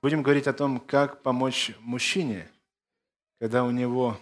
Будем 0.00 0.22
говорить 0.22 0.46
о 0.46 0.52
том, 0.52 0.78
как 0.78 1.22
помочь 1.22 1.72
мужчине, 1.80 2.48
когда 3.40 3.64
у 3.64 3.70
него 3.70 4.16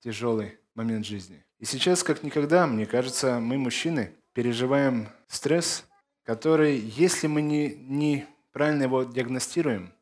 тяжелый 0.00 0.58
момент 0.74 1.04
жизни. 1.04 1.44
И 1.58 1.64
сейчас, 1.64 2.02
как 2.02 2.22
никогда, 2.22 2.66
мне 2.66 2.86
кажется, 2.86 3.40
мы, 3.40 3.58
мужчины, 3.58 4.14
переживаем 4.32 5.08
стресс, 5.26 5.84
который, 6.22 6.78
если 6.78 7.26
мы 7.26 7.42
не, 7.42 7.74
не 7.74 8.26
правильно 8.52 8.84
его 8.84 9.02
диагностируем, 9.02 9.92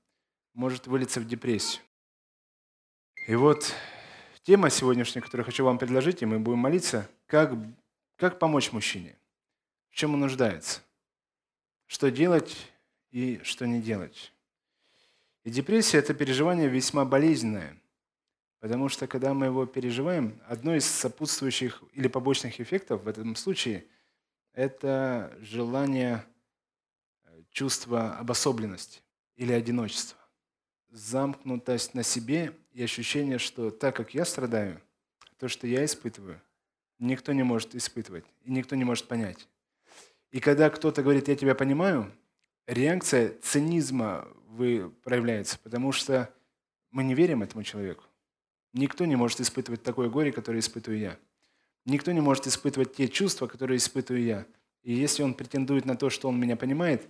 может 0.52 0.86
вылиться 0.86 1.20
в 1.20 1.26
депрессию. 1.26 1.82
И 3.26 3.34
вот 3.34 3.74
тема 4.42 4.70
сегодняшняя, 4.70 5.22
которую 5.22 5.46
хочу 5.46 5.64
вам 5.64 5.78
предложить, 5.78 6.22
и 6.22 6.26
мы 6.26 6.38
будем 6.38 6.58
молиться, 6.58 7.08
как, 7.26 7.52
как 8.16 8.38
помочь 8.38 8.72
мужчине, 8.72 9.18
в 9.90 9.94
чем 9.94 10.14
он 10.14 10.20
нуждается, 10.20 10.82
что 11.86 12.10
делать 12.10 12.56
и 13.10 13.40
что 13.42 13.66
не 13.66 13.80
делать. 13.80 14.32
И 15.44 15.50
депрессия– 15.50 15.98
это 15.98 16.14
переживание 16.14 16.68
весьма 16.68 17.04
болезненное, 17.04 17.76
потому 18.60 18.88
что 18.88 19.06
когда 19.06 19.34
мы 19.34 19.46
его 19.46 19.66
переживаем, 19.66 20.40
одно 20.46 20.74
из 20.74 20.84
сопутствующих 20.84 21.82
или 21.92 22.08
побочных 22.08 22.60
эффектов 22.60 23.04
в 23.04 23.08
этом 23.08 23.36
случае– 23.36 23.86
это 24.52 25.36
желание, 25.40 26.24
э, 27.24 27.42
чувство 27.50 28.16
обособленности 28.16 29.00
или 29.36 29.52
одиночества, 29.52 30.18
замкнутость 30.90 31.94
на 31.94 32.02
себе 32.02 32.52
и 32.72 32.82
ощущение, 32.82 33.38
что 33.38 33.70
так 33.70 33.94
как 33.94 34.14
я 34.14 34.24
страдаю, 34.24 34.80
то, 35.38 35.46
что 35.46 35.68
я 35.68 35.84
испытываю, 35.84 36.40
никто 36.98 37.32
не 37.32 37.44
может 37.44 37.74
испытывать 37.76 38.24
и 38.42 38.50
никто 38.50 38.74
не 38.74 38.84
может 38.84 39.06
понять. 39.06 39.46
И 40.32 40.40
когда 40.40 40.70
кто-то 40.70 41.02
говорит, 41.02 41.28
я 41.28 41.36
тебя 41.36 41.54
понимаю, 41.54 42.12
реакция 42.66 43.34
цинизма 43.40 44.28
вы 44.58 44.90
проявляется, 45.02 45.58
потому 45.58 45.92
что 45.92 46.32
мы 46.90 47.04
не 47.04 47.14
верим 47.14 47.42
этому 47.42 47.62
человеку. 47.62 48.04
Никто 48.72 49.06
не 49.06 49.16
может 49.16 49.40
испытывать 49.40 49.82
такое 49.82 50.10
горе, 50.10 50.32
которое 50.32 50.58
испытываю 50.58 51.00
я. 51.00 51.18
Никто 51.84 52.12
не 52.12 52.20
может 52.20 52.46
испытывать 52.46 52.94
те 52.94 53.08
чувства, 53.08 53.46
которые 53.46 53.78
испытываю 53.78 54.22
я. 54.22 54.46
И 54.82 54.92
если 54.92 55.22
он 55.22 55.34
претендует 55.34 55.86
на 55.86 55.96
то, 55.96 56.10
что 56.10 56.28
он 56.28 56.38
меня 56.38 56.56
понимает, 56.56 57.08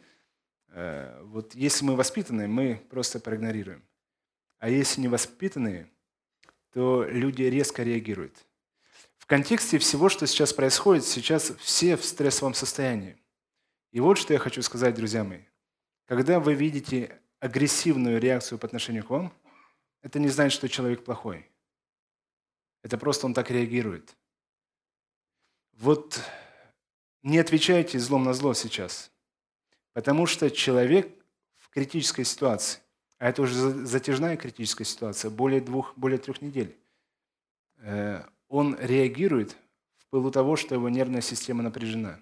э, 0.69 1.20
вот 1.25 1.55
если 1.55 1.84
мы 1.84 1.97
воспитанные, 1.97 2.47
мы 2.47 2.81
просто 2.91 3.19
проигнорируем. 3.19 3.83
А 4.58 4.69
если 4.69 5.01
не 5.01 5.08
воспитанные, 5.08 5.89
то 6.73 7.05
люди 7.05 7.42
резко 7.42 7.83
реагируют. 7.83 8.47
В 9.17 9.27
контексте 9.27 9.78
всего, 9.78 10.08
что 10.08 10.27
сейчас 10.27 10.53
происходит, 10.53 11.05
сейчас 11.05 11.53
все 11.58 11.97
в 11.97 12.05
стрессовом 12.05 12.55
состоянии. 12.55 13.17
И 13.91 14.01
вот 14.01 14.19
что 14.19 14.33
я 14.33 14.39
хочу 14.39 14.62
сказать, 14.62 14.95
друзья 14.95 15.25
мои. 15.25 15.41
Когда 16.06 16.41
вы 16.41 16.55
видите 16.55 17.20
агрессивную 17.41 18.20
реакцию 18.20 18.58
по 18.58 18.67
отношению 18.67 19.05
к 19.05 19.11
вам, 19.11 19.33
это 20.03 20.19
не 20.19 20.28
значит, 20.28 20.56
что 20.56 20.69
человек 20.69 21.05
плохой. 21.05 21.48
Это 22.83 22.98
просто 22.98 23.27
он 23.27 23.34
так 23.34 23.50
реагирует. 23.50 24.17
Вот 25.72 26.20
не 27.22 27.39
отвечайте 27.39 27.98
злом 27.98 28.25
на 28.25 28.33
зло 28.33 28.55
сейчас, 28.55 29.12
потому 29.92 30.27
что 30.27 30.50
человек 30.50 31.08
в 31.56 31.69
критической 31.70 32.25
ситуации, 32.25 32.80
а 33.19 33.28
это 33.28 33.42
уже 33.42 33.55
затяжная 33.55 34.36
критическая 34.36 34.84
ситуация, 34.84 35.30
более 35.30 35.61
двух, 35.61 35.97
более 35.97 36.19
трех 36.19 36.41
недель, 36.41 36.77
э, 37.78 38.25
он 38.48 38.77
реагирует 38.80 39.56
в 39.98 40.06
пылу 40.06 40.30
того, 40.30 40.56
что 40.56 40.75
его 40.75 40.89
нервная 40.89 41.20
система 41.20 41.62
напряжена. 41.62 42.19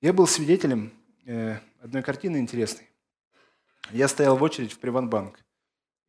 Я 0.00 0.12
был 0.12 0.26
свидетелем 0.26 0.92
э, 1.24 1.58
одной 1.80 2.02
картины 2.02 2.38
интересной. 2.38 2.89
Я 3.92 4.06
стоял 4.06 4.36
в 4.36 4.42
очередь 4.42 4.72
в 4.72 4.78
Приватбанк, 4.78 5.40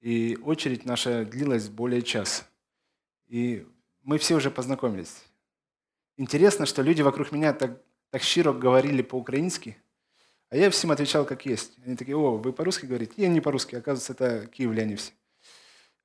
и 0.02 0.38
очередь 0.44 0.86
наша 0.86 1.26
длилась 1.26 1.68
более 1.68 2.02
часа. 2.02 2.44
И 3.28 3.68
мы 4.04 4.18
все 4.18 4.36
уже 4.36 4.52
познакомились. 4.52 5.24
Интересно, 6.18 6.66
что 6.66 6.82
люди 6.84 7.02
вокруг 7.02 7.32
меня 7.32 7.54
так, 7.54 7.82
так 8.12 8.22
щиро 8.22 8.54
говорили 8.54 9.02
по-украински, 9.02 9.78
а 10.50 10.58
я 10.58 10.70
всем 10.70 10.92
отвечал 10.92 11.26
как 11.26 11.46
есть. 11.46 11.78
Они 11.86 11.96
такие, 11.96 12.16
о, 12.16 12.38
вы 12.38 12.54
по-русски 12.54 12.86
говорите? 12.86 13.14
Я 13.18 13.30
не 13.30 13.42
по-русски, 13.42 13.76
оказывается, 13.76 14.14
это 14.14 14.48
киевляне 14.48 14.98
все. 14.98 15.14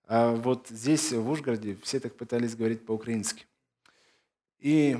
А 0.06 0.30
вот 0.34 0.68
здесь, 0.68 1.12
в 1.12 1.28
Ужгороде, 1.28 1.76
все 1.82 2.00
так 2.00 2.16
пытались 2.16 2.54
говорить 2.54 2.86
по-украински. 2.86 3.44
И 4.60 4.96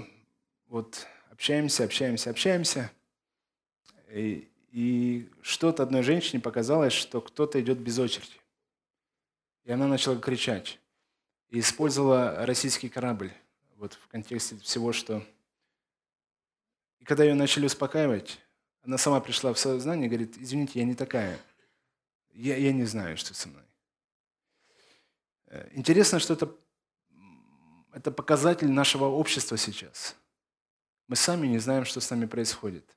вот 0.67 1.07
общаемся, 1.31 1.85
общаемся, 1.85 2.31
общаемся. 2.31 2.91
И 4.11 4.49
и 4.77 5.31
что-то 5.41 5.85
одной 5.85 6.03
женщине 6.03 6.39
показалось, 6.39 6.93
что 6.93 7.23
кто-то 7.23 7.59
идет 7.59 7.79
без 7.79 7.99
очереди. 7.99 8.39
И 9.65 9.73
она 9.73 9.87
начала 9.87 10.19
кричать. 10.19 10.79
И 11.49 11.61
использовала 11.61 12.45
российский 12.45 12.91
корабль 12.91 13.33
вот 13.77 13.95
в 13.95 14.07
контексте 14.09 14.59
всего, 14.59 14.93
что... 14.93 15.27
И 16.99 17.07
когда 17.07 17.25
ее 17.25 17.33
начали 17.33 17.65
успокаивать, 17.65 18.39
она 18.83 18.99
сама 18.99 19.19
пришла 19.21 19.55
в 19.55 19.59
сознание 19.59 20.09
и 20.09 20.11
говорит, 20.11 20.37
извините, 20.37 20.79
я 20.79 20.85
не 20.85 20.95
такая. 20.95 21.39
Я, 22.35 22.59
я 22.59 22.71
не 22.75 22.85
знаю, 22.85 23.17
что 23.17 23.33
со 23.33 23.49
мной. 23.49 23.65
Э, 25.47 25.71
интересно, 25.73 26.19
что 26.19 26.35
это, 26.35 26.55
это 27.95 28.11
показатель 28.11 28.71
нашего 28.71 29.07
общества 29.07 29.57
сейчас. 29.57 30.17
Мы 31.09 31.17
сами 31.17 31.47
не 31.47 31.61
знаем, 31.61 31.87
что 31.87 31.99
с 32.01 32.11
нами 32.11 32.27
происходит. 32.27 32.95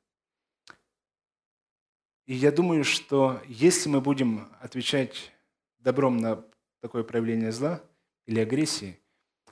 И 2.30 2.36
я 2.36 2.52
думаю, 2.52 2.84
что 2.84 3.42
если 3.48 3.90
мы 3.90 4.02
будем 4.02 4.48
отвечать 4.60 5.32
добром 5.80 6.18
на 6.18 6.46
такое 6.80 7.04
проявление 7.04 7.52
зла 7.52 7.82
или 8.28 8.40
агрессии, 8.40 9.00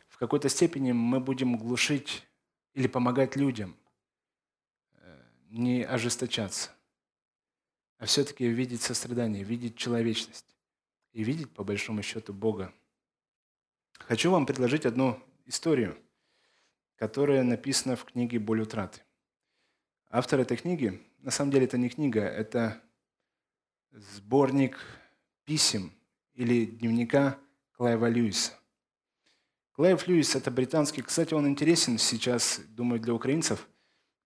в 0.08 0.20
какой-то 0.20 0.48
степени 0.48 0.92
мы 0.92 1.20
будем 1.20 1.58
глушить 1.58 2.24
или 2.76 2.86
помогать 2.86 3.36
людям 3.36 3.76
э, 4.92 5.24
не 5.50 5.82
ожесточаться, 5.82 6.70
а 7.98 8.06
все-таки 8.06 8.46
видеть 8.46 8.84
сострадание, 8.84 9.44
видеть 9.44 9.76
человечность 9.76 10.56
и 11.14 11.24
видеть, 11.24 11.50
по 11.50 11.64
большому 11.64 12.04
счету, 12.04 12.32
Бога. 12.32 12.72
Хочу 13.94 14.30
вам 14.30 14.46
предложить 14.46 14.86
одну 14.86 15.20
историю, 15.48 15.98
которая 16.96 17.42
написана 17.42 17.96
в 17.96 18.06
книге 18.06 18.38
«Боль 18.38 18.62
утраты». 18.62 19.02
Автор 20.12 20.42
этой 20.42 20.58
книги 20.58 21.02
на 21.20 21.32
самом 21.32 21.52
деле 21.52 21.66
это 21.66 21.78
не 21.78 21.90
книга, 21.90 22.22
это 22.22 22.82
сборник 23.92 24.80
писем 25.46 25.92
или 26.34 26.66
дневника 26.66 27.38
Клайва 27.74 28.10
Льюиса. 28.10 28.54
Клайв 29.74 30.08
Льюис– 30.08 30.36
это 30.36 30.50
британский, 30.50 31.02
кстати, 31.02 31.34
он 31.34 31.48
интересен 31.48 31.98
сейчас, 31.98 32.62
думаю, 32.70 33.00
для 33.00 33.14
украинцев, 33.14 33.68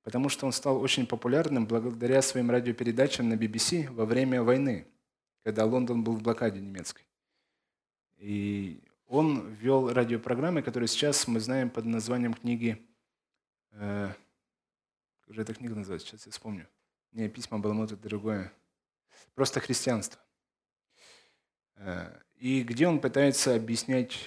потому 0.04 0.30
что 0.30 0.46
он 0.46 0.54
стал 0.54 0.82
очень 0.82 1.06
популярным 1.06 1.66
благодаря 1.66 2.22
своим 2.22 2.50
радиопередачам 2.50 3.30
на 3.30 3.34
BBC 3.34 3.92
во 3.92 4.06
время 4.06 4.44
войны, 4.44 4.88
когда 5.44 5.66
Лондон 5.66 6.04
был 6.04 6.16
в 6.16 6.22
блокаде 6.22 6.60
немецкой. 6.60 7.06
И 8.18 8.82
он 9.08 9.54
вел 9.56 9.92
радиопрограммы, 9.92 10.62
которые 10.62 10.88
сейчас 10.88 11.28
мы 11.28 11.40
знаем 11.40 11.70
под 11.70 11.86
названием 11.86 12.34
книги, 12.34 12.82
э, 13.72 14.14
как 15.26 15.36
же 15.36 15.42
эта 15.42 15.54
книга 15.54 15.76
называется, 15.76 16.08
сейчас 16.08 16.26
я 16.26 16.32
вспомню– 16.32 16.68
не 17.12 17.30
письма 17.30 17.60
Баламут, 17.60 17.92
это 17.92 18.02
другое. 18.02 18.54
Просто 19.36 19.60
христианство. 19.60 20.20
Э, 21.76 22.20
и 22.36 22.64
где 22.64 22.88
он 22.88 23.00
пытается 23.00 23.56
объяснять 23.56 24.18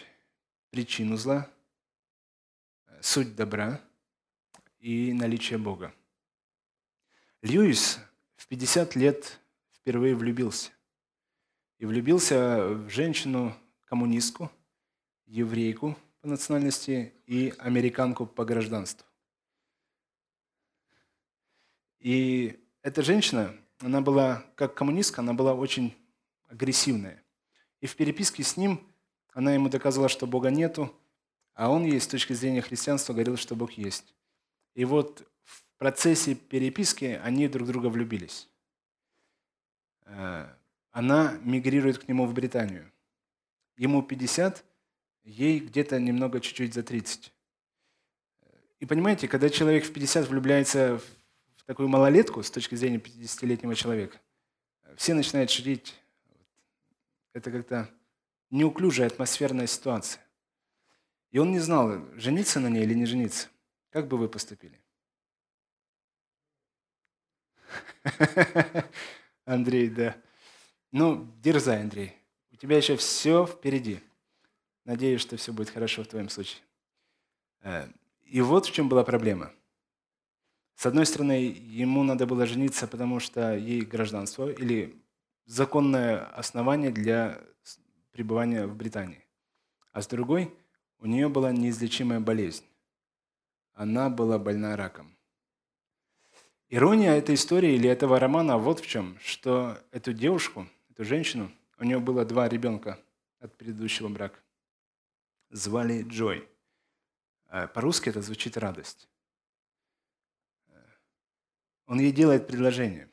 причину 0.70 1.16
зла, 1.16 1.50
суть 3.00 3.34
добра 3.36 3.80
и 4.78 5.12
наличие 5.12 5.58
Бога. 5.58 5.94
Льюис 7.42 7.98
в 8.36 8.46
50 8.48 8.96
лет 8.96 9.40
впервые 9.72 10.14
влюбился. 10.14 10.70
И 11.78 11.86
влюбился 11.86 12.66
в 12.66 12.88
женщину-коммунистку, 12.88 14.50
еврейку 15.26 15.96
по 16.20 16.28
национальности 16.28 17.12
и 17.26 17.52
американку 17.58 18.26
по 18.26 18.44
гражданству. 18.44 19.06
И 22.00 22.63
эта 22.84 23.02
женщина, 23.02 23.56
она 23.80 24.02
была, 24.02 24.44
как 24.56 24.74
коммунистка, 24.74 25.22
она 25.22 25.32
была 25.32 25.54
очень 25.54 25.96
агрессивная. 26.48 27.20
И 27.80 27.86
в 27.86 27.96
переписке 27.96 28.42
с 28.42 28.58
ним 28.58 28.86
она 29.32 29.54
ему 29.54 29.70
доказывала, 29.70 30.10
что 30.10 30.26
Бога 30.26 30.50
нету, 30.50 30.94
а 31.54 31.70
он 31.70 31.84
ей 31.84 31.98
с 31.98 32.06
точки 32.06 32.34
зрения 32.34 32.60
христианства 32.60 33.14
говорил, 33.14 33.38
что 33.38 33.56
Бог 33.56 33.72
есть. 33.72 34.14
И 34.74 34.84
вот 34.84 35.26
в 35.44 35.64
процессе 35.78 36.34
переписки 36.34 37.18
они 37.24 37.48
друг 37.48 37.68
друга 37.68 37.86
влюбились. 37.86 38.50
Э, 40.04 40.46
она 40.90 41.38
мигрирует 41.42 41.98
к 41.98 42.08
нему 42.08 42.26
в 42.26 42.34
Британию. 42.34 42.92
Ему 43.78 44.02
50, 44.02 44.62
ей 45.22 45.58
где-то 45.58 45.98
немного 45.98 46.38
чуть-чуть 46.38 46.74
за 46.74 46.82
30. 46.82 47.32
И 48.80 48.86
понимаете, 48.86 49.26
когда 49.26 49.48
человек 49.48 49.86
в 49.86 49.92
50 49.92 50.28
влюбляется 50.28 50.98
в 50.98 51.23
такую 51.66 51.88
малолетку 51.88 52.42
с 52.42 52.50
точки 52.50 52.74
зрения 52.74 52.98
50-летнего 52.98 53.74
человека, 53.74 54.20
все 54.96 55.14
начинают 55.14 55.50
шутить, 55.50 55.94
это 57.32 57.50
как-то 57.50 57.90
неуклюжая 58.50 59.08
атмосферная 59.08 59.66
ситуация. 59.66 60.22
И 61.30 61.38
он 61.38 61.50
не 61.50 61.58
знал, 61.58 62.04
жениться 62.14 62.60
на 62.60 62.68
ней 62.68 62.84
или 62.84 62.94
не 62.94 63.06
жениться. 63.06 63.48
Как 63.90 64.06
бы 64.06 64.16
вы 64.16 64.28
поступили? 64.28 64.80
Андрей, 69.44 69.88
да. 69.88 70.16
Ну, 70.92 71.28
дерзай, 71.42 71.80
Андрей. 71.80 72.16
У 72.52 72.56
тебя 72.56 72.76
еще 72.76 72.96
все 72.96 73.46
впереди. 73.46 74.00
Надеюсь, 74.84 75.20
что 75.20 75.36
все 75.36 75.52
будет 75.52 75.70
хорошо 75.70 76.04
в 76.04 76.08
твоем 76.08 76.28
случае. 76.28 76.62
Э, 77.62 77.88
и 78.22 78.40
вот 78.40 78.66
в 78.66 78.72
чем 78.72 78.88
была 78.88 79.02
проблема. 79.02 79.52
С 80.74 80.86
одной 80.86 81.06
стороны, 81.06 81.32
ему 81.32 82.02
надо 82.02 82.26
было 82.26 82.46
жениться, 82.46 82.86
потому 82.86 83.20
что 83.20 83.56
ей 83.56 83.82
гражданство 83.82 84.50
или 84.50 84.96
законное 85.46 86.24
основание 86.36 86.90
для 86.90 87.40
пребывания 88.12 88.66
в 88.66 88.76
Британии. 88.76 89.24
А 89.92 90.02
с 90.02 90.06
другой, 90.06 90.52
у 90.98 91.06
нее 91.06 91.28
была 91.28 91.52
неизлечимая 91.52 92.20
болезнь. 92.20 92.64
Она 93.74 94.08
была 94.08 94.38
больна 94.38 94.76
раком. 94.76 95.16
Ирония 96.68 97.12
этой 97.12 97.34
истории 97.34 97.74
или 97.74 97.88
этого 97.88 98.18
романа 98.18 98.58
вот 98.58 98.80
в 98.80 98.86
чем, 98.86 99.18
что 99.20 99.78
эту 99.92 100.12
девушку, 100.12 100.66
эту 100.90 101.04
женщину, 101.04 101.50
у 101.78 101.84
нее 101.84 102.00
было 102.00 102.24
два 102.24 102.48
ребенка 102.48 102.98
от 103.38 103.56
предыдущего 103.56 104.08
брака. 104.08 104.38
Звали 105.50 106.02
Джой. 106.02 106.48
А 107.48 107.66
по-русски 107.68 108.08
это 108.08 108.22
звучит 108.22 108.56
радость. 108.56 109.08
Он 111.86 112.00
ей 112.00 112.12
делает 112.12 112.46
предложение. 112.46 113.08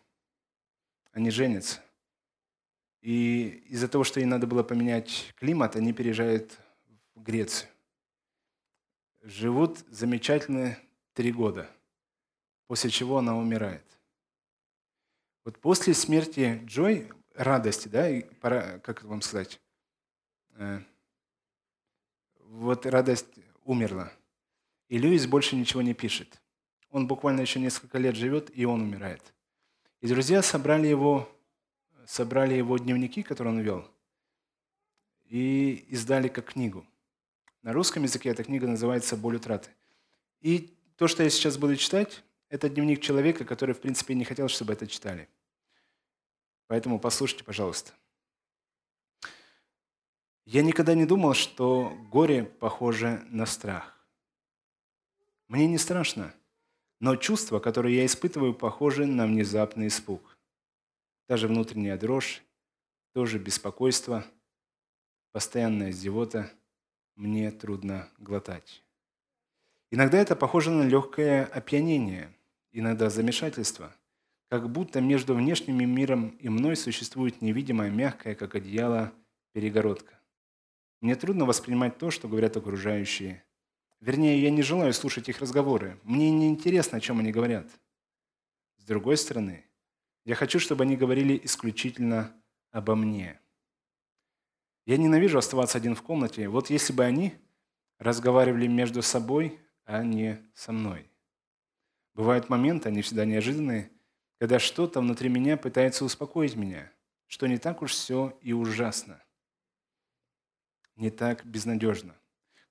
Они 1.11 1.29
женятся. 1.29 1.81
И 3.01 3.63
из-за 3.67 3.87
того, 3.87 4.03
что 4.03 4.19
ей 4.19 4.25
надо 4.25 4.47
было 4.47 4.63
поменять 4.63 5.33
климат, 5.35 5.75
они 5.75 5.91
переезжают 5.91 6.57
в 7.15 7.23
Грецию. 7.23 7.69
Живут 9.21 9.79
замечательные 9.89 10.79
три 11.13 11.31
года, 11.31 11.69
после 12.67 12.89
чего 12.89 13.17
она 13.17 13.37
умирает. 13.37 13.85
Вот 15.43 15.59
после 15.59 15.93
смерти 15.93 16.61
Джой, 16.65 17.11
радости, 17.33 17.87
да, 17.87 18.09
и 18.09 18.21
пора, 18.21 18.79
как 18.79 19.03
вам 19.03 19.21
сказать, 19.21 19.59
э, 20.55 20.81
вот 22.35 22.85
радость 22.85 23.27
умерла. 23.63 24.11
И 24.87 24.97
Льюис 24.97 25.25
больше 25.25 25.55
ничего 25.55 25.81
не 25.81 25.93
пишет. 25.93 26.40
Он 26.91 27.07
буквально 27.07 27.41
еще 27.41 27.59
несколько 27.59 27.97
лет 27.97 28.15
живет, 28.15 28.51
и 28.53 28.65
он 28.65 28.81
умирает. 28.81 29.33
И 30.01 30.07
друзья 30.07 30.41
собрали 30.41 30.87
его 30.87 31.27
собрали 32.11 32.55
его 32.55 32.77
дневники, 32.77 33.23
которые 33.23 33.53
он 33.53 33.61
вел, 33.61 33.89
и 35.29 35.85
издали 35.87 36.27
как 36.27 36.53
книгу. 36.53 36.85
На 37.61 37.71
русском 37.73 38.03
языке 38.03 38.29
эта 38.29 38.43
книга 38.43 38.67
называется 38.67 39.15
«Боль 39.15 39.37
утраты». 39.37 39.69
И 40.41 40.75
то, 40.97 41.07
что 41.07 41.23
я 41.23 41.29
сейчас 41.29 41.57
буду 41.57 41.77
читать, 41.77 42.23
это 42.49 42.69
дневник 42.69 43.01
человека, 43.01 43.45
который, 43.45 43.73
в 43.73 43.79
принципе, 43.79 44.13
не 44.13 44.25
хотел, 44.25 44.49
чтобы 44.49 44.73
это 44.73 44.87
читали. 44.87 45.29
Поэтому 46.67 46.99
послушайте, 46.99 47.43
пожалуйста. 47.43 47.93
Я 50.45 50.63
никогда 50.63 50.95
не 50.95 51.05
думал, 51.05 51.33
что 51.33 51.95
горе 52.11 52.43
похоже 52.43 53.25
на 53.29 53.45
страх. 53.45 53.97
Мне 55.47 55.67
не 55.67 55.77
страшно, 55.77 56.33
но 57.01 57.17
чувства, 57.17 57.59
которые 57.59 57.97
я 57.97 58.05
испытываю, 58.05 58.53
похожи 58.53 59.05
на 59.05 59.27
внезапный 59.27 59.87
испуг 59.87 60.37
даже 61.31 61.47
внутренняя 61.47 61.97
дрожь, 61.97 62.43
тоже 63.13 63.39
беспокойство, 63.39 64.25
постоянная 65.31 65.93
зевота 65.93 66.51
мне 67.15 67.51
трудно 67.51 68.09
глотать. 68.17 68.83
Иногда 69.91 70.17
это 70.17 70.35
похоже 70.35 70.71
на 70.71 70.83
легкое 70.83 71.45
опьянение, 71.45 72.33
иногда 72.73 73.09
замешательство, 73.09 73.95
как 74.49 74.69
будто 74.69 74.99
между 74.99 75.33
внешним 75.33 75.77
миром 75.89 76.35
и 76.41 76.49
мной 76.49 76.75
существует 76.75 77.41
невидимая, 77.41 77.89
мягкая, 77.89 78.35
как 78.35 78.55
одеяло, 78.55 79.13
перегородка. 79.53 80.19
Мне 80.99 81.15
трудно 81.15 81.45
воспринимать 81.45 81.97
то, 81.97 82.11
что 82.11 82.27
говорят 82.27 82.57
окружающие. 82.57 83.41
Вернее, 84.01 84.41
я 84.41 84.49
не 84.49 84.63
желаю 84.63 84.93
слушать 84.93 85.29
их 85.29 85.39
разговоры. 85.39 85.99
Мне 86.03 86.31
не 86.31 86.49
интересно, 86.49 86.97
о 86.97 87.01
чем 87.01 87.19
они 87.19 87.31
говорят. 87.31 87.67
С 88.77 88.83
другой 88.83 89.15
стороны, 89.15 89.63
я 90.25 90.33
хочу, 90.33 90.59
чтобы 90.59 90.83
они 90.83 90.97
говорили 90.97 91.39
исключительно 91.43 92.35
обо 92.71 92.95
мне. 92.95 93.39
Я 94.87 94.97
ненавижу 94.97 95.37
оставаться 95.37 95.77
один 95.77 95.93
в 95.93 96.01
комнате. 96.01 96.47
Вот 96.47 96.71
если 96.71 96.93
бы 96.93 97.03
они 97.03 97.35
разговаривали 97.99 98.65
между 98.65 99.03
собой, 99.03 99.59
а 99.85 100.03
не 100.03 100.41
со 100.55 100.71
мной. 100.71 101.07
Бывают 102.15 102.49
моменты, 102.49 102.89
они 102.89 103.03
всегда 103.03 103.25
неожиданные, 103.25 103.91
когда 104.39 104.57
что-то 104.57 104.99
внутри 104.99 105.29
меня 105.29 105.57
пытается 105.57 106.03
успокоить 106.03 106.55
меня, 106.55 106.91
что 107.27 107.45
не 107.45 107.59
так 107.59 107.83
уж 107.83 107.91
все 107.91 108.37
и 108.41 108.53
ужасно, 108.53 109.23
не 110.95 111.11
так 111.11 111.45
безнадежно. 111.45 112.15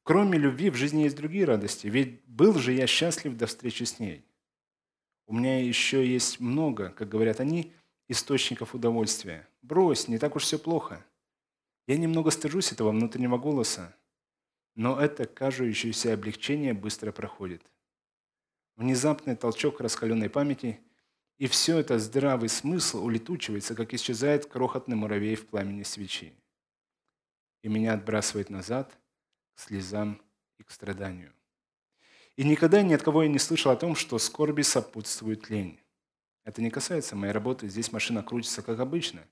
Кроме 0.02 0.38
любви 0.38 0.70
в 0.70 0.76
жизни 0.76 1.02
есть 1.02 1.16
другие 1.16 1.44
радости, 1.44 1.86
ведь 1.86 2.24
был 2.26 2.54
же 2.54 2.72
я 2.72 2.86
счастлив 2.86 3.36
до 3.36 3.46
встречи 3.46 3.84
с 3.84 3.98
ней. 3.98 4.24
У 5.26 5.34
меня 5.34 5.62
еще 5.62 6.06
есть 6.06 6.40
много, 6.40 6.90
как 6.90 7.08
говорят 7.08 7.40
они, 7.40 7.72
источников 8.08 8.74
удовольствия. 8.74 9.46
Брось, 9.62 10.08
не 10.08 10.18
так 10.18 10.34
уж 10.36 10.42
все 10.42 10.58
плохо. 10.58 11.04
Я 11.86 11.96
немного 11.96 12.30
стыжусь 12.30 12.72
этого 12.72 12.90
внутреннего 12.90 13.38
голоса, 13.38 13.96
но 14.74 15.00
это 15.00 15.26
кажущееся 15.26 16.14
облегчение 16.14 16.74
быстро 16.74 17.12
проходит. 17.12 17.62
Внезапный 18.76 19.36
толчок 19.36 19.80
раскаленной 19.80 20.30
памяти, 20.30 20.80
и 21.38 21.46
все 21.46 21.78
это 21.78 21.98
здравый 21.98 22.48
смысл 22.48 23.04
улетучивается, 23.04 23.74
как 23.74 23.92
исчезает 23.94 24.46
крохотный 24.46 24.96
муравей 24.96 25.36
в 25.36 25.46
пламени 25.46 25.82
свечи. 25.82 26.34
И 27.62 27.68
меня 27.68 27.92
отбрасывает 27.94 28.50
назад 28.50 28.98
к 29.54 29.60
слезам 29.60 30.20
и 30.58 30.62
к 30.62 30.70
страданию. 30.70 31.32
И 32.36 32.44
никогда 32.44 32.82
ни 32.82 32.94
от 32.94 33.02
кого 33.02 33.22
я 33.22 33.28
не 33.28 33.38
слышал 33.38 33.70
о 33.70 33.76
том, 33.76 33.94
что 33.94 34.18
скорби 34.18 34.62
сопутствует 34.62 35.50
лень. 35.50 35.78
Это 36.44 36.62
не 36.62 36.70
касается 36.70 37.16
моей 37.16 37.32
работы, 37.32 37.68
здесь 37.68 37.92
машина 37.92 38.22
крутится 38.22 38.62
как 38.62 38.80
обычно. 38.80 39.26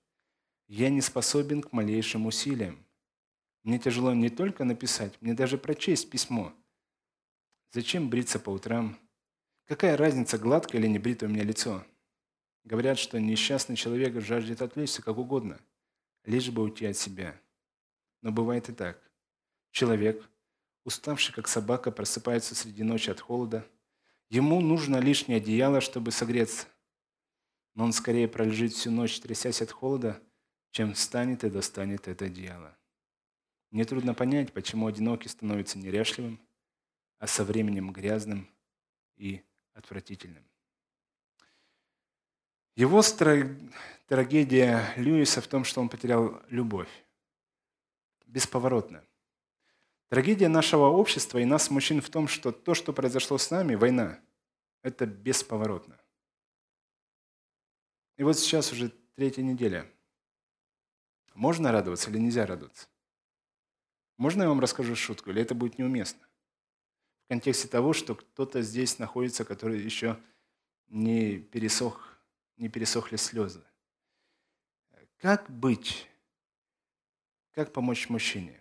Я 0.67 0.91
не 0.91 1.01
способен 1.01 1.63
к 1.63 1.73
малейшим 1.73 2.27
усилиям. 2.27 2.85
Мне 3.63 3.79
тяжело 3.79 4.13
не 4.13 4.29
только 4.29 4.65
написать, 4.65 5.21
мне 5.21 5.35
даже 5.35 5.59
прочесть 5.59 6.11
письмо. 6.11 6.53
Зачем 7.73 8.11
бриться 8.11 8.39
по 8.39 8.51
утрам? 8.51 8.99
Какая 9.67 9.97
разница, 9.97 10.39
гладкое 10.39 10.81
или 10.81 10.89
не 10.89 10.99
бритое 10.99 11.29
у 11.29 11.33
меня 11.33 11.45
лицо? 11.45 11.85
Говорят, 12.65 12.99
что 12.99 13.19
несчастный 13.19 13.77
человек 13.77 14.21
жаждет 14.21 14.61
отвлечься 14.61 15.03
как 15.03 15.17
угодно, 15.17 15.59
лишь 16.25 16.51
бы 16.51 16.63
уйти 16.63 16.87
от 16.87 16.97
себя. 16.97 17.41
Но 18.21 18.33
бывает 18.33 18.69
и 18.69 18.73
так. 18.73 19.08
Человек 19.71 20.29
уставший, 20.89 21.35
как 21.35 21.49
собака, 21.49 21.91
просыпается 21.91 22.55
среди 22.55 22.83
ночи 22.83 23.11
от 23.11 23.21
холода. 23.21 23.67
Ему 24.31 24.61
нужно 24.61 24.97
лишнее 24.97 25.37
одеяло, 25.37 25.81
чтобы 25.81 26.11
согреться. 26.11 26.67
Но 27.75 27.85
он 27.85 27.93
скорее 27.93 28.27
пролежит 28.27 28.73
всю 28.73 28.91
ночь, 28.91 29.21
трясясь 29.21 29.63
от 29.63 29.71
холода, 29.71 30.21
чем 30.71 30.95
встанет 30.95 31.45
и 31.45 31.51
достанет 31.51 32.09
это 32.09 32.25
одеяло. 32.25 32.77
Мне 33.71 33.85
трудно 33.85 34.15
понять, 34.15 34.53
почему 34.53 34.87
одинокий 34.87 35.29
становится 35.29 35.79
неряшливым, 35.79 36.41
а 37.19 37.27
со 37.27 37.45
временем 37.45 37.93
грязным 37.93 38.49
и 39.17 39.43
отвратительным. 39.75 40.45
Его 42.75 43.03
трагедия 44.07 44.95
Льюиса 44.97 45.41
в 45.41 45.49
том, 45.49 45.65
что 45.65 45.81
он 45.81 45.89
потерял 45.89 46.41
любовь. 46.49 46.89
Бесповоротно. 48.27 49.05
Трагедия 50.09 50.49
нашего 50.49 50.87
общества 50.87 51.39
и 51.39 51.45
нас, 51.45 51.71
мужчин, 51.71 52.01
в 52.01 52.09
том, 52.09 52.29
что 52.29 52.51
то, 52.51 52.75
что 52.75 52.93
произошло 52.95 53.37
с 53.37 53.51
нами, 53.51 53.75
война, 53.75 54.19
это 54.83 55.05
бесповоротно. 55.05 56.01
И 58.17 58.23
вот 58.23 58.39
сейчас 58.39 58.73
уже 58.73 58.91
третья 59.17 59.43
неделя. 59.43 59.87
Можно 61.35 61.73
радоваться 61.73 62.11
или 62.11 62.19
нельзя 62.19 62.47
радоваться? 62.47 62.89
Можно 64.17 64.43
я 64.45 64.49
вам 64.49 64.61
расскажу 64.61 64.97
шутку, 64.97 65.31
или 65.31 65.43
это 65.43 65.55
будет 65.55 65.79
неуместно? 65.79 66.27
В 67.25 67.29
контексте 67.29 67.69
того, 67.69 67.93
что 67.93 68.15
кто-то 68.15 68.63
здесь 68.63 68.99
находится, 68.99 69.45
который 69.45 69.79
еще 69.79 70.19
не 70.89 71.39
пересох, 71.39 72.19
не 72.57 72.69
пересохли 72.69 73.17
слезы. 73.17 73.63
Как 75.19 75.51
быть? 75.51 76.09
Как 77.53 77.73
помочь 77.73 78.09
мужчине? 78.09 78.61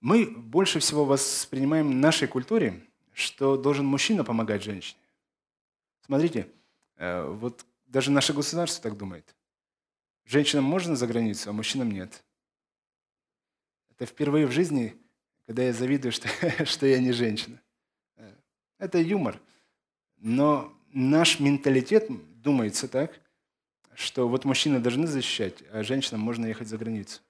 Мы 0.00 0.26
больше 0.26 0.78
всего 0.78 1.04
воспринимаем 1.04 1.90
в 1.90 1.94
нашей 1.94 2.28
культуре, 2.28 2.86
что 3.12 3.56
должен 3.56 3.84
мужчина 3.84 4.22
помогать 4.22 4.62
женщине. 4.62 5.00
Смотрите, 6.06 6.48
э, 6.96 7.24
вот 7.24 7.66
даже 7.86 8.10
наше 8.10 8.32
государство 8.32 8.82
так 8.82 8.96
думает. 8.96 9.34
Женщинам 10.24 10.64
можно 10.64 10.94
за 10.94 11.06
границу, 11.06 11.50
а 11.50 11.52
мужчинам 11.52 11.90
нет. 11.90 12.22
Это 13.90 14.06
впервые 14.06 14.46
в 14.46 14.52
жизни, 14.52 14.96
когда 15.46 15.62
я 15.62 15.72
завидую, 15.72 16.12
что, 16.12 16.28
что 16.64 16.86
я 16.86 16.98
не 17.00 17.12
женщина. 17.12 17.60
Это 18.78 18.98
юмор. 18.98 19.40
Но 20.18 20.72
наш 20.92 21.40
менталитет 21.40 22.08
думается 22.40 22.86
так, 22.88 23.20
что 23.94 24.28
вот 24.28 24.44
мужчины 24.44 24.78
должны 24.78 25.08
защищать, 25.08 25.64
а 25.72 25.82
женщинам 25.82 26.20
можно 26.20 26.46
ехать 26.46 26.68
за 26.68 26.78
границу. 26.78 27.20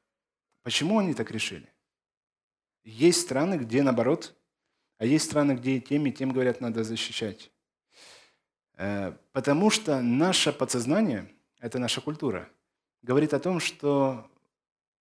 Почему 0.62 0.98
они 0.98 1.14
так 1.14 1.30
решили? 1.30 1.66
Есть 2.84 3.20
страны, 3.20 3.56
где 3.56 3.82
наоборот, 3.82 4.34
а 4.98 5.04
есть 5.04 5.26
страны, 5.26 5.52
где 5.52 5.80
тем, 5.80 6.06
и 6.06 6.12
тем 6.12 6.30
говорят, 6.32 6.60
надо 6.60 6.84
защищать. 6.84 7.50
Э, 8.74 9.12
потому 9.32 9.70
что 9.70 10.00
наше 10.00 10.52
подсознание, 10.52 11.32
это 11.58 11.78
наша 11.78 12.00
культура, 12.00 12.48
говорит 13.02 13.34
о 13.34 13.40
том, 13.40 13.60
что 13.60 14.30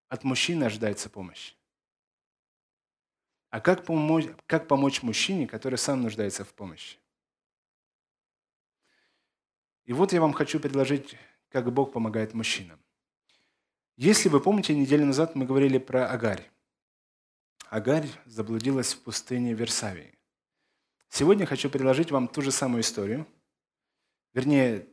от 0.10 0.24
мужчины 0.24 0.66
ожидается 0.66 1.10
помощь. 1.10 1.54
А 3.50 3.62
как 3.62 3.86
помочь, 3.86 4.26
как 4.46 4.68
помочь 4.68 5.02
мужчине, 5.02 5.48
который 5.48 5.78
сам 5.78 6.02
нуждается 6.02 6.44
в 6.44 6.54
помощи? 6.54 6.98
И 9.86 9.94
вот 9.94 10.12
я 10.12 10.20
вам 10.20 10.34
хочу 10.34 10.60
предложить, 10.60 11.16
как 11.50 11.72
Бог 11.72 11.94
помогает 11.94 12.34
мужчинам. 12.34 12.80
Если 13.96 14.28
вы 14.30 14.42
помните, 14.42 14.76
неделю 14.76 15.06
назад 15.06 15.34
мы 15.36 15.46
говорили 15.46 15.78
про 15.78 16.10
Агарь. 16.10 16.52
Агарь 17.70 18.08
заблудилась 18.26 18.94
в 18.94 19.02
пустыне 19.02 19.54
Версавии. 19.54 20.18
Сегодня 21.10 21.46
хочу 21.46 21.70
предложить 21.70 22.12
вам 22.12 22.28
ту 22.28 22.42
же 22.42 22.52
самую 22.52 22.82
историю, 22.82 23.28
вернее, 24.34 24.88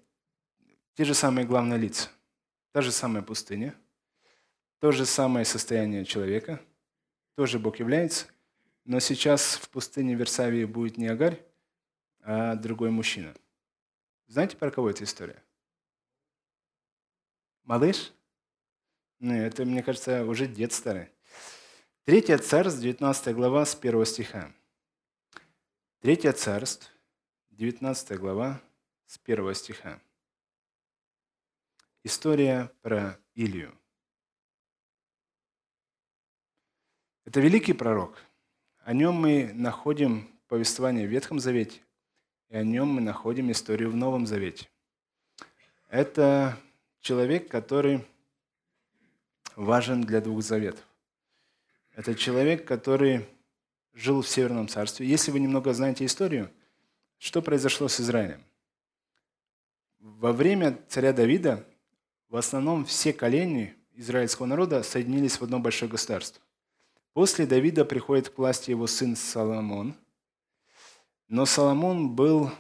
те 0.94 1.04
же 1.04 1.14
самые 1.14 1.46
главные 1.46 1.78
лица, 1.78 2.10
та 2.72 2.82
же 2.82 2.90
самая 2.90 3.22
пустыня, 3.22 3.74
то 4.80 4.90
же 4.90 5.06
самое 5.06 5.44
состояние 5.44 6.04
человека, 6.04 6.60
тоже 7.36 7.58
Бог 7.58 7.78
является, 7.78 8.26
но 8.84 9.00
сейчас 9.00 9.54
в 9.54 9.68
пустыне 9.70 10.14
Версавии 10.14 10.64
будет 10.64 10.98
не 10.98 11.08
Агарь, 11.08 11.40
а 12.20 12.56
другой 12.56 12.90
мужчина. 12.90 13.34
Знаете, 14.26 14.56
про 14.56 14.70
кого 14.70 14.90
эта 14.90 15.04
история? 15.04 15.42
Малыш? 17.62 18.12
Ну, 19.20 19.32
это, 19.32 19.64
мне 19.64 19.82
кажется, 19.82 20.24
уже 20.24 20.46
дед 20.46 20.72
старый. 20.72 21.13
Третье 22.04 22.36
царство, 22.36 22.82
19 22.82 23.34
глава, 23.34 23.64
с 23.64 23.74
1 23.74 24.04
стиха. 24.04 24.52
Третье 26.00 26.32
царство, 26.32 26.90
19 27.52 28.18
глава, 28.18 28.60
с 29.06 29.18
1 29.24 29.54
стиха. 29.54 29.98
История 32.02 32.70
про 32.82 33.18
Илью. 33.34 33.74
Это 37.24 37.40
великий 37.40 37.72
пророк. 37.72 38.18
О 38.82 38.92
нем 38.92 39.14
мы 39.14 39.54
находим 39.54 40.28
повествование 40.46 41.08
в 41.08 41.10
Ветхом 41.10 41.40
Завете, 41.40 41.80
и 42.50 42.56
о 42.56 42.64
нем 42.64 42.88
мы 42.88 43.00
находим 43.00 43.50
историю 43.50 43.90
в 43.90 43.96
Новом 43.96 44.26
Завете. 44.26 44.68
Это 45.88 46.60
человек, 47.00 47.48
который 47.48 48.06
важен 49.56 50.02
для 50.02 50.20
двух 50.20 50.42
заветов. 50.42 50.84
Это 51.94 52.16
человек, 52.16 52.66
который 52.66 53.24
жил 53.92 54.22
в 54.22 54.28
Северном 54.28 54.66
Царстве. 54.66 55.06
Если 55.06 55.30
вы 55.30 55.38
немного 55.38 55.72
знаете 55.72 56.04
историю, 56.04 56.50
что 57.18 57.40
произошло 57.40 57.86
с 57.86 58.00
Израилем? 58.00 58.42
Во 60.00 60.32
время 60.32 60.78
царя 60.88 61.12
Давида 61.12 61.64
в 62.28 62.36
основном 62.36 62.84
все 62.84 63.12
колени 63.12 63.74
израильского 63.92 64.46
народа 64.46 64.82
соединились 64.82 65.38
в 65.38 65.44
одно 65.44 65.60
большое 65.60 65.90
государство. 65.90 66.42
После 67.12 67.46
Давида 67.46 67.84
приходит 67.84 68.28
к 68.28 68.38
власти 68.38 68.70
его 68.70 68.88
сын 68.88 69.14
Соломон. 69.14 69.94
Но 71.28 71.46
Соломон 71.46 72.14
был 72.14 72.50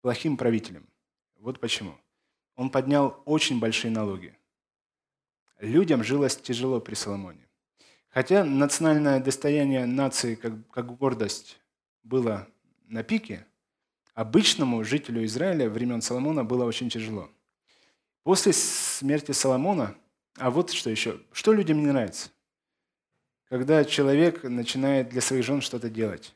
плохим 0.00 0.36
правителем. 0.36 0.86
Вот 1.36 1.60
почему. 1.60 1.96
Он 2.56 2.70
поднял 2.70 3.22
очень 3.24 3.60
большие 3.60 3.92
налоги 3.92 4.36
людям 5.60 6.04
жилось 6.04 6.36
тяжело 6.36 6.80
при 6.80 6.94
Соломоне. 6.94 7.46
Хотя 8.08 8.44
национальное 8.44 9.20
достояние 9.20 9.86
нации, 9.86 10.34
как, 10.34 10.52
как 10.70 10.96
гордость, 10.96 11.58
было 12.02 12.46
на 12.86 13.02
пике, 13.02 13.46
обычному 14.14 14.84
жителю 14.84 15.24
Израиля 15.24 15.68
времен 15.68 16.00
Соломона 16.00 16.44
было 16.44 16.64
очень 16.64 16.90
тяжело. 16.90 17.30
После 18.22 18.52
смерти 18.52 19.32
Соломона, 19.32 19.96
а 20.38 20.50
вот 20.50 20.70
что 20.70 20.90
еще, 20.90 21.20
что 21.32 21.52
людям 21.52 21.80
не 21.80 21.86
нравится? 21.86 22.30
Когда 23.48 23.84
человек 23.84 24.44
начинает 24.44 25.08
для 25.10 25.20
своих 25.20 25.44
жен 25.44 25.60
что-то 25.60 25.90
делать. 25.90 26.34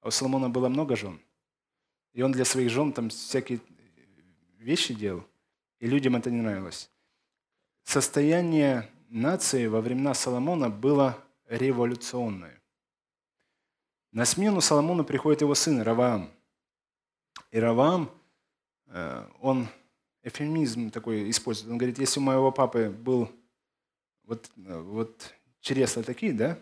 А 0.00 0.08
у 0.08 0.10
Соломона 0.10 0.50
было 0.50 0.68
много 0.68 0.96
жен. 0.96 1.20
И 2.12 2.22
он 2.22 2.32
для 2.32 2.44
своих 2.44 2.70
жен 2.70 2.92
там 2.92 3.08
всякие 3.08 3.60
вещи 4.58 4.92
делал. 4.92 5.24
И 5.78 5.86
людям 5.86 6.16
это 6.16 6.30
не 6.30 6.42
нравилось 6.42 6.91
состояние 7.84 8.90
нации 9.08 9.66
во 9.66 9.80
времена 9.80 10.14
Соломона 10.14 10.70
было 10.70 11.18
революционное. 11.48 12.60
На 14.10 14.24
смену 14.24 14.60
Соломону 14.60 15.04
приходит 15.04 15.40
его 15.40 15.54
сын 15.54 15.80
Раваам. 15.80 16.30
И 17.50 17.58
Раваам, 17.58 18.10
э, 18.86 19.26
он 19.40 19.68
эфемизм 20.22 20.90
такой 20.90 21.30
использует. 21.30 21.70
Он 21.70 21.78
говорит, 21.78 21.98
если 21.98 22.20
у 22.20 22.22
моего 22.22 22.52
папы 22.52 22.90
был 22.90 23.30
вот, 24.24 24.50
вот 24.56 25.34
чересла 25.60 26.02
такие, 26.02 26.32
да, 26.32 26.58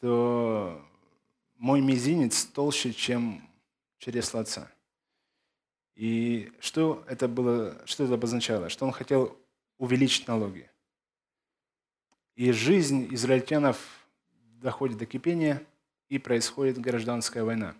то 0.00 0.84
мой 1.56 1.80
мизинец 1.80 2.44
толще, 2.44 2.92
чем 2.92 3.42
чересла 3.98 4.40
отца. 4.40 4.70
И 5.94 6.52
что 6.60 7.04
это 7.08 7.26
было, 7.26 7.80
что 7.86 8.04
это 8.04 8.14
обозначало? 8.14 8.68
Что 8.68 8.86
он 8.86 8.92
хотел 8.92 9.36
увеличить 9.78 10.28
налоги. 10.28 10.70
И 12.34 12.52
жизнь 12.52 13.08
израильтянов 13.14 14.06
доходит 14.60 14.98
до 14.98 15.06
кипения, 15.06 15.62
и 16.08 16.18
происходит 16.18 16.78
гражданская 16.78 17.44
война. 17.44 17.74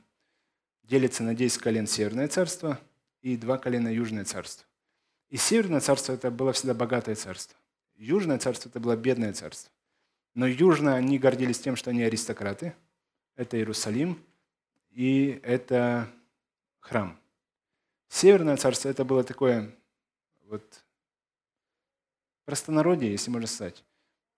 Делится 0.83 1.23
на 1.23 1.35
10 1.35 1.59
колен 1.59 1.87
Северное 1.87 2.29
царство 2.29 2.81
и 3.23 3.37
два 3.37 3.59
колена 3.59 3.89
Южное 3.89 4.25
царство. 4.25 4.67
И 5.29 5.37
Северное 5.37 5.81
царство 5.81 6.13
это 6.13 6.31
было 6.31 6.53
всегда 6.53 6.75
богатое 6.75 7.15
царство. 7.15 7.57
Южное 7.97 8.39
царство 8.39 8.69
это 8.69 8.81
было 8.81 8.97
бедное 8.97 9.33
царство. 9.33 9.73
Но 10.35 10.47
южно 10.47 10.95
они 10.95 11.19
гордились 11.19 11.61
тем, 11.61 11.77
что 11.77 11.91
они 11.91 12.03
аристократы. 12.03 12.75
Это 13.37 13.57
Иерусалим 13.57 14.23
и 14.91 15.41
это 15.43 16.09
храм. 16.81 17.19
Северное 18.09 18.57
царство 18.57 18.89
это 18.89 19.05
было 19.05 19.25
такое 19.25 19.75
вот 20.45 20.85
простонародье, 22.47 23.11
если 23.11 23.31
можно 23.31 23.47
сказать. 23.47 23.85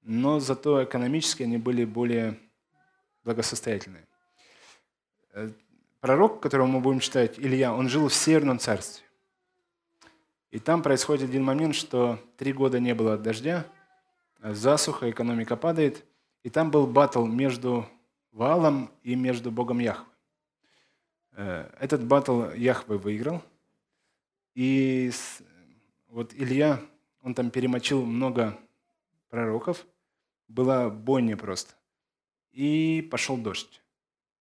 Но 0.02 0.40
зато 0.40 0.82
экономически 0.82 1.44
они 1.44 1.58
были 1.58 1.84
более 1.84 2.38
благосостоятельные. 3.22 4.06
Э, 5.32 5.50
пророк, 6.00 6.40
которого 6.40 6.66
мы 6.66 6.80
будем 6.80 6.98
читать, 6.98 7.38
Илья, 7.38 7.72
он 7.72 7.88
жил 7.88 8.08
в 8.08 8.14
Северном 8.14 8.58
царстве. 8.58 9.04
И 10.50 10.58
там 10.58 10.82
происходит 10.82 11.28
один 11.28 11.44
момент, 11.44 11.74
что 11.74 12.18
три 12.38 12.52
года 12.52 12.80
не 12.80 12.94
было 12.94 13.18
дождя, 13.18 13.66
засуха, 14.40 15.10
экономика 15.10 15.56
падает. 15.56 16.04
И 16.42 16.50
там 16.50 16.70
был 16.70 16.86
батл 16.86 17.26
между 17.26 17.86
Ваалом 18.32 18.90
и 19.02 19.14
между 19.14 19.50
Богом 19.50 19.78
Яхве. 19.78 20.06
Э, 21.32 21.68
этот 21.78 22.04
батл 22.04 22.50
Яхве 22.54 22.96
выиграл. 22.96 23.42
И 24.54 25.10
вот 26.08 26.32
Илья 26.34 26.80
он 27.22 27.34
там 27.34 27.50
перемочил 27.50 28.04
много 28.04 28.58
пророков, 29.28 29.86
была 30.48 30.88
бойня 30.88 31.36
просто. 31.36 31.74
И 32.52 33.06
пошел 33.10 33.36
дождь. 33.36 33.82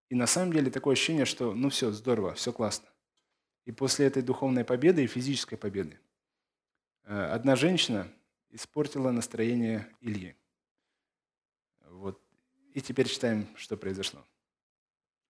И 0.08 0.14
на 0.14 0.26
самом 0.26 0.52
деле 0.52 0.70
такое 0.70 0.92
ощущение, 0.92 1.24
что 1.24 1.52
ну 1.54 1.68
все, 1.68 1.90
здорово, 1.90 2.34
все 2.34 2.52
классно. 2.52 2.88
И 3.64 3.72
после 3.72 4.06
этой 4.06 4.22
духовной 4.22 4.64
победы 4.64 5.02
и 5.02 5.08
физической 5.08 5.56
победы 5.56 5.98
э, 7.04 7.24
одна 7.32 7.56
женщина 7.56 8.08
испортила 8.50 9.10
настроение 9.10 9.88
Ильи. 10.00 10.36
Вот. 11.88 12.20
И 12.74 12.80
теперь 12.80 13.08
читаем, 13.08 13.48
что 13.56 13.76
произошло. 13.76 14.24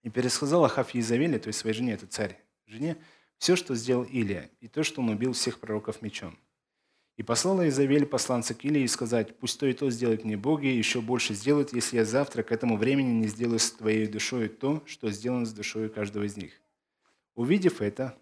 И 0.02 0.10
пересказал 0.10 0.64
Ахав 0.64 0.90
Езавеле, 0.90 1.38
то 1.38 1.48
есть 1.48 1.58
своей 1.58 1.74
жене, 1.74 1.94
это 1.94 2.06
царь, 2.06 2.38
жене, 2.66 2.96
все, 3.38 3.56
что 3.56 3.74
сделал 3.74 4.04
Илия, 4.04 4.50
и 4.60 4.68
то, 4.68 4.82
что 4.82 5.00
он 5.00 5.08
убил 5.08 5.32
всех 5.32 5.58
пророков 5.58 6.02
мечом. 6.02 6.38
И 7.16 7.22
послала 7.22 7.66
Изавель 7.68 8.04
посланца 8.04 8.54
к 8.54 8.64
Илии 8.64 8.86
сказать, 8.86 9.38
пусть 9.38 9.58
то 9.58 9.66
и 9.66 9.72
то 9.72 9.90
сделает 9.90 10.24
мне 10.24 10.36
боги, 10.36 10.66
и 10.66 10.76
еще 10.76 11.00
больше 11.00 11.32
сделают, 11.32 11.72
если 11.72 11.96
я 11.96 12.04
завтра 12.04 12.42
к 12.42 12.52
этому 12.52 12.76
времени 12.76 13.12
не 13.12 13.26
сделаю 13.26 13.58
с 13.58 13.72
твоей 13.72 14.06
душой 14.06 14.48
то, 14.48 14.82
что 14.84 15.10
сделано 15.10 15.46
с 15.46 15.52
душой 15.52 15.88
каждого 15.88 16.24
из 16.24 16.36
них. 16.36 16.52
Увидев 17.34 17.80
это, 17.80 18.18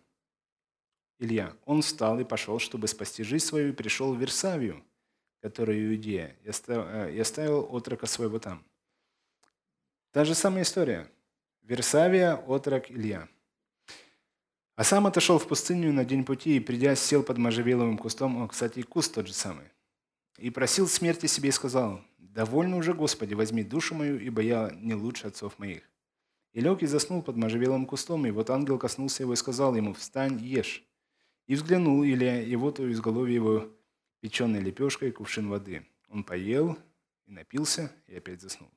Илья, 1.19 1.57
он 1.65 1.83
встал 1.83 2.21
и 2.21 2.25
пошел, 2.25 2.61
чтобы 2.61 2.87
спасти 2.87 3.25
жизнь 3.25 3.45
свою, 3.45 3.71
и 3.71 3.73
пришел 3.73 4.15
в 4.15 4.21
Версавию, 4.21 4.85
который 5.41 5.85
Иудея, 5.87 6.37
и 6.45 7.19
оставил 7.19 7.69
отрока 7.71 8.07
своего 8.07 8.39
там. 8.39 8.65
Та 10.13 10.25
же 10.25 10.37
самая 10.37 10.63
история. 10.63 11.11
Версавия, 11.63 12.37
отрок 12.37 12.91
Илья. 12.91 13.29
А 14.77 14.83
сам 14.83 15.07
отошел 15.07 15.39
в 15.39 15.47
пустыню 15.47 15.93
на 15.93 16.05
день 16.05 16.25
пути 16.25 16.57
и, 16.57 16.61
придя, 16.61 16.97
сел 16.97 17.23
под 17.23 17.39
можжевеловым 17.39 17.97
кустом, 17.97 18.43
о, 18.43 18.49
кстати, 18.49 18.81
и 18.81 18.83
куст 18.83 19.15
тот 19.15 19.29
же 19.29 19.33
самый, 19.33 19.67
и 20.37 20.51
просил 20.51 20.89
смерти 20.89 21.27
себе 21.27 21.51
и 21.51 21.53
сказал, 21.53 22.01
«Довольно 22.19 22.77
уже, 22.77 22.93
Господи, 22.93 23.35
возьми 23.35 23.63
душу 23.63 23.95
мою, 23.95 24.19
ибо 24.19 24.43
я 24.43 24.73
не 24.75 24.95
лучше 24.95 25.29
отцов 25.29 25.59
моих». 25.61 25.89
И 26.53 26.61
лег 26.61 26.83
и 26.83 26.87
заснул 26.87 27.23
под 27.23 27.37
можжевелым 27.37 27.87
кустом, 27.87 28.27
и 28.27 28.33
вот 28.33 28.51
ангел 28.51 28.79
коснулся 28.79 29.23
его 29.23 29.35
и 29.35 29.37
сказал 29.37 29.77
ему, 29.77 29.93
«Встань, 29.95 30.41
ешь». 30.41 30.83
И 31.47 31.55
взглянул 31.55 32.03
Илья, 32.05 32.43
и 32.43 32.57
вот 32.57 32.81
у 32.81 32.91
изголовья 32.91 33.35
его 33.35 33.69
печеной 34.21 34.61
лепешкой 34.61 35.13
кувшин 35.13 35.49
воды. 35.49 35.87
Он 36.09 36.25
поел 36.25 36.79
и 37.27 37.33
напился, 37.33 37.93
и 38.09 38.17
опять 38.17 38.41
заснул. 38.41 38.71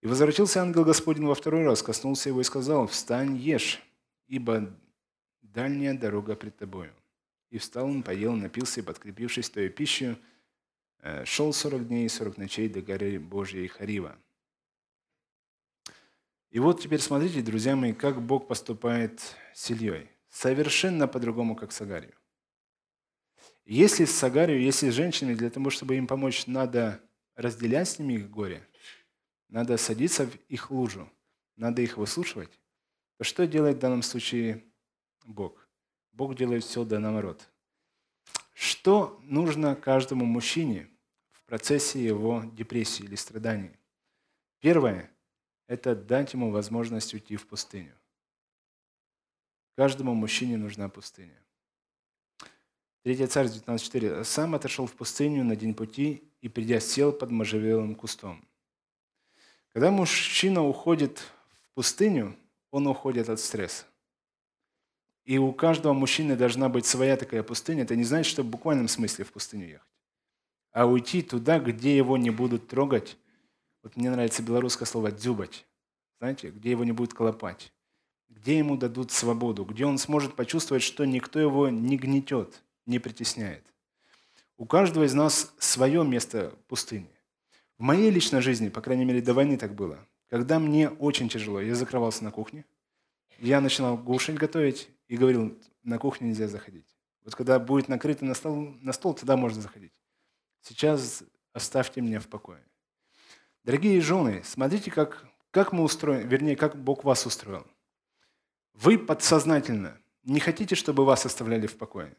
И 0.00 0.06
возвратился 0.06 0.62
ангел 0.62 0.84
Господень 0.84 1.26
во 1.26 1.34
второй 1.34 1.64
раз, 1.64 1.82
коснулся 1.82 2.30
его 2.30 2.40
и 2.40 2.44
сказал, 2.44 2.86
«Встань, 2.86 3.36
ешь, 3.36 3.82
ибо 4.28 4.72
дальняя 5.42 5.94
дорога 5.94 6.36
пред 6.36 6.56
тобою». 6.56 6.92
И 7.50 7.58
встал 7.58 7.86
он, 7.86 8.02
поел, 8.02 8.34
напился, 8.34 8.80
и, 8.80 8.84
подкрепившись 8.84 9.50
той 9.50 9.68
пищей, 9.68 10.16
э, 11.00 11.24
шел 11.24 11.52
сорок 11.52 11.88
дней 11.88 12.06
и 12.06 12.08
сорок 12.08 12.36
ночей 12.36 12.68
до 12.68 12.80
горы 12.80 13.18
Божьей 13.18 13.66
Харива. 13.66 14.16
И 16.50 16.58
вот 16.58 16.80
теперь 16.80 17.00
смотрите, 17.00 17.42
друзья 17.42 17.76
мои, 17.76 17.92
как 17.92 18.20
Бог 18.20 18.48
поступает 18.48 19.20
с 19.54 19.70
Ильей. 19.70 20.10
Совершенно 20.28 21.06
по-другому, 21.06 21.54
как 21.54 21.72
с 21.72 21.80
Агарью. 21.80 22.14
Если 23.64 24.04
с 24.04 24.22
Агарью, 24.24 24.60
если 24.60 24.90
с 24.90 24.94
женщинами, 24.94 25.34
для 25.34 25.50
того, 25.50 25.70
чтобы 25.70 25.96
им 25.96 26.08
помочь, 26.08 26.46
надо 26.46 27.00
разделять 27.36 27.88
с 27.88 27.98
ними 28.00 28.14
их 28.14 28.30
горе, 28.30 28.66
надо 29.48 29.76
садиться 29.76 30.26
в 30.26 30.34
их 30.48 30.70
лужу, 30.70 31.08
надо 31.56 31.82
их 31.82 31.96
выслушивать, 31.96 32.50
то 33.16 33.24
что 33.24 33.46
делает 33.46 33.76
в 33.76 33.80
данном 33.80 34.02
случае 34.02 34.64
Бог? 35.30 35.68
Бог 36.12 36.34
делает 36.34 36.64
все 36.64 36.84
да 36.84 36.98
наоборот. 36.98 37.48
Что 38.52 39.18
нужно 39.22 39.74
каждому 39.74 40.24
мужчине 40.24 40.88
в 41.30 41.44
процессе 41.44 42.04
его 42.04 42.44
депрессии 42.52 43.04
или 43.04 43.14
страданий? 43.14 43.70
Первое– 44.58 45.10
это 45.66 45.94
дать 45.94 46.34
ему 46.34 46.50
возможность 46.50 47.14
уйти 47.14 47.36
в 47.36 47.46
пустыню. 47.46 47.94
Каждому 49.76 50.14
мужчине 50.14 50.58
нужна 50.58 50.88
пустыня. 50.88 51.38
Третья 53.02 53.26
царь 53.28 53.46
19.4. 53.46 54.24
«Сам 54.24 54.54
отошел 54.54 54.86
в 54.86 54.92
пустыню 54.92 55.42
на 55.42 55.56
день 55.56 55.74
пути 55.74 56.22
и, 56.42 56.50
придя, 56.50 56.80
сел 56.80 57.12
под 57.12 57.30
можжевелым 57.30 57.94
кустом». 57.94 58.46
Когда 59.72 59.90
мужчина 59.90 60.62
уходит 60.66 61.18
в 61.18 61.74
пустыню, 61.74 62.36
он 62.70 62.88
уходит 62.88 63.28
от 63.30 63.40
стресса. 63.40 63.86
И 65.24 65.38
у 65.38 65.52
каждого 65.52 65.92
мужчины 65.92 66.36
должна 66.36 66.68
быть 66.68 66.86
своя 66.86 67.16
такая 67.16 67.42
пустыня. 67.42 67.82
Это 67.82 67.96
не 67.96 68.04
значит, 68.04 68.30
что 68.30 68.42
в 68.42 68.46
буквальном 68.46 68.88
смысле 68.88 69.24
в 69.24 69.32
пустыню 69.32 69.68
ехать. 69.68 69.88
А 70.72 70.86
уйти 70.86 71.22
туда, 71.22 71.58
где 71.58 71.96
его 71.96 72.16
не 72.16 72.30
будут 72.30 72.68
трогать. 72.68 73.16
Вот 73.82 73.96
мне 73.96 74.10
нравится 74.10 74.42
белорусское 74.42 74.86
слово 74.86 75.10
«дзюбать». 75.10 75.66
Знаете, 76.18 76.50
где 76.50 76.70
его 76.70 76.84
не 76.84 76.92
будут 76.92 77.14
колопать. 77.14 77.72
Где 78.28 78.58
ему 78.58 78.76
дадут 78.76 79.10
свободу. 79.10 79.64
Где 79.64 79.86
он 79.86 79.98
сможет 79.98 80.36
почувствовать, 80.36 80.82
что 80.82 81.04
никто 81.04 81.40
его 81.40 81.68
не 81.68 81.96
гнетет, 81.96 82.62
не 82.86 82.98
притесняет. 82.98 83.64
У 84.56 84.66
каждого 84.66 85.04
из 85.04 85.14
нас 85.14 85.54
свое 85.58 86.04
место 86.04 86.54
пустыни. 86.68 87.10
В 87.78 87.82
моей 87.82 88.10
личной 88.10 88.42
жизни, 88.42 88.68
по 88.68 88.82
крайней 88.82 89.06
мере, 89.06 89.22
до 89.22 89.32
войны 89.32 89.56
так 89.56 89.74
было. 89.74 90.06
Когда 90.28 90.58
мне 90.58 90.90
очень 90.90 91.30
тяжело, 91.30 91.60
я 91.60 91.74
закрывался 91.74 92.22
на 92.24 92.30
кухне, 92.30 92.66
я 93.40 93.60
начинал 93.60 93.98
кушать, 93.98 94.36
готовить 94.36 94.88
и 95.08 95.16
говорил, 95.16 95.58
на 95.82 95.98
кухню 95.98 96.28
нельзя 96.28 96.46
заходить. 96.46 96.86
Вот 97.24 97.34
когда 97.34 97.58
будет 97.58 97.88
накрыто 97.88 98.24
на 98.24 98.34
стол, 98.34 98.76
на 98.80 98.92
стол, 98.92 99.14
тогда 99.14 99.36
можно 99.36 99.60
заходить. 99.60 99.92
Сейчас 100.62 101.22
оставьте 101.52 102.00
меня 102.00 102.20
в 102.20 102.28
покое. 102.28 102.62
Дорогие 103.64 104.00
жены, 104.00 104.42
смотрите, 104.44 104.90
как, 104.90 105.26
как 105.50 105.72
мы 105.72 105.82
устроены, 105.82 106.26
вернее, 106.26 106.56
как 106.56 106.76
Бог 106.76 107.04
вас 107.04 107.26
устроил. 107.26 107.66
Вы 108.74 108.98
подсознательно 108.98 109.98
не 110.22 110.40
хотите, 110.40 110.74
чтобы 110.74 111.04
вас 111.04 111.26
оставляли 111.26 111.66
в 111.66 111.76
покое. 111.76 112.16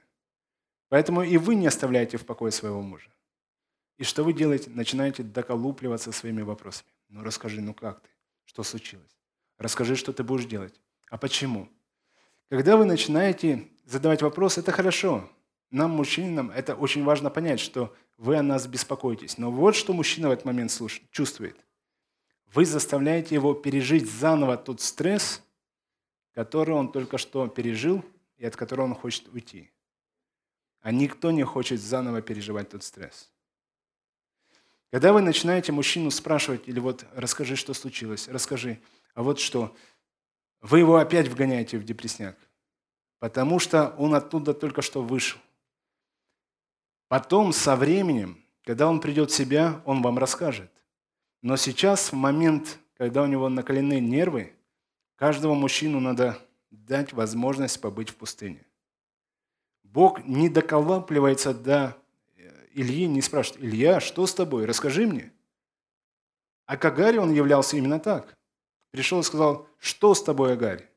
Поэтому 0.90 1.24
и 1.24 1.38
вы 1.38 1.56
не 1.56 1.68
оставляете 1.68 2.18
в 2.18 2.26
покое 2.26 2.52
своего 2.52 2.82
мужа. 2.82 3.10
И 3.98 4.04
что 4.04 4.24
вы 4.24 4.34
делаете? 4.34 4.70
Начинаете 4.72 5.24
доколупливаться 5.24 6.12
своими 6.12 6.42
вопросами. 6.42 6.90
Ну 7.10 7.24
расскажи, 7.24 7.62
ну 7.62 7.74
как 7.74 8.02
ты? 8.02 8.10
Что 8.46 8.64
случилось? 8.64 9.18
Расскажи, 9.58 9.96
что 9.96 10.12
ты 10.12 10.24
будешь 10.24 10.46
делать. 10.46 10.80
А 11.12 11.18
почему? 11.18 11.68
Когда 12.50 12.78
вы 12.78 12.86
начинаете 12.86 13.68
задавать 13.86 14.22
вопросы, 14.22 14.62
это 14.62 14.72
хорошо. 14.72 15.30
Нам, 15.70 15.92
мужчинам, 15.92 16.52
это 16.52 16.74
очень 16.74 17.04
важно 17.04 17.30
понять, 17.30 17.60
что 17.60 17.94
вы 18.18 18.38
о 18.38 18.42
нас 18.42 18.66
беспокоитесь. 18.66 19.38
Но 19.38 19.52
вот 19.52 19.76
что 19.76 19.92
мужчина 19.92 20.30
в 20.30 20.32
этот 20.32 20.46
момент 20.46 20.72
чувствует. 21.12 21.58
Вы 22.54 22.66
заставляете 22.66 23.36
его 23.36 23.54
пережить 23.54 24.10
заново 24.10 24.56
тот 24.56 24.80
стресс, 24.80 25.44
который 26.34 26.76
он 26.76 26.90
только 26.94 27.18
что 27.18 27.46
пережил 27.48 28.06
и 28.38 28.46
от 28.46 28.56
которого 28.56 28.86
он 28.86 28.96
хочет 28.96 29.28
уйти. 29.34 29.70
А 30.80 30.92
никто 30.92 31.32
не 31.32 31.44
хочет 31.44 31.82
заново 31.82 32.22
переживать 32.22 32.70
тот 32.70 32.84
стресс. 32.84 33.30
Когда 34.92 35.12
вы 35.12 35.22
начинаете 35.22 35.74
мужчину 35.74 36.10
спрашивать, 36.10 36.70
или 36.70 36.80
вот 36.80 37.06
расскажи, 37.14 37.58
что 37.58 37.74
случилось, 37.74 38.30
расскажи, 38.30 38.80
а 39.14 39.24
вот 39.24 39.40
что, 39.40 39.76
вы 40.62 40.80
его 40.80 40.98
опять 40.98 41.28
вгоняете 41.28 41.78
в 41.78 41.84
депрессняк, 41.84 42.38
потому 43.20 43.60
что 43.60 43.96
он 43.98 44.16
оттуда 44.16 44.54
только 44.54 44.82
что 44.82 45.04
вышел. 45.04 45.40
Потом, 47.08 47.52
со 47.52 47.76
временем, 47.76 48.44
когда 48.64 48.88
он 48.88 49.02
придет 49.02 49.32
в 49.32 49.36
себя, 49.36 49.82
он 49.86 50.02
вам 50.02 50.18
расскажет. 50.18 50.72
Но 51.42 51.58
сейчас, 51.58 52.12
в 52.12 52.16
момент, 52.16 52.80
когда 52.98 53.24
у 53.24 53.26
него 53.26 53.50
накалены 53.50 54.00
нервы, 54.00 54.54
каждому 55.16 55.56
мужчину 55.56 56.00
надо 56.00 56.38
дать 56.70 57.12
возможность 57.14 57.82
побыть 57.82 58.10
в 58.10 58.16
пустыне. 58.16 58.66
Бог 59.84 60.24
не 60.26 60.48
доколапливается 60.48 61.54
до 61.54 62.02
Ильи 62.74 63.08
не 63.08 63.22
спрашивает, 63.22 63.64
Илья, 63.64 64.00
что 64.00 64.26
с 64.26 64.34
тобой? 64.34 64.66
Расскажи 64.66 65.06
мне. 65.06 65.32
А 66.66 66.78
к 66.78 66.86
Агаре 66.86 67.20
он 67.20 67.34
являлся 67.34 67.76
именно 67.76 68.00
так. 68.00 68.34
Пришел 68.92 69.20
и 69.20 69.24
сказал, 69.24 69.68
что 69.80 70.14
с 70.14 70.24
тобой, 70.24 70.54
Агарь? 70.54 70.88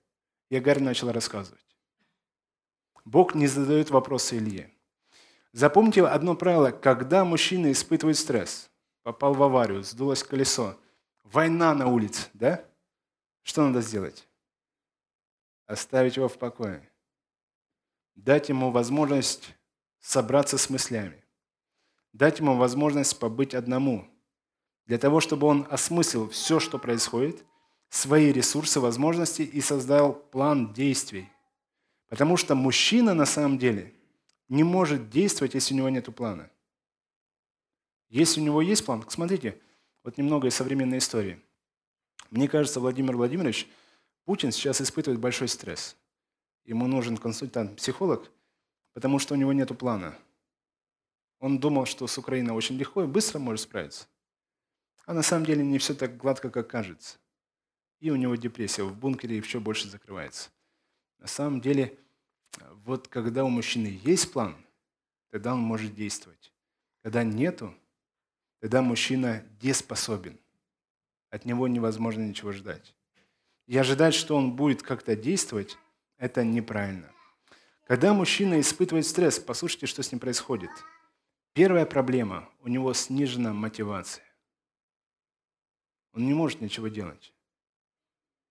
И 0.51 0.57
Агарь 0.57 0.81
начал 0.81 1.11
рассказывать. 1.11 1.65
Бог 3.05 3.35
не 3.35 3.47
задает 3.47 3.91
вопросы 3.91 4.39
Илье. 4.39 4.71
Запомните 5.53 6.05
одно 6.05 6.35
правило. 6.35 6.71
Когда 6.71 7.25
мужчина 7.25 7.71
испытывает 7.71 8.19
стресс, 8.19 8.71
попал 9.03 9.35
в 9.35 9.43
аварию, 9.43 9.83
сдулось 9.83 10.23
колесо, 10.23 10.79
война 11.23 11.75
на 11.75 11.87
улице, 11.87 12.29
да? 12.33 12.65
Что 13.43 13.67
надо 13.67 13.81
сделать? 13.81 14.27
Оставить 15.67 16.17
его 16.17 16.29
в 16.29 16.39
покое. 16.39 16.91
Дать 18.17 18.49
ему 18.49 18.71
возможность 18.71 19.55
собраться 20.01 20.59
с 20.59 20.71
мыслями 20.71 21.25
дать 22.15 22.39
ему 22.39 22.57
возможность 22.57 23.19
побыть 23.19 23.55
одному, 23.55 24.09
для 24.87 24.99
того, 24.99 25.21
чтобы 25.21 25.47
он 25.47 25.67
осмыслил 25.69 26.31
все, 26.31 26.61
что 26.61 26.79
происходит, 26.79 27.45
свои 27.95 28.33
ресурсы, 28.33 28.81
возможности 28.81 29.43
и 29.43 29.61
создал 29.61 30.15
план 30.15 30.73
действий. 30.73 31.29
Потому 32.09 32.37
что 32.37 32.57
мужчина 32.57 33.15
на 33.15 33.25
самом 33.25 33.57
деле 33.57 33.95
не 34.49 34.65
может 34.65 35.11
действовать, 35.11 35.55
если 35.55 35.75
у 35.75 35.77
него 35.77 35.89
нет 35.89 36.13
плана. 36.15 36.51
Если 38.09 38.41
у 38.41 38.45
него 38.45 38.63
есть 38.63 38.85
план, 38.85 39.05
смотрите, 39.09 39.61
вот 40.03 40.19
немного 40.19 40.49
из 40.49 40.57
современной 40.57 40.99
истории. 40.99 41.41
Мне 42.31 42.49
кажется, 42.49 42.81
Владимир 42.81 43.17
Владимирович, 43.17 43.69
Путин 44.25 44.51
сейчас 44.51 44.81
испытывает 44.81 45.21
большой 45.21 45.47
стресс. 45.47 45.97
Ему 46.65 46.89
нужен 46.89 47.17
консультант-психолог, 47.17 48.29
потому 48.93 49.21
что 49.21 49.35
у 49.35 49.37
него 49.37 49.53
нет 49.53 49.77
плана. 49.79 50.19
Он 51.39 51.61
думал, 51.61 51.87
что 51.87 52.09
с 52.09 52.19
Украиной 52.19 52.55
очень 52.55 52.77
легко 52.77 53.05
и 53.05 53.07
быстро 53.07 53.39
может 53.39 53.63
справиться. 53.63 54.07
А 55.07 55.15
на 55.15 55.23
самом 55.23 55.47
деле 55.47 55.65
не 55.65 55.79
все 55.79 55.95
так 55.95 56.17
гладко, 56.17 56.51
как 56.51 56.69
кажется. 56.69 57.19
И 58.05 58.11
у 58.11 58.17
него 58.17 58.37
депрессия 58.37 58.83
в 58.83 58.95
бункере 58.95 59.39
еще 59.39 59.61
больше 59.61 59.89
закрывается. 59.89 60.51
На 61.19 61.27
самом 61.27 61.63
деле, 61.63 61.99
вот 62.85 63.09
когда 63.09 63.45
у 63.45 63.49
мужчины 63.49 63.99
есть 64.05 64.31
план, 64.31 64.55
тогда 65.31 65.55
он 65.55 65.61
может 65.61 65.95
действовать. 65.95 66.53
Когда 67.03 67.25
нету, 67.25 67.75
тогда 68.61 68.83
мужчина 68.83 69.43
деспособен. 69.59 70.39
От 71.31 71.47
него 71.47 71.67
невозможно 71.67 72.21
ничего 72.21 72.53
ждать. 72.53 72.95
И 73.67 73.79
ожидать, 73.79 74.13
что 74.13 74.37
он 74.37 74.55
будет 74.55 74.83
как-то 74.83 75.17
действовать, 75.17 75.79
это 76.19 76.45
неправильно. 76.45 77.11
Когда 77.87 78.13
мужчина 78.13 78.61
испытывает 78.61 79.07
стресс, 79.07 79.39
послушайте, 79.39 79.87
что 79.87 80.03
с 80.03 80.13
ним 80.13 80.19
происходит– 80.21 80.71
Первая 81.55 81.87
проблема– 81.87 82.49
у 82.63 82.69
него 82.69 82.93
снижена 82.95 83.53
мотивация. 83.53 84.25
Он 86.13 86.27
не 86.27 86.35
может 86.35 86.61
ничего 86.61 86.89
делать. 86.89 87.34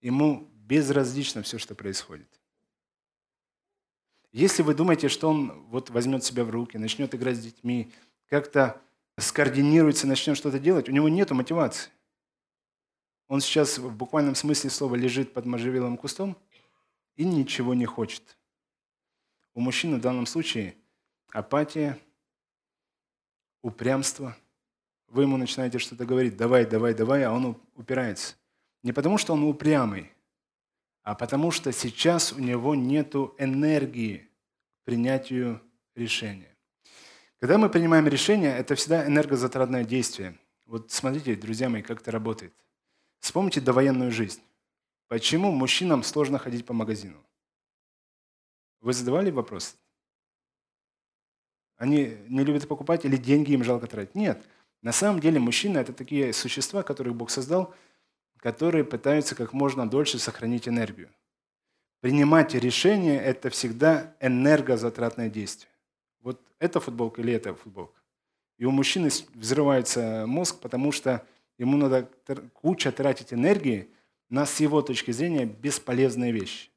Ему 0.04 0.50
безразлично 0.54 1.44
все, 1.44 1.58
что 1.58 1.76
происходит. 1.76 2.28
Если 4.34 4.62
вы 4.62 4.76
думаете, 4.76 5.08
что 5.08 5.30
он 5.30 5.66
вот 5.70 5.92
возьмет 5.92 6.26
себя 6.26 6.44
в 6.44 6.50
руки, 6.50 6.78
начнет 6.78 7.16
играть 7.16 7.38
с 7.38 7.42
детьми, 7.42 7.90
как-то 8.28 8.82
скоординируется, 9.18 10.06
начнет 10.06 10.36
что-то 10.36 10.60
делать, 10.60 10.90
у 10.90 10.92
него 10.92 11.08
нет 11.08 11.32
мотивации. 11.32 11.90
Он 13.30 13.40
сейчас 13.40 13.78
в 13.78 13.96
буквальном 13.96 14.36
смысле 14.36 14.70
слова 14.70 14.96
лежит 14.96 15.32
под 15.32 15.46
можжевелым 15.46 15.96
кустом 15.96 16.36
и 17.16 17.24
ничего 17.24 17.74
не 17.74 17.86
хочет. 17.86 18.38
У 19.54 19.62
мужчины 19.62 19.98
в 19.98 20.02
данном 20.02 20.26
случае 20.26 20.76
апатия, 21.32 21.98
упрямство. 23.62 24.36
Вы 25.08 25.24
ему 25.24 25.38
начинаете 25.38 25.80
что-то 25.80 26.06
говорить, 26.06 26.36
давай, 26.36 26.66
давай, 26.66 26.94
давай, 26.94 27.24
а 27.24 27.32
он 27.32 27.58
упирается. 27.76 28.36
Не 28.84 28.92
потому, 28.92 29.18
что 29.18 29.34
он 29.34 29.44
упрямый, 29.44 30.12
а 31.04 31.16
потому 31.16 31.52
что 31.52 31.72
сейчас 31.72 32.32
у 32.34 32.40
него 32.40 32.76
нет 32.76 33.16
энергии 33.38 34.30
к 34.82 34.86
принятию 34.86 35.62
решения. 35.96 36.56
Когда 37.40 37.58
мы 37.58 37.70
принимаем 37.70 38.08
решение, 38.08 38.56
это 38.56 38.76
всегда 38.76 39.06
энергозатратное 39.06 39.84
действие. 39.84 40.38
Вот 40.66 40.92
смотрите, 40.92 41.36
друзья 41.36 41.70
мои, 41.70 41.82
как 41.82 42.02
это 42.02 42.12
работает. 42.12 42.54
Вспомните 43.20 43.62
довоенную 43.62 44.12
жизнь. 44.12 44.42
Почему 45.08 45.52
мужчинам 45.52 46.04
сложно 46.04 46.38
ходить 46.38 46.66
по 46.66 46.74
магазину? 46.74 47.22
Вы 48.82 48.94
задавали 48.94 49.30
вопрос? 49.32 49.78
Они 51.78 52.18
не 52.28 52.44
любят 52.44 52.68
покупать 52.68 53.06
или 53.06 53.18
деньги 53.18 53.52
им 53.54 53.64
жалко 53.64 53.88
тратить? 53.88 54.16
Нет. 54.16 54.46
На 54.82 54.92
самом 54.92 55.20
деле 55.20 55.40
мужчины– 55.40 55.78
это 55.80 55.94
такие 55.94 56.34
существа, 56.34 56.84
которых 56.84 57.16
Бог 57.16 57.30
создал, 57.30 57.74
которые 58.44 58.84
пытаются 58.84 59.36
как 59.36 59.54
можно 59.54 59.90
дольше 59.90 60.20
сохранить 60.20 60.68
энергию. 60.68 61.10
Принимать 62.02 62.54
решение– 62.54 63.18
это 63.24 63.50
всегда 63.50 64.18
энергозатратное 64.20 65.30
действие. 65.30 65.72
Вот 66.20 66.42
это 66.60 66.82
футболка 66.82 67.22
или 67.22 67.32
это 67.32 67.56
футболка. 67.56 68.02
И 68.58 68.66
у 68.66 68.72
мужчины 68.72 69.10
взрывается 69.34 70.26
мозг, 70.28 70.60
потому 70.60 70.92
что 70.92 71.26
ему 71.58 71.78
надо 71.78 72.10
куча 72.52 72.92
тратить 72.92 73.32
энергии 73.32 73.88
на, 74.30 74.46
с 74.46 74.60
его 74.60 74.82
точки 74.82 75.12
зрения, 75.12 75.46
бесполезные 75.46 76.34
вещи. 76.34 76.70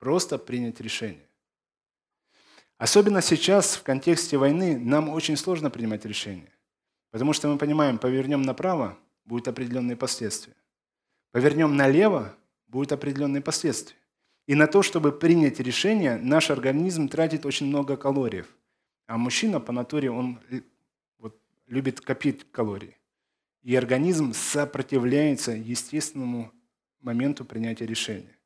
Просто 0.00 0.36
принять 0.36 0.80
решение. 0.80 1.28
Особенно 2.76 3.22
сейчас, 3.22 3.76
в 3.76 3.84
контексте 3.84 4.36
войны, 4.36 4.76
нам 4.76 5.08
очень 5.10 5.36
сложно 5.36 5.70
принимать 5.70 6.04
решения. 6.04 6.52
Потому 7.12 7.32
что 7.32 7.46
мы 7.46 7.56
понимаем, 7.56 7.98
повернем 7.98 8.42
направо, 8.42 8.98
будут 9.24 9.46
определенные 9.46 9.96
последствия. 9.96 10.54
Повернем 11.34 11.76
налево, 11.76 12.32
будут 12.68 12.92
определенные 12.92 13.42
последствия. 13.42 13.96
И 14.46 14.54
на 14.54 14.68
то, 14.68 14.84
чтобы 14.84 15.10
принять 15.10 15.58
решение, 15.58 16.16
наш 16.16 16.48
организм 16.48 17.08
тратит 17.08 17.44
очень 17.44 17.66
много 17.66 17.96
калорий. 17.96 18.44
А 19.08 19.18
мужчина 19.18 19.58
по 19.58 19.72
натуре, 19.72 20.12
он 20.12 20.38
вот, 21.18 21.36
любит 21.66 22.00
копить 22.00 22.48
калории. 22.52 22.96
И 23.64 23.74
организм 23.74 24.32
сопротивляется 24.32 25.50
естественному 25.50 26.52
моменту 27.00 27.44
принятия 27.44 27.86
решения. 27.86 28.38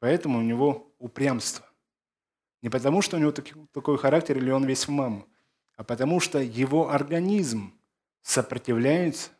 Поэтому 0.00 0.40
у 0.40 0.42
него 0.42 0.92
упрямство. 0.98 1.64
Не 2.62 2.68
потому, 2.68 3.00
что 3.00 3.16
у 3.16 3.20
него 3.20 3.30
такой 3.30 3.96
характер 3.96 4.38
или 4.38 4.50
он 4.50 4.64
весь 4.64 4.88
в 4.88 4.90
маму, 4.90 5.28
а 5.76 5.84
потому 5.84 6.18
что 6.18 6.40
его 6.40 6.90
организм 6.90 7.72
сопротивляется 8.22 9.30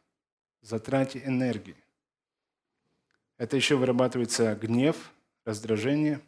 затрате 0.61 1.21
энергии. 1.25 1.75
Это 3.39 3.57
еще 3.57 3.77
вырабатывается 3.77 4.57
гнев, 4.57 5.13
раздражение, 5.45 6.21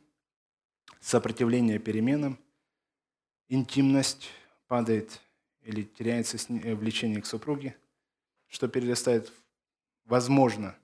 сопротивление 1.01 1.81
переменам, 1.81 2.39
интимность 3.49 4.31
падает 4.69 5.21
или 5.63 5.83
теряется 5.83 6.37
э, 6.37 6.75
влечение 6.77 7.21
к 7.21 7.27
супруге, 7.27 7.77
что 8.47 8.69
перерастает, 8.69 9.33
возможно, 10.05 10.77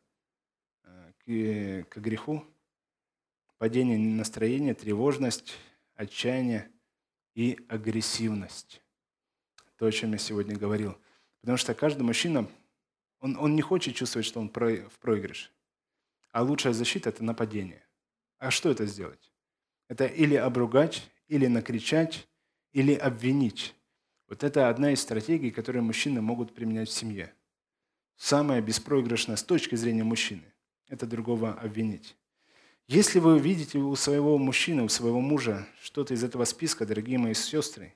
э, 0.83 1.85
к, 1.85 1.91
к 1.91 1.99
греху, 1.99 2.45
падение 3.59 3.97
настроения, 3.97 4.75
тревожность, 4.75 5.55
отчаяние 5.95 6.69
и 7.35 7.57
агрессивность. 7.69 8.83
То, 9.77 9.87
о 9.87 9.93
чем 9.93 10.11
я 10.11 10.19
сегодня 10.19 10.57
говорил. 10.57 10.99
Потому 11.41 11.57
что 11.57 11.73
каждый 11.73 12.03
мужчина, 12.03 12.49
он, 13.21 13.37
он 13.37 13.55
не 13.55 13.62
хочет 13.62 13.95
чувствовать, 13.95 14.27
что 14.27 14.41
он 14.41 14.49
в 14.49 14.99
проигрыше. 14.99 15.51
А 16.31 16.43
лучшая 16.43 16.73
защита– 16.73 17.09
это 17.11 17.25
нападение. 17.25 17.87
А 18.39 18.51
что 18.51 18.71
это 18.71 18.87
сделать? 18.87 19.33
Это 19.89 20.07
или 20.07 20.35
обругать, 20.35 21.11
или 21.29 21.47
накричать, 21.47 22.29
или 22.73 22.95
обвинить. 22.95 23.75
Вот 24.29 24.45
это 24.45 24.69
одна 24.69 24.93
из 24.93 25.01
стратегий, 25.01 25.51
которые 25.51 25.83
мужчины 25.83 26.21
могут 26.21 26.55
применять 26.55 26.89
в 26.89 26.93
семье. 26.93 27.33
Самая 28.17 28.61
беспроигрышная 28.61 29.37
с 29.37 29.43
точки 29.43 29.75
зрения 29.75 30.05
мужчины– 30.05 30.53
это 30.89 31.07
другого 31.07 31.53
обвинить. 31.53 32.17
Если 32.89 33.19
вы 33.19 33.39
видите 33.39 33.79
у 33.79 33.97
своего 33.97 34.39
мужчины, 34.39 34.83
у 34.83 34.89
своего 34.89 35.21
мужа 35.21 35.67
что-то 35.83 36.15
из 36.15 36.23
этого 36.23 36.45
списка, 36.45 36.87
дорогие 36.87 37.19
мои 37.19 37.35
сестры, 37.35 37.95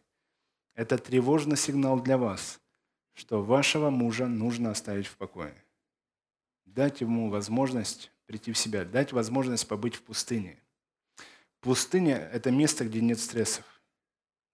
это 0.75 0.99
тревожный 0.99 1.57
сигнал 1.57 2.01
для 2.01 2.19
вас, 2.19 2.61
что 3.15 3.43
вашего 3.43 3.91
мужа 3.91 4.27
нужно 4.27 4.71
оставить 4.71 5.07
в 5.07 5.17
покое. 5.17 5.55
Дать 6.65 7.01
ему 7.01 7.31
возможность 7.31 8.11
прийти 8.31 8.53
в 8.53 8.59
себя, 8.59 8.85
дать 8.85 9.13
возможность 9.13 9.67
побыть 9.67 9.97
в 9.97 10.03
пустыне. 10.03 10.57
Пустыня– 11.59 12.17
это 12.33 12.53
место, 12.53 12.85
где 12.85 13.01
нет 13.01 13.19
стрессов, 13.19 13.65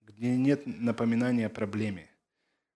где 0.00 0.34
нет 0.34 0.62
напоминания 0.64 1.44
о 1.44 1.50
проблеме. 1.50 2.08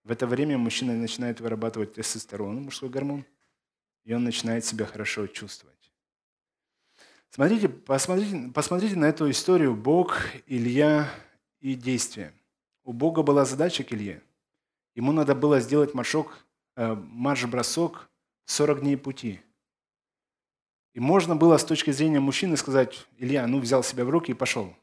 В 0.03 0.11
это 0.11 0.27
время 0.27 0.59
мужчина 0.59 0.93
начинает 0.93 1.39
вырабатывать 1.39 1.95
тестостерон, 1.95 2.61
мужской 2.61 2.87
гормон, 2.87 3.25
и 4.03 4.13
он 4.13 4.23
начинает 4.23 4.63
себя 4.63 4.85
хорошо 4.85 5.25
чувствовать. 5.25 5.91
Смотрите, 7.31 7.67
посмотрите, 7.67 8.51
посмотрите 8.53 8.95
на 8.95 9.05
эту 9.05 9.27
историю 9.31 9.75
Бог, 9.75 10.19
Илья 10.45 11.09
и 11.61 11.73
действия. 11.73 12.31
У 12.83 12.93
Бога 12.93 13.23
была 13.23 13.43
задача 13.45 13.83
к 13.83 13.91
Илье. 13.91 14.21
Ему 14.93 15.13
надо 15.13 15.33
было 15.33 15.61
сделать 15.61 15.95
маршок, 15.95 16.45
э, 16.75 16.93
марш-бросок 16.93 18.07
40 18.45 18.81
дней 18.81 18.97
пути– 18.97 19.41
и 20.93 20.99
можно 20.99 21.35
было 21.35 21.57
с 21.57 21.65
точки 21.65 21.91
зрения 21.91 22.19
мужчины 22.19 22.57
сказать, 22.57 23.07
Илья, 23.17 23.47
ну 23.47 23.59
взял 23.59 23.83
себя 23.83 24.03
в 24.03 24.09
руки 24.09 24.31
и 24.31 24.35
пошел. 24.35 24.75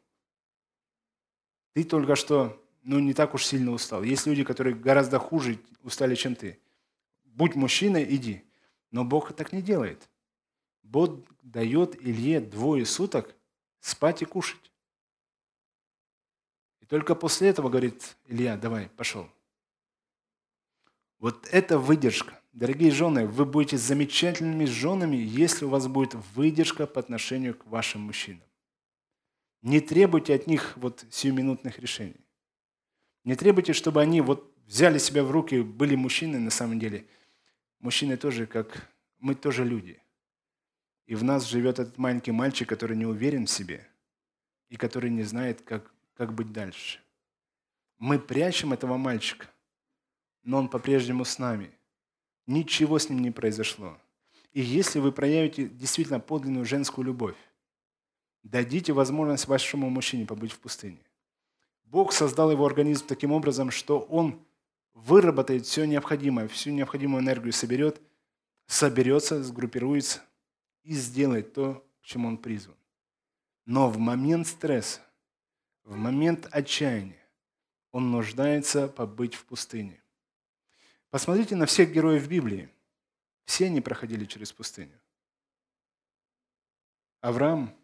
Ты 1.75 1.85
только 1.85 2.17
что 2.17 2.61
ну, 2.83 2.99
не 2.99 3.13
так 3.13 3.35
уж 3.35 3.45
сильно 3.45 3.73
устал. 3.73 4.03
Есть 4.03 4.27
люди, 4.27 4.45
которые 4.45 4.75
гораздо 4.75 5.19
хуже 5.19 5.59
устали, 5.83 6.15
чем 6.15 6.35
ты. 6.35 6.59
Будь 7.25 7.55
мужчиной, 7.55 8.07
иди. 8.09 8.43
Но 8.91 9.05
Бог 9.05 9.35
так 9.35 9.53
не 9.53 9.61
делает. 9.61 10.09
Бог 10.83 11.21
дает 11.43 12.03
Илье 12.03 12.41
двое 12.41 12.87
суток 12.87 13.35
спать 13.81 14.23
и 14.23 14.25
кушать. 14.25 14.73
И 16.81 16.87
только 16.87 17.15
после 17.15 17.49
этого 17.49 17.69
говорит 17.69 18.17
Илья, 18.27 18.57
давай, 18.57 18.89
пошел. 18.89 19.29
Вот 21.19 21.47
это 21.53 21.79
выдержка. 21.79 22.41
Дорогие 22.59 22.91
жены, 22.91 23.29
вы 23.29 23.45
будете 23.45 23.79
замечательными 23.79 24.65
женами, 24.65 25.15
если 25.17 25.65
у 25.65 25.69
вас 25.69 25.87
будет 25.87 26.15
выдержка 26.35 26.89
по 26.89 26.99
отношению 26.99 27.55
к 27.55 27.65
вашим 27.67 28.01
мужчинам. 28.01 28.43
Не 29.63 29.79
требуйте 29.79 30.35
от 30.35 30.49
них 30.49 30.77
вот 30.77 31.07
сиюминутных 31.09 31.79
решений. 31.79 32.21
Не 33.23 33.37
требуйте, 33.37 33.75
чтобы 33.75 34.03
они 34.03 34.21
вот 34.21 34.53
взяли 34.67 34.99
себя 34.99 35.23
в 35.23 35.31
руки, 35.31 35.61
были 35.61 35.95
мужчины 35.95 36.41
на 36.41 36.51
самом 36.51 36.81
деле. 36.81 37.07
Мужчины 37.79 38.17
тоже 38.17 38.49
как... 38.49 38.91
Мы 39.21 39.37
тоже 39.37 39.65
люди. 39.65 40.03
И 41.07 41.15
в 41.15 41.23
нас 41.23 41.47
живет 41.47 41.79
этот 41.79 41.97
маленький 41.97 42.33
мальчик, 42.33 42.69
который 42.69 42.97
не 42.97 43.07
уверен 43.07 43.47
в 43.47 43.51
себе 43.51 43.87
и 44.69 44.75
который 44.75 45.11
не 45.11 45.23
знает, 45.23 45.63
как, 45.63 45.95
как 46.15 46.35
быть 46.35 46.53
дальше. 46.53 46.99
Мы 47.99 48.19
прячем 48.19 48.73
этого 48.73 48.97
мальчика, 48.97 49.47
но 50.43 50.59
он 50.59 50.69
по-прежнему 50.69 51.25
с 51.25 51.39
нами– 51.39 51.71
Ничего 52.49 52.99
с 52.99 53.11
ним 53.11 53.21
не 53.21 53.31
произошло. 53.31 53.99
И 54.55 54.63
если 54.63 55.01
вы 55.01 55.13
проявите 55.13 55.69
действительно 55.69 56.19
подлинную 56.19 56.65
женскую 56.65 57.05
любовь, 57.05 57.37
дадите 58.43 58.95
возможность 58.95 59.47
вашему 59.47 59.91
мужчине 59.91 60.25
побыть 60.25 60.53
в 60.53 60.59
пустыне. 60.59 60.99
Бог 61.85 62.15
создал 62.15 62.51
его 62.51 62.65
организм 62.65 63.07
таким 63.07 63.33
образом, 63.33 63.71
что 63.71 64.01
он 64.01 64.41
выработает 64.95 65.67
все 65.67 65.85
необходимое, 65.85 66.49
всю 66.49 66.71
необходимую 66.71 67.23
энергию 67.23 67.53
соберет, 67.53 68.01
соберется, 68.67 69.43
сгруппируется 69.43 70.23
и 70.85 70.95
сделает 70.95 71.53
то, 71.53 71.87
к 72.01 72.07
чему 72.07 72.29
он 72.29 72.39
призван. 72.39 72.77
Но 73.67 73.91
в 73.91 73.99
момент 73.99 74.47
стресса, 74.47 75.03
в 75.85 75.95
момент 75.97 76.49
отчаяния, 76.51 77.23
Он 77.93 78.11
нуждается 78.11 78.89
побыть 78.89 79.35
в 79.35 79.45
пустыне. 79.45 80.01
Посмотрите 81.11 81.57
на 81.57 81.67
всех 81.67 81.93
героев 81.93 82.29
Библии. 82.29 82.69
Все 83.45 83.67
они 83.67 83.81
проходили 83.81 84.27
через 84.27 84.53
пустыню. 84.53 85.01
Авраам 87.21 87.75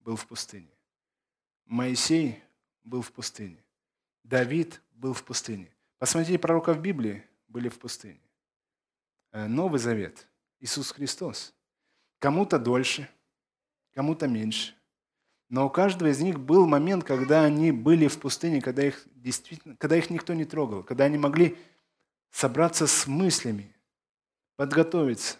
был 0.00 0.16
в 0.16 0.26
пустыне. 0.26 0.70
Моисей 1.66 2.42
был 2.82 3.02
в 3.02 3.12
пустыне. 3.12 3.62
Давид 4.24 4.80
был 4.92 5.12
в 5.12 5.22
пустыне. 5.24 5.70
Посмотрите, 5.98 6.38
пророков 6.38 6.80
Библии 6.80 7.24
были 7.48 7.68
в 7.68 7.78
пустыне. 7.78 8.20
Э, 9.32 9.46
Новый 9.46 9.78
Завет, 9.78 10.26
Иисус 10.58 10.90
Христос. 10.90 11.54
Кому-то 12.18 12.58
дольше, 12.58 13.08
кому-то 13.92 14.26
меньше. 14.26 14.74
Но 15.48 15.66
у 15.66 15.70
каждого 15.70 16.08
из 16.08 16.20
них 16.20 16.38
был 16.38 16.66
момент, 16.66 17.04
когда 17.04 17.44
они 17.44 17.72
были 17.72 18.06
в 18.06 18.18
пустыне, 18.18 18.62
когда 18.62 18.86
их, 18.86 19.06
действительно, 19.14 19.76
когда 19.76 19.96
их 19.96 20.08
никто 20.08 20.32
не 20.32 20.44
трогал, 20.44 20.82
когда 20.82 21.04
они 21.04 21.18
могли 21.18 21.58
собраться 22.30 22.86
с 22.86 23.06
мыслями, 23.06 23.74
подготовиться, 24.56 25.36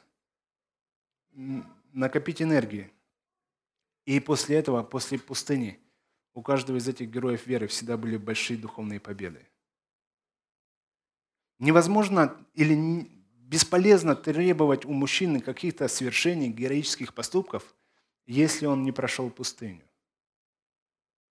накопить 1.92 2.42
энергии. 2.42 2.90
И 4.04 4.18
после 4.20 4.56
этого, 4.56 4.82
после 4.82 5.18
пустыни, 5.18 5.78
у 6.34 6.42
каждого 6.42 6.76
из 6.76 6.88
этих 6.88 7.10
героев 7.10 7.46
веры 7.46 7.66
всегда 7.66 7.96
были 7.96 8.16
большие 8.16 8.58
духовные 8.58 9.00
победы. 9.00 9.46
Невозможно 11.58 12.36
или 12.54 12.74
бесполезно 13.50 14.16
требовать 14.16 14.84
у 14.84 14.92
мужчины 14.92 15.40
каких-то 15.40 15.88
свершений, 15.88 16.48
героических 16.48 17.12
поступков, 17.12 17.74
если 18.26 18.66
он 18.66 18.84
не 18.84 18.92
прошел 18.92 19.28
пустыню. 19.28 19.82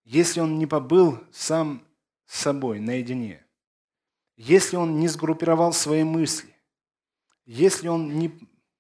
Если 0.04 0.40
он 0.40 0.60
не 0.60 0.68
побыл 0.68 1.24
сам 1.32 1.82
с 2.26 2.42
собой 2.42 2.80
наедине. 2.80 3.44
Если 4.40 4.78
он 4.78 5.00
не 5.02 5.10
сгруппировал 5.10 5.74
свои 5.74 6.06
мысли. 6.06 6.56
Если 7.46 7.90
он 7.90 8.18
не 8.18 8.32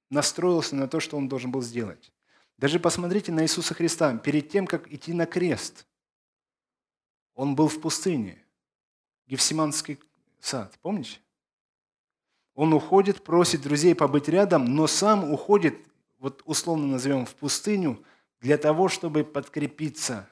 настроился 0.09 0.73
на 0.77 0.87
то, 0.87 1.01
что 1.01 1.17
он 1.17 1.27
должен 1.27 1.51
был 1.51 1.61
сделать. 1.61 2.13
Даже 2.57 2.79
посмотрите 2.79 3.33
на 3.33 3.43
Иисуса 3.43 3.73
Христа. 3.73 4.17
Перед 4.19 4.47
тем, 4.47 4.65
как 4.65 4.89
идти 4.89 5.11
на 5.11 5.25
крест, 5.25 5.85
он 7.35 7.55
был 7.55 7.67
в 7.67 7.81
пустыне. 7.81 8.41
Гефсиманский 9.27 9.99
сад, 10.39 10.79
помните? 10.81 11.19
Он 12.55 12.73
уходит, 12.73 13.25
просит 13.25 13.61
друзей 13.61 13.95
побыть 13.95 14.29
рядом, 14.29 14.63
но 14.63 14.87
сам 14.87 15.29
уходит, 15.29 15.77
вот 16.19 16.41
условно 16.45 16.87
назовем, 16.87 17.25
в 17.25 17.35
пустыню, 17.35 18.01
для 18.39 18.57
того, 18.57 18.87
чтобы 18.87 19.25
подкрепиться. 19.25 20.29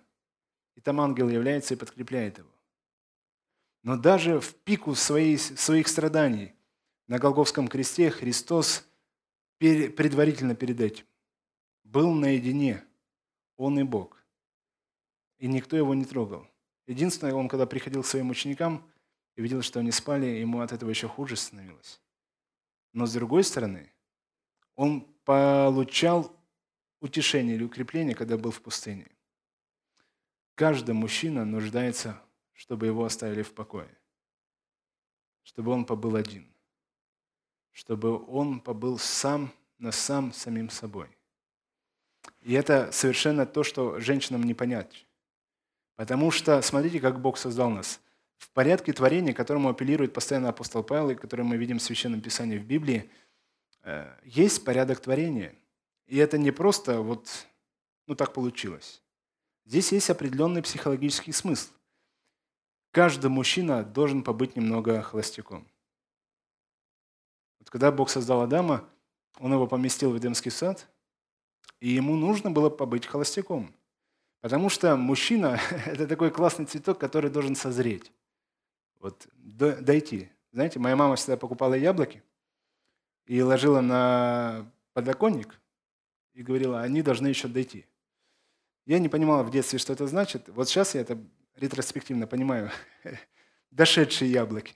И 0.76 0.80
там 0.80 1.02
ангел 1.02 1.28
является 1.28 1.74
и 1.74 1.78
подкрепляет 1.78 2.38
его. 2.38 2.50
Но 3.88 3.96
даже 3.96 4.42
в 4.42 4.54
пику 4.54 4.96
своих, 4.96 5.40
своих 5.40 5.88
страданий 5.88 6.54
на 7.08 7.20
Голговском 7.20 7.70
кресте 7.70 8.10
Христос 8.10 8.86
предварительно 9.60 10.56
перед 10.56 10.82
этим 10.82 11.06
был 11.86 12.12
наедине, 12.12 12.84
Он 13.56 13.80
и 13.80 13.84
Бог. 13.84 14.22
И 15.38 15.48
никто 15.48 15.78
его 15.78 15.96
не 15.96 16.04
трогал. 16.04 16.46
Единственное, 16.86 17.34
он 17.34 17.48
когда 17.48 17.66
приходил 17.66 18.04
к 18.04 18.08
своим 18.08 18.30
ученикам 18.30 18.86
и 19.38 19.42
видел, 19.42 19.62
что 19.62 19.80
они 19.80 19.92
спали, 19.92 20.26
ему 20.26 20.60
от 20.60 20.74
этого 20.74 20.90
еще 20.90 21.08
хуже 21.08 21.38
становилось. 21.38 22.02
Но 22.92 23.06
с 23.06 23.14
другой 23.14 23.46
стороны, 23.46 23.94
он 24.76 25.08
получал 25.24 26.36
утешение 27.00 27.56
или 27.56 27.64
укрепление, 27.64 28.16
когда 28.16 28.38
был 28.38 28.52
в 28.52 28.62
пустыне. 28.62 29.08
Каждый 30.56 30.94
мужчина 30.94 31.46
нуждается, 31.46 32.22
чтобы 32.58 32.88
его 32.88 33.06
оставили 33.06 33.44
в 33.44 33.54
покое, 33.54 33.88
чтобы 35.44 35.72
он 35.72 35.86
побыл 35.86 36.16
один, 36.16 36.46
чтобы 37.72 38.26
он 38.26 38.60
побыл 38.60 38.98
сам 38.98 39.54
на 39.78 39.92
сам 39.92 40.34
самим 40.34 40.72
собой. 40.72 41.08
И 42.42 42.54
это 42.54 42.92
совершенно 42.92 43.46
то, 43.46 43.64
что 43.64 44.00
женщинам 44.00 44.44
не 44.44 44.56
понять. 44.56 45.06
Потому 45.96 46.32
что, 46.32 46.62
смотрите, 46.64 47.00
как 47.00 47.22
Бог 47.22 47.38
создал 47.38 47.70
нас. 47.70 48.02
В 48.38 48.50
порядке 48.50 48.92
творения, 48.92 49.34
к 49.34 49.38
которому 49.38 49.70
апеллирует 49.70 50.14
постоянно 50.14 50.50
апостол 50.50 50.84
Павел, 50.84 51.12
и 51.12 51.16
который 51.16 51.46
мы 51.46 51.58
видим 51.58 51.78
в 51.78 51.84
Священном 51.84 52.22
Писании 52.22 52.58
в 52.58 52.66
Библии, 52.66 53.10
э, 53.84 54.12
есть 54.24 54.66
порядок 54.66 55.00
творения. 55.00 55.56
И 56.08 56.18
это 56.18 56.40
не 56.40 56.52
просто 56.52 57.02
вот, 57.02 57.30
ну 58.08 58.16
так 58.16 58.34
получилось. 58.34 59.04
Здесь 59.66 59.92
есть 59.92 60.10
определенный 60.10 60.64
психологический 60.64 61.32
смысл. 61.32 61.72
Каждый 62.98 63.30
мужчина 63.30 63.84
должен 63.84 64.24
побыть 64.24 64.56
немного 64.56 65.04
холостяком. 65.04 65.68
Вот 67.60 67.70
когда 67.70 67.92
Бог 67.92 68.10
создал 68.10 68.42
Адама, 68.42 68.90
он 69.38 69.54
его 69.54 69.68
поместил 69.68 70.10
в 70.10 70.18
Эдемский 70.18 70.50
сад, 70.50 70.90
и 71.80 71.90
ему 71.90 72.16
нужно 72.16 72.50
было 72.50 72.72
побыть 72.72 73.06
холостяком. 73.06 73.72
Потому 74.42 74.70
что 74.70 74.96
мужчина– 74.96 75.60
это 75.86 76.08
такой 76.08 76.32
классный 76.32 76.66
цветок, 76.66 76.98
который 76.98 77.30
должен 77.30 77.56
созреть. 77.56 78.12
Вот 79.00 79.28
дойти. 79.36 80.32
Знаете, 80.52 80.80
моя 80.80 80.96
мама 80.96 81.18
всегда 81.18 81.38
покупала 81.38 81.76
яблоки 81.76 82.24
и 83.28 83.40
ложила 83.44 83.82
на 83.82 84.72
подоконник 84.94 85.62
и 86.34 86.42
говорила, 86.42 86.82
они 86.82 87.04
должны 87.04 87.28
еще 87.28 87.48
дойти. 87.48 87.86
Я 88.88 88.98
не 88.98 89.08
понимала 89.08 89.44
в 89.44 89.52
детстве, 89.52 89.78
что 89.78 89.94
это 89.94 90.08
значит. 90.08 90.50
Вот 90.50 90.68
сейчас 90.68 90.96
я 90.96 91.02
это 91.02 91.20
ретроспективно 91.58 92.28
понимаю. 92.28 92.72
Дошедшие 93.72 94.32
яблоки. 94.32 94.76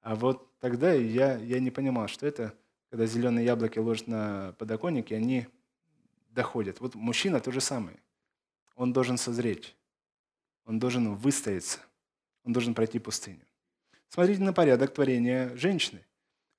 А 0.00 0.14
вот 0.16 0.58
тогда 0.58 0.92
я, 0.92 1.36
я 1.36 1.60
не 1.60 1.70
понимал, 1.70 2.08
что 2.08 2.26
это, 2.26 2.54
когда 2.90 3.06
зеленые 3.06 3.46
яблоки 3.46 3.78
ложат 3.78 4.08
на 4.08 4.54
подоконник, 4.58 5.10
и 5.10 5.14
они 5.14 5.46
доходят. 6.30 6.80
Вот 6.80 6.94
мужчина 6.94 7.40
то 7.40 7.52
же 7.52 7.60
самое 7.60 7.98
он 8.78 8.92
должен 8.92 9.18
созреть, 9.18 9.74
он 10.64 10.78
должен 10.78 11.16
выстояться, 11.16 11.80
он 12.44 12.52
должен 12.52 12.74
пройти 12.74 13.00
пустыню. 13.00 13.44
Смотрите 14.08 14.40
на 14.40 14.52
порядок 14.52 14.94
творения 14.94 15.54
женщины. 15.56 16.04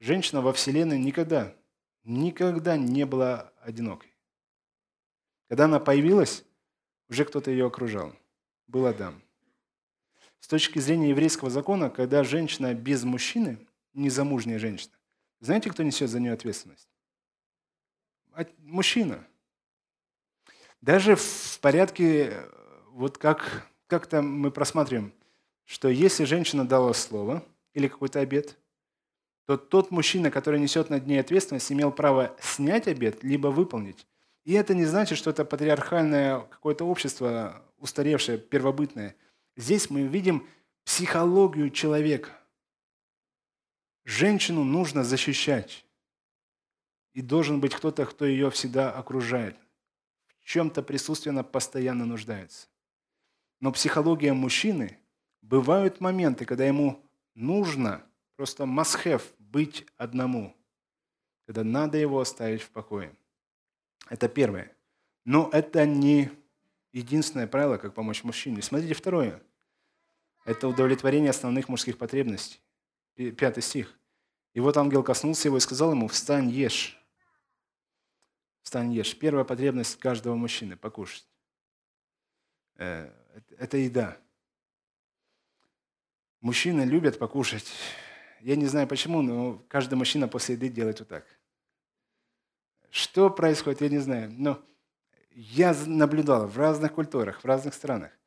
Женщина 0.02 0.42
во 0.42 0.52
Вселенной 0.52 1.00
никогда, 1.00 1.56
никогда 2.04 2.76
не 2.76 3.06
была 3.06 3.54
одинокой. 3.62 4.14
Когда 5.48 5.66
она 5.66 5.80
появилась, 5.80 6.44
уже 7.08 7.24
кто-то 7.24 7.52
ее 7.52 7.68
окружал. 7.68 8.14
Был 8.68 8.86
Адам. 8.86 9.22
С 10.40 10.48
точки 10.48 10.80
зрения 10.80 11.10
еврейского 11.10 11.50
закона, 11.50 11.90
когда 11.90 12.24
женщина 12.24 12.74
без 12.74 13.04
мужчины, 13.04 13.58
незамужняя 13.94 14.60
женщина, 14.60 14.94
знаете, 15.42 15.70
кто 15.70 15.84
несет 15.84 16.10
за 16.10 16.20
нее 16.20 16.34
ответственность? 16.34 16.88
Мужчина. 18.60 19.26
Даже 20.82 21.16
в 21.16 21.60
порядке, 21.62 22.34
вот 22.92 23.18
как, 23.18 23.68
как-то 23.88 24.22
мы 24.22 24.50
просматриваем, 24.52 25.14
что 25.66 25.90
если 25.90 26.24
женщина 26.24 26.68
дала 26.68 26.94
слово 26.94 27.44
или 27.74 27.88
какой-то 27.88 28.20
обед, 28.20 28.58
то 29.46 29.58
тот 29.58 29.92
мужчина, 29.92 30.32
который 30.32 30.60
несет 30.60 30.90
над 30.90 31.08
ней 31.08 31.20
ответственность, 31.20 31.72
имел 31.72 31.92
право 31.92 32.36
снять 32.40 32.88
обед, 32.88 33.24
либо 33.24 33.48
выполнить. 33.48 34.06
И 34.46 34.54
это 34.54 34.74
не 34.74 34.86
значит, 34.86 35.18
что 35.18 35.32
это 35.32 35.44
патриархальное 35.44 36.42
какое-то 36.42 36.86
общество, 36.86 37.62
устаревшее, 37.80 38.38
первобытное. 38.38 39.16
Здесь 39.60 39.90
мы 39.90 40.04
видим 40.04 40.48
психологию 40.86 41.70
человека. 41.70 42.32
Женщину 44.06 44.64
нужно 44.64 45.04
защищать. 45.04 45.86
И 47.14 47.22
должен 47.22 47.60
быть 47.60 47.76
кто-то, 47.76 48.06
кто 48.06 48.26
ее 48.26 48.50
всегда 48.50 48.92
окружает 48.92 49.56
чем-то 50.50 50.82
присутственно 50.82 51.44
постоянно 51.44 52.08
нуждается. 52.08 52.70
Но 53.60 53.72
психология 53.72 54.34
мужчины, 54.34 54.98
бывают 55.44 56.02
моменты, 56.02 56.44
когда 56.44 56.66
ему 56.66 57.06
нужно 57.36 58.04
просто 58.36 58.64
have 58.64 59.22
быть 59.38 59.86
одному, 59.96 60.56
когда 61.46 61.64
надо 61.64 62.00
его 62.00 62.20
оставить 62.20 62.64
в 62.64 62.72
покое. 62.72 63.16
Это 64.10 64.28
первое. 64.28 64.76
Но 65.24 65.52
это 65.54 65.86
не 65.86 66.32
единственное 66.94 67.46
правило, 67.46 67.78
как 67.78 67.94
помочь 67.94 68.24
мужчине. 68.24 68.64
Смотрите 68.64 68.96
второе. 68.96 69.40
Это 70.50 70.68
удовлетворение 70.68 71.30
основных 71.30 71.70
мужских 71.70 72.00
потребностей. 72.00 72.60
Пятый 73.38 73.62
стих. 73.62 73.96
И 74.56 74.60
вот 74.60 74.78
ангел 74.78 75.04
коснулся 75.04 75.48
его 75.48 75.58
и 75.58 75.60
сказал 75.60 75.92
ему, 75.92 76.08
встань, 76.08 76.50
ешь. 76.50 77.00
Встань, 78.64 78.92
ешь. 78.92 79.16
Первая 79.16 79.44
потребность 79.46 80.00
каждого 80.00 80.34
мужчины– 80.34 80.76
покушать. 80.78 81.28
Э, 82.78 83.12
это 83.60 83.78
еда. 83.78 84.18
Мужчины 86.42 86.82
любят 86.82 87.20
покушать. 87.20 87.72
Я 88.40 88.56
не 88.56 88.66
знаю 88.66 88.88
почему, 88.88 89.22
но 89.22 89.64
каждый 89.68 90.00
мужчина 90.00 90.28
после 90.28 90.56
еды 90.56 90.70
делает 90.70 91.00
вот 91.00 91.10
так. 91.10 91.28
Что 92.90 93.30
происходит, 93.30 93.82
я 93.82 93.90
не 93.90 94.00
знаю. 94.00 94.32
Но 94.32 94.60
я 95.30 95.76
наблюдал 95.86 96.48
в 96.48 96.58
разных 96.58 96.96
культурах, 96.96 97.44
в 97.44 97.46
разных 97.46 97.76
странах. 97.76 98.19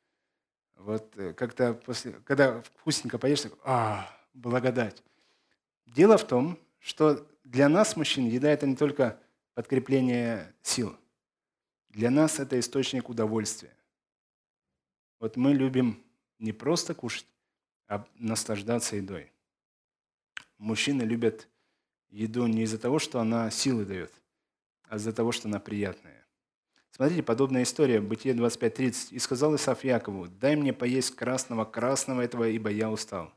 Вот 0.85 1.17
э, 1.17 1.33
как-то 1.35 1.75
после, 1.75 2.13
когда 2.25 2.61
вкусненько 2.63 3.19
поешь, 3.19 3.43
так, 3.43 3.53
а, 3.65 4.09
благодать. 4.35 5.03
Дело 5.87 6.19
в 6.19 6.27
том, 6.27 6.59
что 6.81 7.27
для 7.45 7.69
нас, 7.69 7.97
мужчин, 7.97 8.27
еда– 8.27 8.51
это 8.51 8.67
не 8.67 8.75
только 8.75 9.21
подкрепление 9.55 10.53
сил. 10.63 10.97
Для 11.91 12.11
нас 12.11 12.41
это 12.41 12.59
источник 12.59 13.09
удовольствия. 13.09 13.77
Вот 15.21 15.37
мы 15.37 15.55
любим 15.55 16.03
не 16.39 16.53
просто 16.53 16.95
кушать, 16.95 17.27
а 17.87 18.05
наслаждаться 18.17 18.97
едой. 18.97 19.31
Мужчины 20.59 21.03
любят 21.03 21.49
еду 22.11 22.47
не 22.47 22.63
из-за 22.63 22.79
того, 22.79 22.99
что 22.99 23.21
она 23.21 23.51
силы 23.51 23.85
дает, 23.85 24.13
а 24.89 24.97
из-за 24.97 25.13
того, 25.13 25.31
что 25.31 25.49
она 25.49 25.61
приятная. 25.61 26.22
Смотрите, 26.95 27.23
подобная 27.23 27.63
история, 27.63 28.03
Бытие 28.03 28.35
25.30. 28.35 29.09
«И 29.13 29.19
сказал 29.19 29.57
Исаф 29.57 29.83
Якову, 29.83 30.29
дай 30.29 30.57
мне 30.57 30.75
поесть 30.75 31.17
красного, 31.17 31.65
красного 31.65 32.21
этого, 32.21 32.47
ибо 32.49 32.71
я 32.71 32.91
устал». 32.91 33.33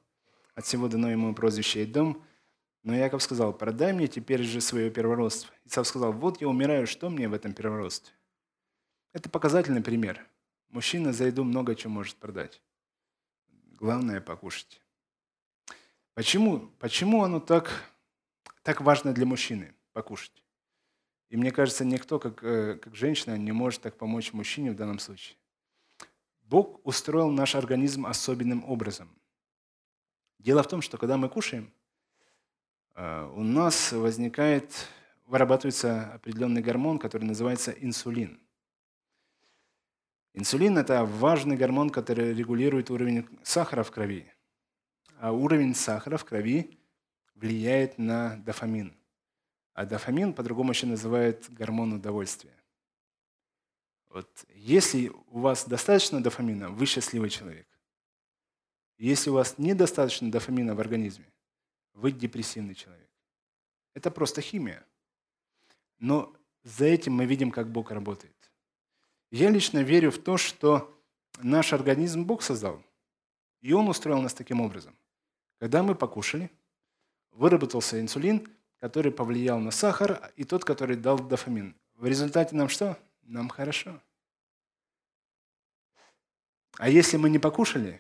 От 0.55 0.65
всего 0.65 0.89
дано 0.89 1.09
ему 1.09 1.33
прозвище 1.33 1.83
Эдом. 1.83 2.21
Но 2.83 2.93
Яков 2.93 3.23
сказал, 3.23 3.53
продай 3.53 3.93
мне 3.93 4.07
теперь 4.07 4.43
же 4.43 4.61
свое 4.61 4.91
первородство. 4.91 5.53
Исаф 5.63 5.87
сказал, 5.87 6.11
вот 6.11 6.39
я 6.41 6.47
умираю, 6.47 6.85
что 6.85 7.09
мне 7.09 7.27
в 7.27 7.33
этом 7.33 7.53
первородстве? 7.53 8.13
Это 9.11 9.29
показательный 9.29 9.81
пример. 9.81 10.27
Мужчина 10.69 11.13
за 11.13 11.25
еду 11.25 11.43
много 11.45 11.75
чего 11.75 11.93
может 11.93 12.17
продать. 12.17 12.61
Главное– 13.71 14.21
покушать. 14.21 14.81
Почему, 16.13 16.59
почему 16.79 17.23
оно 17.23 17.39
так, 17.39 17.71
так 18.63 18.81
важно 18.81 19.13
для 19.13 19.25
мужчины– 19.25 19.73
покушать? 19.93 20.44
И 21.29 21.37
мне 21.37 21.51
кажется, 21.51 21.83
никто, 21.83 22.19
как, 22.19 22.43
э, 22.43 22.75
как 22.75 22.95
женщина, 22.95 23.37
не 23.37 23.51
может 23.51 23.81
так 23.81 23.97
помочь 23.97 24.33
мужчине 24.33 24.71
в 24.71 24.75
данном 24.75 24.99
случае. 24.99 25.37
Бог 26.43 26.79
устроил 26.85 27.31
наш 27.31 27.55
организм 27.55 28.05
особенным 28.05 28.63
образом. 28.65 29.09
Дело 30.37 30.61
в 30.61 30.67
том, 30.67 30.81
что 30.81 30.97
когда 30.97 31.17
мы 31.17 31.27
кушаем, 31.27 31.73
э, 32.93 33.31
у 33.35 33.41
нас 33.41 33.91
возникает, 33.91 34.71
вырабатывается 35.25 36.13
определенный 36.13 36.61
гормон, 36.61 36.99
который 36.99 37.23
называется 37.23 37.71
инсулин. 37.71 38.39
Инсулин– 40.33 40.77
это 40.79 41.05
важный 41.05 41.57
гормон, 41.57 41.89
который 41.89 42.33
регулирует 42.33 42.91
уровень 42.91 43.27
сахара 43.41 43.83
в 43.83 43.89
крови. 43.89 44.31
А 45.17 45.31
уровень 45.31 45.73
сахара 45.73 46.17
в 46.17 46.25
крови 46.25 46.77
влияет 47.33 47.97
на 47.97 48.35
дофамин– 48.35 48.95
а 49.75 49.85
дофамин 49.85 50.33
по-другому 50.33 50.71
еще 50.71 50.87
называют 50.87 51.49
гормон 51.49 51.93
удовольствия. 51.93 52.55
Вот 54.09 54.45
если 54.55 55.09
у 55.09 55.41
вас 55.41 55.67
достаточно 55.67 56.23
дофамина, 56.23 56.69
вы 56.69 56.85
счастливый 56.85 57.29
человек. 57.29 57.67
Если 58.97 59.29
у 59.29 59.33
вас 59.33 59.57
недостаточно 59.57 60.31
дофамина 60.31 60.75
в 60.75 60.79
организме, 60.79 61.29
вы 61.93 62.13
депрессивный 62.13 62.73
человек. 62.73 63.09
Это 63.93 64.09
просто 64.11 64.41
химия. 64.41 64.85
Но 65.99 66.33
за 66.63 66.85
этим 66.85 67.13
мы 67.13 67.25
видим, 67.25 67.51
как 67.51 67.69
Бог 67.69 67.91
работает. 67.91 68.51
Я 69.29 69.49
лично 69.49 69.79
верю 69.79 70.09
в 70.09 70.19
то, 70.19 70.37
что 70.37 70.97
наш 71.39 71.73
организм 71.73 72.23
Бог 72.23 72.43
создал. 72.43 72.81
И 73.59 73.73
Он 73.73 73.89
устроил 73.89 74.21
нас 74.21 74.33
таким 74.33 74.61
образом. 74.61 74.95
Когда 75.59 75.83
мы 75.83 75.95
покушали, 75.95 76.49
выработался 77.31 77.99
инсулин, 77.99 78.47
который 78.85 79.11
повлиял 79.11 79.59
на 79.59 79.71
сахар, 79.71 80.31
и 80.35 80.43
тот, 80.43 80.63
который 80.63 80.95
дал 80.95 81.17
дофамин. 81.17 81.75
В 81.95 82.05
результате 82.05 82.55
нам 82.55 82.69
что? 82.69 82.99
Нам 83.23 83.49
хорошо. 83.49 83.99
А 86.77 86.87
если 86.87 87.17
мы 87.17 87.31
не 87.31 87.39
покушали, 87.39 87.99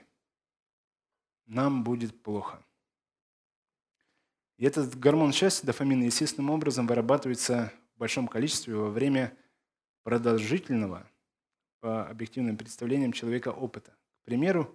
нам 1.47 1.83
будет 1.83 2.21
плохо. 2.21 2.63
И 4.57 4.65
этот 4.65 4.95
гормон 4.99 5.33
счастья, 5.33 5.65
дофамин, 5.65 6.03
естественным 6.03 6.51
образом 6.51 6.85
вырабатывается 6.85 7.73
в 7.95 7.97
большом 7.97 8.27
количестве 8.27 8.75
во 8.75 8.91
время 8.91 9.35
продолжительного, 10.03 11.09
по 11.79 12.07
объективным 12.07 12.57
представлениям 12.57 13.11
человека, 13.11 13.49
опыта. 13.49 13.89
К 14.21 14.25
примеру, 14.25 14.71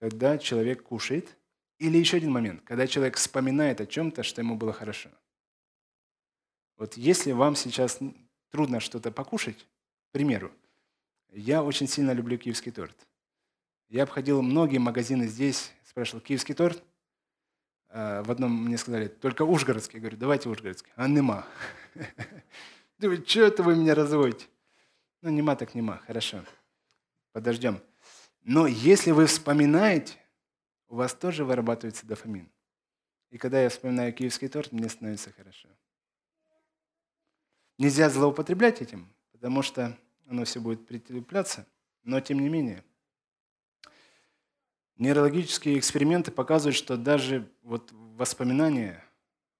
когда 0.00 0.38
человек 0.38 0.84
кушает, 0.84 1.36
или 1.76 1.98
еще 1.98 2.16
один 2.16 2.32
момент, 2.32 2.62
когда 2.62 2.86
человек 2.86 3.18
вспоминает 3.18 3.82
о 3.82 3.86
чем-то, 3.86 4.22
что 4.22 4.40
ему 4.40 4.56
было 4.56 4.72
хорошо– 4.72 5.10
вот 6.76 6.96
если 6.96 7.32
вам 7.32 7.56
сейчас 7.56 7.98
трудно 8.50 8.80
что-то 8.80 9.10
покушать, 9.10 9.66
к 10.08 10.12
примеру, 10.12 10.52
я 11.30 11.62
очень 11.62 11.88
сильно 11.88 12.12
люблю 12.12 12.38
киевский 12.38 12.72
торт. 12.72 12.96
Я 13.88 14.04
обходил 14.04 14.42
многие 14.42 14.78
магазины 14.78 15.26
здесь, 15.26 15.72
спрашивал, 15.84 16.20
киевский 16.20 16.54
торт? 16.54 16.82
А, 17.88 18.22
в 18.22 18.30
одном 18.30 18.64
мне 18.64 18.78
сказали, 18.78 19.08
только 19.08 19.42
ужгородский. 19.42 19.96
Я 19.96 20.00
говорю, 20.00 20.16
давайте 20.16 20.48
ужгородский. 20.48 20.92
А 20.96 21.06
нема. 21.06 21.46
Думаю, 22.98 23.24
что 23.26 23.42
это 23.42 23.62
вы 23.62 23.76
меня 23.76 23.94
разводите? 23.94 24.46
Ну, 25.22 25.30
нема 25.30 25.56
так 25.56 25.74
нема, 25.74 25.98
хорошо. 26.06 26.44
Подождем. 27.32 27.80
Но 28.42 28.66
если 28.66 29.10
вы 29.10 29.26
вспоминаете, 29.26 30.14
у 30.88 30.96
вас 30.96 31.14
тоже 31.14 31.44
вырабатывается 31.44 32.06
дофамин. 32.06 32.50
И 33.30 33.38
когда 33.38 33.60
я 33.60 33.68
вспоминаю 33.68 34.12
киевский 34.12 34.48
торт, 34.48 34.70
мне 34.70 34.88
становится 34.88 35.32
хорошо. 35.32 35.68
Нельзя 37.78 38.08
злоупотреблять 38.08 38.80
этим, 38.80 39.12
потому 39.32 39.62
что 39.62 39.98
оно 40.28 40.44
все 40.44 40.60
будет 40.60 40.86
притупляться, 40.86 41.66
но 42.02 42.20
тем 42.20 42.38
не 42.38 42.48
менее. 42.48 42.84
Нейрологические 44.96 45.78
эксперименты 45.78 46.30
показывают, 46.30 46.76
что 46.76 46.96
даже 46.96 47.50
вот 47.62 47.90
воспоминания 47.92 49.04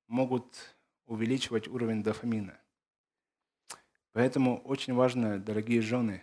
могут 0.07 0.77
увеличивать 1.07 1.66
уровень 1.66 2.05
дофамина. 2.05 2.57
Поэтому 4.12 4.59
очень 4.59 4.94
важно, 4.94 5.40
дорогие 5.40 5.81
жены, 5.81 6.22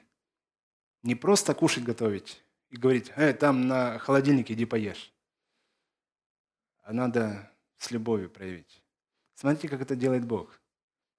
не 1.04 1.16
просто 1.16 1.54
кушать 1.54 1.84
готовить 1.84 2.42
и 2.70 2.78
говорить, 2.78 3.12
э, 3.18 3.34
там 3.34 3.68
на 3.68 4.00
холодильнике 4.00 4.54
иди 4.54 4.66
поешь. 4.66 5.12
А 6.84 6.94
надо 6.94 7.52
с 7.78 7.92
любовью 7.92 8.30
проявить. 8.30 8.82
Смотрите, 9.34 9.68
как 9.68 9.82
это 9.82 9.96
делает 9.96 10.26
Бог. 10.26 10.61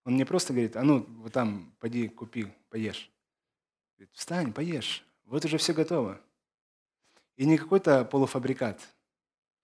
Он 0.04 0.16
не 0.16 0.24
просто 0.24 0.52
говорит, 0.52 0.76
а 0.76 0.82
ну, 0.82 1.04
вот 1.20 1.32
там, 1.32 1.74
поди, 1.78 2.08
купи, 2.08 2.52
поешь. 2.68 3.10
Говорит, 3.96 4.14
встань, 4.14 4.52
поешь. 4.52 5.06
Вот 5.24 5.44
уже 5.44 5.58
все 5.58 5.72
готово. 5.72 6.20
И 7.36 7.46
не 7.46 7.56
какой-то 7.56 8.04
полуфабрикат, 8.04 8.80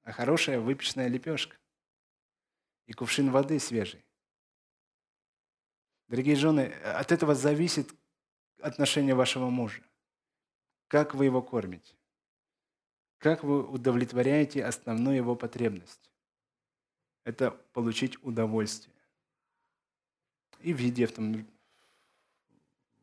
а 0.03 0.13
хорошая 0.13 0.61
выпечная 0.61 1.09
лепешка. 1.09 1.57
И 2.87 2.93
кувшин 2.93 3.31
воды 3.31 3.59
свежий. 3.59 4.05
Дорогие 6.07 6.37
жены, 6.37 6.73
от 6.85 7.13
этого 7.13 7.35
зависит 7.35 7.93
отношение 8.61 9.15
вашего 9.15 9.51
мужа. 9.51 9.83
Как 10.87 11.15
вы 11.15 11.27
его 11.27 11.43
кормите? 11.43 11.95
Как 13.19 13.43
вы 13.45 13.63
удовлетворяете 13.63 14.65
основную 14.65 15.17
его 15.17 15.37
потребность? 15.37 16.11
Это 17.25 17.51
получить 17.51 18.17
удовольствие. 18.25 18.98
И 20.61 20.73
в 20.73 20.79
в, 20.79 21.13
том, 21.13 21.47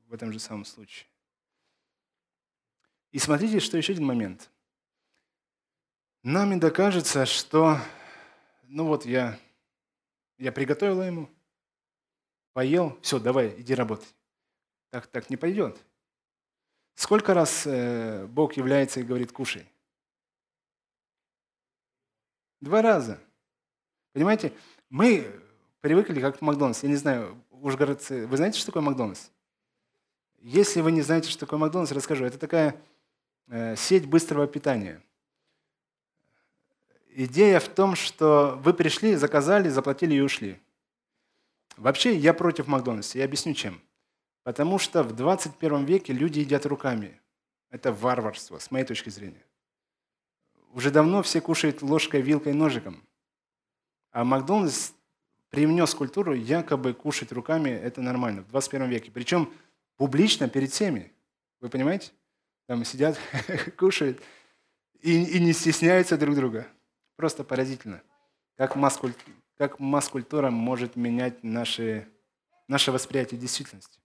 в 0.07 0.13
этом 0.13 0.31
же 0.31 0.39
самом 0.39 0.65
случае. 0.65 1.07
И 3.11 3.19
смотрите, 3.19 3.59
что 3.59 3.77
еще 3.77 3.93
один 3.93 4.05
момент. 4.05 4.49
Нам 6.21 6.49
иногда 6.49 6.69
кажется, 6.69 7.25
что, 7.25 7.77
ну 8.63 8.87
вот 8.87 9.05
я, 9.05 9.39
я 10.37 10.51
приготовила 10.51 11.03
ему, 11.03 11.29
поел, 12.53 12.97
все, 13.01 13.19
давай, 13.19 13.53
иди 13.61 13.73
работай. 13.73 14.07
Так, 14.89 15.07
так 15.07 15.29
не 15.29 15.37
пойдет. 15.37 15.77
Сколько 16.95 17.33
раз 17.33 17.67
э, 17.67 18.25
Бог 18.27 18.53
является 18.57 18.99
и 18.99 19.03
говорит, 19.03 19.31
кушай? 19.31 19.65
Два 22.61 22.81
раза. 22.81 23.19
Понимаете, 24.13 24.53
мы 24.89 25.29
привыкли 25.81 26.19
как 26.19 26.37
в 26.37 26.41
Макдональдс. 26.41 26.83
Я 26.83 26.89
не 26.89 26.95
знаю, 26.95 27.39
ужгородцы, 27.65 28.27
вы 28.27 28.37
знаете, 28.37 28.59
что 28.59 28.67
такое 28.67 28.83
Макдональдс? 28.83 29.29
Если 30.39 30.81
вы 30.81 30.91
не 30.91 31.01
знаете, 31.01 31.29
что 31.29 31.39
такое 31.39 31.59
Макдональдс, 31.59 31.91
расскажу. 31.91 32.25
Это 32.25 32.37
такая 32.37 32.79
э, 33.47 33.75
сеть 33.75 34.07
быстрого 34.07 34.45
питания. 34.47 35.01
Идея 37.09 37.59
в 37.59 37.67
том, 37.67 37.95
что 37.95 38.59
вы 38.63 38.73
пришли, 38.73 39.15
заказали, 39.15 39.69
заплатили 39.69 40.15
и 40.15 40.21
ушли. 40.21 40.61
Вообще, 41.77 42.15
я 42.15 42.33
против 42.33 42.67
Макдональдса. 42.67 43.17
Я 43.17 43.25
объясню, 43.25 43.53
чем. 43.53 43.81
Потому 44.43 44.77
что 44.77 45.01
в 45.01 45.13
21 45.13 45.85
веке 45.85 46.13
люди 46.13 46.39
едят 46.39 46.65
руками. 46.65 47.19
Это 47.71 47.91
варварство, 47.91 48.59
с 48.59 48.69
моей 48.69 48.85
точки 48.85 49.09
зрения. 49.09 49.43
Уже 50.73 50.91
давно 50.91 51.23
все 51.23 51.41
кушают 51.41 51.81
ложкой, 51.81 52.21
вилкой, 52.21 52.53
ножиком. 52.53 53.01
А 54.11 54.23
Макдональдс 54.23 54.91
привнес 55.55 55.93
культуру, 55.95 56.33
якобы 56.33 56.93
кушать 56.93 57.31
руками– 57.31 57.69
это 57.83 58.01
нормально 58.01 58.41
в 58.41 58.49
21 58.49 58.89
веке. 58.89 59.11
Причем 59.11 59.51
публично 59.95 60.49
перед 60.49 60.71
всеми. 60.71 61.13
Вы 61.61 61.69
понимаете? 61.69 62.11
там 62.67 62.83
сидят, 62.83 63.17
кушают 63.77 64.21
и, 65.01 65.23
и 65.23 65.39
не 65.39 65.53
стесняются 65.53 66.17
друг 66.17 66.35
друга. 66.35 66.67
Просто 67.15 67.43
поразительно, 67.43 68.01
как 68.55 68.75
масс-культура, 68.75 69.33
как 69.57 69.79
масс-культура 69.79 70.49
может 70.49 70.95
менять 70.95 71.43
наши, 71.43 72.07
наше 72.67 72.91
восприятие 72.91 73.39
действительности. 73.39 73.99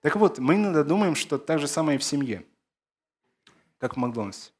Так 0.00 0.16
вот, 0.16 0.38
мы 0.38 0.56
иногда 0.56 0.82
думаем, 0.82 1.14
что 1.14 1.38
так 1.38 1.60
же 1.60 1.68
самое 1.68 1.96
и 1.96 2.00
в 2.00 2.04
семье, 2.04 2.44
как 3.78 3.94
в 3.94 3.96
Макдональдсе. 3.98 4.50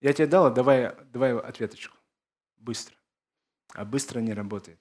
Я 0.00 0.12
тебе 0.12 0.26
дала, 0.26 0.50
давай, 0.50 0.94
давай 1.12 1.38
ответочку. 1.38 1.96
Быстро. 2.56 2.96
А 3.74 3.84
быстро 3.84 4.20
не 4.20 4.32
работает. 4.32 4.78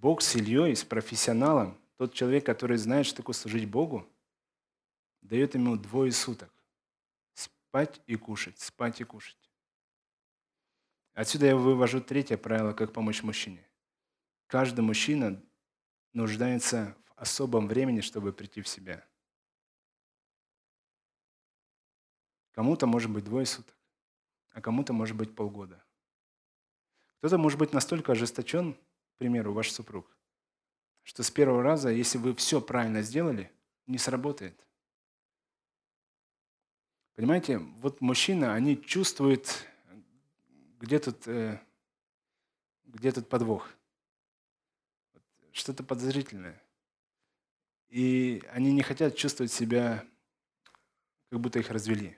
Бог 0.00 0.22
с 0.22 0.34
Ильей, 0.34 0.74
с 0.74 0.82
профессионалом, 0.82 1.78
тот 1.98 2.14
человек, 2.14 2.46
который 2.46 2.78
знает, 2.78 3.04
что 3.04 3.18
такое 3.18 3.34
служить 3.34 3.68
Богу, 3.68 4.08
дает 5.20 5.54
ему 5.54 5.76
двое 5.76 6.10
суток. 6.10 6.50
Спать 7.34 8.00
и 8.06 8.16
кушать, 8.16 8.58
спать 8.58 9.02
и 9.02 9.04
кушать. 9.04 9.36
Отсюда 11.12 11.46
я 11.46 11.56
вывожу 11.56 12.00
третье 12.00 12.38
правило, 12.38 12.72
как 12.72 12.94
помочь 12.94 13.22
мужчине. 13.22 13.68
Каждый 14.46 14.80
мужчина 14.80 15.38
нуждается 16.14 16.96
в 17.04 17.20
особом 17.20 17.68
времени, 17.68 18.00
чтобы 18.00 18.32
прийти 18.32 18.62
в 18.62 18.68
себя. 18.68 19.06
Кому-то 22.52 22.86
может 22.86 23.10
быть 23.10 23.24
двое 23.24 23.44
суток, 23.44 23.76
а 24.52 24.62
кому-то 24.62 24.94
может 24.94 25.14
быть 25.14 25.34
полгода. 25.34 25.84
Кто-то 27.18 27.36
может 27.36 27.58
быть 27.58 27.74
настолько 27.74 28.12
ожесточен, 28.12 28.78
примеру, 29.20 29.52
ваш 29.52 29.70
супруг, 29.70 30.10
что 31.02 31.22
с 31.22 31.30
первого 31.30 31.62
раза, 31.62 31.90
если 31.90 32.16
вы 32.16 32.34
все 32.34 32.58
правильно 32.58 33.02
сделали, 33.02 33.52
не 33.86 33.98
сработает. 33.98 34.58
Понимаете, 37.16 37.58
вот 37.58 38.00
мужчина, 38.00 38.54
они 38.54 38.82
чувствуют, 38.82 39.66
где 40.78 40.98
тут, 40.98 41.28
э, 41.28 41.60
где 42.86 43.12
тут 43.12 43.28
подвох. 43.28 43.68
Что-то 45.52 45.84
подозрительное. 45.84 46.58
И 47.90 48.42
они 48.52 48.72
не 48.72 48.80
хотят 48.80 49.16
чувствовать 49.16 49.52
себя, 49.52 50.02
как 51.28 51.40
будто 51.40 51.58
их 51.58 51.68
развели. 51.68 52.16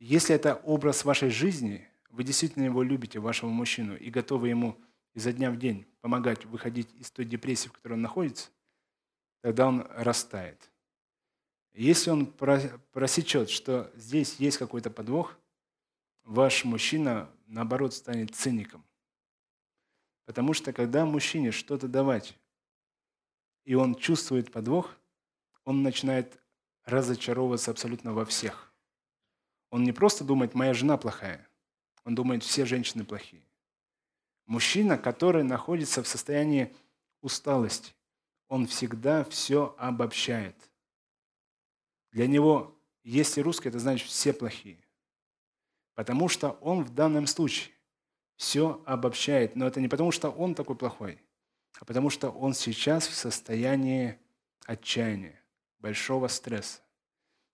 Если 0.00 0.34
это 0.34 0.56
образ 0.56 1.06
вашей 1.06 1.30
жизни, 1.30 1.88
вы 2.10 2.24
действительно 2.24 2.64
его 2.64 2.82
любите, 2.82 3.20
вашего 3.20 3.48
мужчину, 3.48 3.96
и 3.96 4.10
готовы 4.10 4.50
ему 4.50 4.78
изо 5.18 5.32
дня 5.32 5.50
в 5.50 5.58
день 5.58 5.84
помогать 6.00 6.44
выходить 6.44 6.88
из 6.94 7.10
той 7.10 7.24
депрессии, 7.24 7.68
в 7.68 7.72
которой 7.72 7.94
он 7.94 8.02
находится, 8.02 8.50
тогда 9.40 9.66
он 9.66 9.84
растает. 9.90 10.70
Если 11.72 12.10
он 12.10 12.26
просечет, 12.26 13.50
что 13.50 13.90
здесь 13.96 14.36
есть 14.36 14.58
какой-то 14.58 14.90
подвох, 14.90 15.36
ваш 16.22 16.64
мужчина, 16.64 17.28
наоборот, 17.48 17.94
станет 17.94 18.32
циником. 18.32 18.84
Потому 20.24 20.54
что 20.54 20.72
когда 20.72 21.04
мужчине 21.04 21.50
что-то 21.50 21.88
давать, 21.88 22.38
и 23.64 23.74
он 23.74 23.96
чувствует 23.96 24.52
подвох, 24.52 24.94
он 25.64 25.82
начинает 25.82 26.40
разочаровываться 26.84 27.72
абсолютно 27.72 28.12
во 28.12 28.24
всех. 28.24 28.72
Он 29.70 29.82
не 29.82 29.92
просто 29.92 30.22
думает, 30.22 30.54
моя 30.54 30.74
жена 30.74 30.96
плохая. 30.96 31.48
Он 32.04 32.14
думает, 32.14 32.44
все 32.44 32.64
женщины 32.64 33.04
плохие. 33.04 33.47
Мужчина, 34.48 34.96
который 34.96 35.42
находится 35.44 36.02
в 36.02 36.08
состоянии 36.08 36.74
усталости, 37.20 37.92
он 38.48 38.66
всегда 38.66 39.24
все 39.24 39.76
обобщает. 39.78 40.56
Для 42.12 42.26
него, 42.26 42.74
если 43.04 43.42
русский, 43.42 43.68
это 43.68 43.78
значит 43.78 44.08
все 44.08 44.32
плохие. 44.32 44.78
Потому 45.94 46.30
что 46.30 46.52
он 46.62 46.82
в 46.82 46.94
данном 46.94 47.26
случае 47.26 47.74
все 48.36 48.82
обобщает. 48.86 49.54
Но 49.54 49.66
это 49.66 49.82
не 49.82 49.88
потому, 49.88 50.12
что 50.12 50.30
он 50.30 50.54
такой 50.54 50.76
плохой, 50.76 51.20
а 51.78 51.84
потому 51.84 52.08
что 52.08 52.30
он 52.30 52.54
сейчас 52.54 53.06
в 53.06 53.14
состоянии 53.14 54.18
отчаяния, 54.64 55.38
большого 55.78 56.26
стресса. 56.28 56.80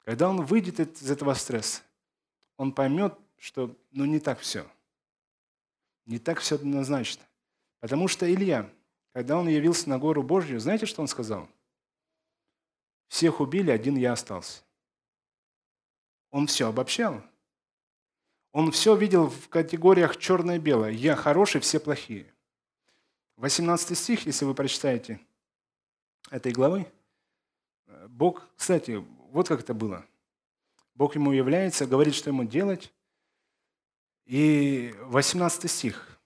Когда 0.04 0.28
он 0.28 0.44
выйдет 0.44 0.78
из 0.78 1.10
этого 1.10 1.34
стресса, 1.34 1.82
он 2.56 2.70
поймет, 2.70 3.18
что 3.36 3.76
ну 3.90 4.04
не 4.04 4.20
так 4.20 4.38
все. 4.38 4.64
Не 6.06 6.18
так 6.18 6.40
все 6.40 6.56
однозначно. 6.56 7.22
Потому 7.80 8.08
что 8.08 8.32
Илья, 8.32 8.70
когда 9.12 9.38
он 9.38 9.48
явился 9.48 9.88
на 9.88 9.98
гору 9.98 10.22
Божью, 10.22 10.60
знаете, 10.60 10.86
что 10.86 11.02
он 11.02 11.08
сказал? 11.08 11.48
Всех 13.08 13.40
убили, 13.40 13.70
один 13.70 13.96
я 13.96 14.12
остался. 14.12 14.62
Он 16.30 16.46
все 16.46 16.68
обобщал. 16.68 17.22
Он 18.52 18.70
все 18.70 18.96
видел 18.96 19.28
в 19.28 19.48
категориях 19.48 20.16
черное 20.16 20.56
и 20.56 20.60
белое. 20.60 20.90
Я 20.90 21.16
хороший, 21.16 21.60
все 21.60 21.80
плохие. 21.80 22.32
18 23.36 23.96
стих, 23.96 24.26
если 24.26 24.44
вы 24.44 24.54
прочитаете 24.54 25.20
этой 26.30 26.52
главы, 26.52 26.86
Бог, 28.08 28.48
кстати, 28.56 29.04
вот 29.30 29.48
как 29.48 29.60
это 29.60 29.74
было– 29.74 30.06
Бог 30.94 31.16
ему 31.16 31.32
является, 31.32 31.86
говорит, 31.86 32.14
что 32.14 32.30
ему 32.30 32.44
делать. 32.44 32.92
И 34.26 34.94
18 35.02 35.70
стих. 35.70 36.18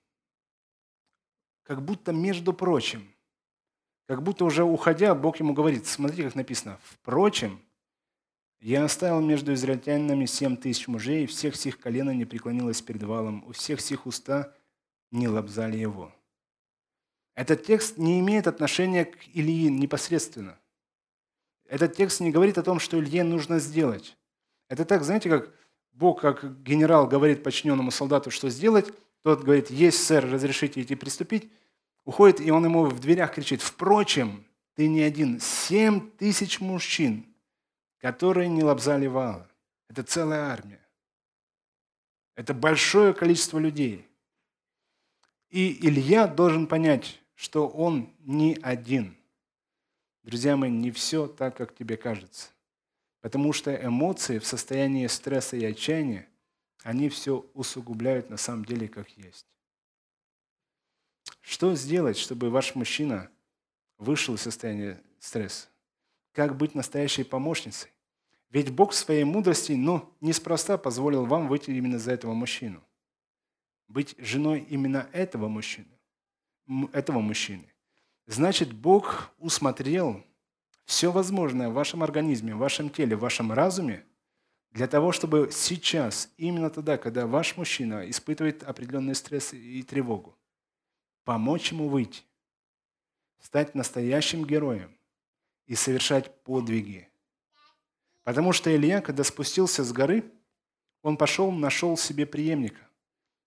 Как 1.64 1.82
будто, 1.82 2.12
между 2.12 2.52
прочим, 2.52 3.12
как 4.06 4.22
будто 4.22 4.44
уже 4.44 4.64
уходя, 4.64 5.14
Бог 5.14 5.38
ему 5.38 5.52
говорит, 5.52 5.86
смотрите, 5.86 6.24
как 6.24 6.34
написано, 6.34 6.78
«Впрочем, 6.82 7.60
я 8.60 8.84
оставил 8.84 9.20
между 9.20 9.52
израильтянами 9.52 10.24
семь 10.24 10.56
тысяч 10.56 10.88
мужей, 10.88 11.24
и 11.24 11.26
всех 11.26 11.56
сих 11.56 11.78
колено 11.78 12.10
не 12.10 12.24
преклонилось 12.24 12.80
перед 12.80 13.02
валом, 13.02 13.44
у 13.46 13.52
всех 13.52 13.80
сих 13.80 14.06
уста 14.06 14.54
не 15.10 15.28
лобзали 15.28 15.76
его». 15.76 16.14
Этот 17.34 17.64
текст 17.64 17.98
не 17.98 18.18
имеет 18.18 18.46
отношения 18.46 19.04
к 19.04 19.16
Ильи 19.32 19.70
непосредственно. 19.70 20.58
Этот 21.66 21.94
текст 21.94 22.20
не 22.20 22.32
говорит 22.32 22.58
о 22.58 22.62
том, 22.62 22.80
что 22.80 22.98
Илье 22.98 23.24
нужно 23.24 23.58
сделать. 23.58 24.16
Это 24.68 24.84
так, 24.84 25.04
знаете, 25.04 25.28
как 25.28 25.54
Бог, 25.98 26.20
как 26.20 26.62
генерал 26.62 27.08
говорит 27.08 27.42
подчиненному 27.42 27.90
солдату, 27.90 28.30
что 28.30 28.48
сделать, 28.50 28.92
тот 29.22 29.42
говорит, 29.42 29.68
есть, 29.68 30.04
сэр, 30.04 30.30
разрешите 30.30 30.80
идти 30.80 30.94
приступить, 30.94 31.50
уходит, 32.04 32.40
и 32.40 32.52
он 32.52 32.64
ему 32.64 32.84
в 32.84 33.00
дверях 33.00 33.34
кричит, 33.34 33.60
впрочем, 33.62 34.44
ты 34.74 34.86
не 34.86 35.02
один, 35.02 35.40
семь 35.40 36.08
тысяч 36.12 36.60
мужчин, 36.60 37.26
которые 37.98 38.48
не 38.48 38.62
лобзали 38.62 39.08
вала. 39.08 39.50
Это 39.88 40.04
целая 40.04 40.52
армия. 40.52 40.80
Это 42.36 42.54
большое 42.54 43.12
количество 43.12 43.58
людей. 43.58 44.06
И 45.50 45.84
Илья 45.84 46.28
должен 46.28 46.68
понять, 46.68 47.20
что 47.34 47.66
он 47.66 48.14
не 48.20 48.56
один. 48.62 49.16
Друзья 50.22 50.56
мои, 50.56 50.70
не 50.70 50.92
все 50.92 51.26
так, 51.26 51.56
как 51.56 51.74
тебе 51.74 51.96
кажется. 51.96 52.50
Потому 53.20 53.52
что 53.52 53.74
эмоции 53.74 54.38
в 54.38 54.46
состоянии 54.46 55.06
стресса 55.06 55.56
и 55.56 55.64
отчаяния, 55.64 56.28
они 56.82 57.08
все 57.08 57.44
усугубляют 57.54 58.30
на 58.30 58.36
самом 58.36 58.64
деле 58.64 58.88
как 58.88 59.08
есть. 59.10 59.46
Что 61.40 61.74
сделать, 61.74 62.16
чтобы 62.16 62.50
ваш 62.50 62.74
мужчина 62.74 63.30
вышел 63.98 64.34
из 64.34 64.42
состояния 64.42 65.02
стресса? 65.18 65.68
Как 66.32 66.56
быть 66.56 66.74
настоящей 66.74 67.24
помощницей? 67.24 67.90
Ведь 68.50 68.70
Бог 68.70 68.92
в 68.92 68.94
своей 68.94 69.24
мудрости, 69.24 69.72
ну, 69.72 70.14
неспроста 70.20 70.78
позволил 70.78 71.26
вам 71.26 71.48
выйти 71.48 71.70
именно 71.70 71.98
за 71.98 72.12
этого 72.12 72.32
мужчину. 72.32 72.82
Быть 73.88 74.14
женой 74.18 74.60
именно 74.68 75.08
этого 75.12 75.48
мужчины. 75.48 75.88
Этого 76.92 77.20
мужчины. 77.20 77.66
Значит, 78.26 78.72
Бог 78.72 79.30
усмотрел 79.38 80.22
все 80.88 81.12
возможное 81.12 81.68
в 81.68 81.74
вашем 81.74 82.02
организме, 82.02 82.54
в 82.54 82.58
вашем 82.58 82.88
теле, 82.88 83.14
в 83.14 83.20
вашем 83.20 83.52
разуме, 83.52 84.06
для 84.70 84.86
того, 84.86 85.12
чтобы 85.12 85.50
сейчас, 85.52 86.32
именно 86.38 86.70
тогда, 86.70 86.96
когда 86.96 87.26
ваш 87.26 87.58
мужчина 87.58 88.08
испытывает 88.08 88.62
определенный 88.62 89.14
стресс 89.14 89.52
и 89.52 89.82
тревогу, 89.82 90.34
помочь 91.24 91.72
ему 91.72 91.90
выйти, 91.90 92.22
стать 93.38 93.74
настоящим 93.74 94.46
героем 94.46 94.96
и 95.66 95.74
совершать 95.74 96.42
подвиги. 96.42 97.06
Потому 98.24 98.54
что 98.54 98.74
Илья, 98.74 99.02
когда 99.02 99.24
спустился 99.24 99.84
с 99.84 99.92
горы, 99.92 100.24
он 101.02 101.18
пошел, 101.18 101.52
нашел 101.52 101.98
себе 101.98 102.24
преемника. 102.24 102.88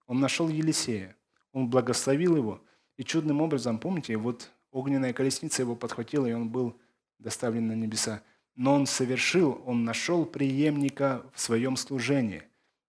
Он 0.06 0.20
нашел 0.20 0.48
Елисея. 0.48 1.16
Он 1.54 1.72
благословил 1.72 2.36
его. 2.36 2.64
И 2.98 3.04
чудным 3.04 3.42
образом, 3.42 3.80
помните, 3.80 4.16
вот 4.16 4.52
огненная 4.70 5.12
колесница 5.12 5.64
его 5.64 5.76
подхватила, 5.76 6.28
и 6.28 6.34
он 6.34 6.48
был 6.48 6.80
доставлен 7.22 7.68
на 7.68 7.74
небеса. 7.74 8.22
Но 8.56 8.74
он 8.74 8.86
совершил, 8.86 9.62
он 9.66 9.86
нашел 9.86 10.26
преемника 10.26 11.24
в 11.34 11.40
своем 11.40 11.78
служении. 11.78 12.44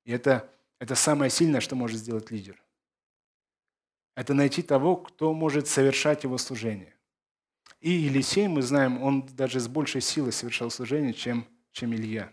И 0.04 0.12
это, 0.12 0.50
это 0.78 0.94
самое 0.94 1.30
сильное, 1.30 1.60
что 1.60 1.76
может 1.76 1.98
сделать 1.98 2.30
лидер. 2.30 2.60
Это 4.14 4.34
найти 4.34 4.62
того, 4.62 4.96
кто 4.96 5.32
может 5.32 5.68
совершать 5.68 6.24
его 6.24 6.36
служение. 6.38 6.94
И 7.80 7.90
Елисей, 7.90 8.48
мы 8.48 8.62
знаем, 8.62 9.02
он 9.02 9.26
даже 9.26 9.58
с 9.60 9.68
большей 9.68 10.00
силой 10.00 10.32
совершал 10.32 10.70
служение, 10.70 11.14
чем, 11.14 11.46
чем 11.72 11.94
Илья. 11.94 12.30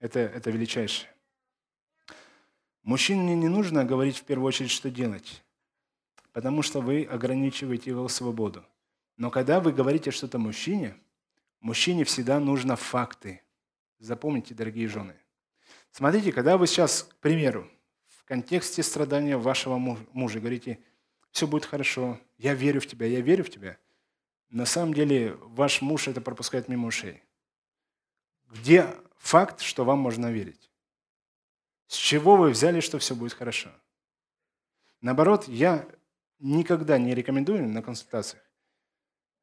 Это, 0.00 0.20
это 0.20 0.50
величайшее. 0.50 1.10
Мужчине 2.82 3.34
не 3.34 3.48
нужно 3.48 3.84
говорить 3.84 4.18
в 4.18 4.24
первую 4.24 4.48
очередь, 4.48 4.70
что 4.70 4.90
делать, 4.90 5.42
потому 6.32 6.60
что 6.60 6.82
вы 6.82 7.04
ограничиваете 7.04 7.90
его 7.90 8.08
свободу. 8.08 8.62
Но 9.16 9.30
когда 9.30 9.60
вы 9.60 9.72
говорите 9.72 10.10
что-то 10.10 10.38
мужчине, 10.38 10.94
мужчине 11.64 12.04
всегда 12.04 12.38
нужно 12.38 12.76
факты. 12.76 13.42
Запомните, 13.98 14.54
дорогие 14.54 14.86
жены. 14.86 15.16
Смотрите, 15.90 16.32
когда 16.32 16.58
вы 16.58 16.66
сейчас, 16.66 17.04
к 17.04 17.16
примеру, 17.16 17.70
в 18.06 18.24
контексте 18.24 18.82
страдания 18.82 19.36
вашего 19.36 19.78
мужа 19.78 20.40
говорите, 20.40 20.78
все 21.30 21.46
будет 21.46 21.64
хорошо, 21.64 22.20
я 22.36 22.54
верю 22.54 22.80
в 22.80 22.86
тебя, 22.86 23.06
я 23.06 23.20
верю 23.20 23.44
в 23.44 23.50
тебя, 23.50 23.78
на 24.50 24.66
самом 24.66 24.94
деле 24.94 25.34
ваш 25.40 25.80
муж 25.80 26.06
это 26.06 26.20
пропускает 26.20 26.68
мимо 26.68 26.86
ушей. 26.86 27.22
Где 28.50 28.94
факт, 29.16 29.60
что 29.60 29.84
вам 29.84 29.98
можно 29.98 30.30
верить? 30.30 30.70
С 31.86 31.96
чего 31.96 32.36
вы 32.36 32.50
взяли, 32.50 32.80
что 32.80 32.98
все 32.98 33.14
будет 33.14 33.32
хорошо? 33.32 33.70
Наоборот, 35.00 35.48
я 35.48 35.88
никогда 36.38 36.98
не 36.98 37.14
рекомендую 37.14 37.68
на 37.68 37.82
консультациях, 37.82 38.42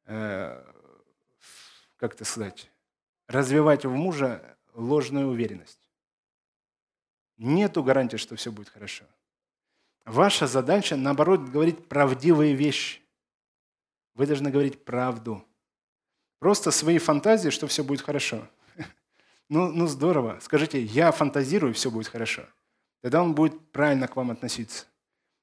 э, 0.06 0.64
как 2.02 2.14
это 2.14 2.24
сказать, 2.24 2.68
развивать 3.28 3.84
в 3.84 3.90
мужа 3.90 4.56
ложную 4.74 5.28
уверенность. 5.28 5.78
Нету 7.36 7.84
гарантии, 7.84 8.16
что 8.16 8.34
все 8.34 8.50
будет 8.50 8.68
хорошо. 8.68 9.04
Ваша 10.04 10.48
задача, 10.48 10.96
наоборот, 10.96 11.42
говорить 11.42 11.86
правдивые 11.86 12.56
вещи. 12.56 13.00
Вы 14.16 14.26
должны 14.26 14.50
говорить 14.50 14.84
правду. 14.84 15.44
Просто 16.40 16.72
свои 16.72 16.98
фантазии, 16.98 17.50
что 17.50 17.68
все 17.68 17.84
будет 17.84 18.00
хорошо. 18.00 18.48
Ну, 19.48 19.70
ну 19.70 19.86
здорово. 19.86 20.40
Скажите, 20.40 20.82
я 20.82 21.12
фантазирую, 21.12 21.72
все 21.74 21.88
будет 21.88 22.08
хорошо. 22.08 22.46
Тогда 23.00 23.22
он 23.22 23.32
будет 23.32 23.70
правильно 23.70 24.08
к 24.08 24.16
вам 24.16 24.32
относиться. 24.32 24.86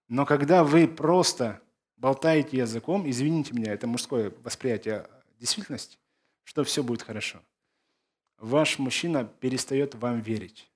Но 0.09 0.25
когда 0.25 0.65
вы 0.65 0.89
просто 0.89 1.61
болтаете 1.95 2.57
языком, 2.57 3.09
извините 3.09 3.53
меня, 3.53 3.71
это 3.71 3.87
мужское 3.87 4.33
восприятие 4.43 5.07
действительности, 5.39 5.98
что 6.49 6.63
все 6.63 6.81
будет 6.81 7.03
хорошо. 7.03 7.43
Ваш 8.39 8.79
мужчина 8.79 9.23
перестает 9.23 9.93
вам 9.93 10.19
верить. 10.19 10.67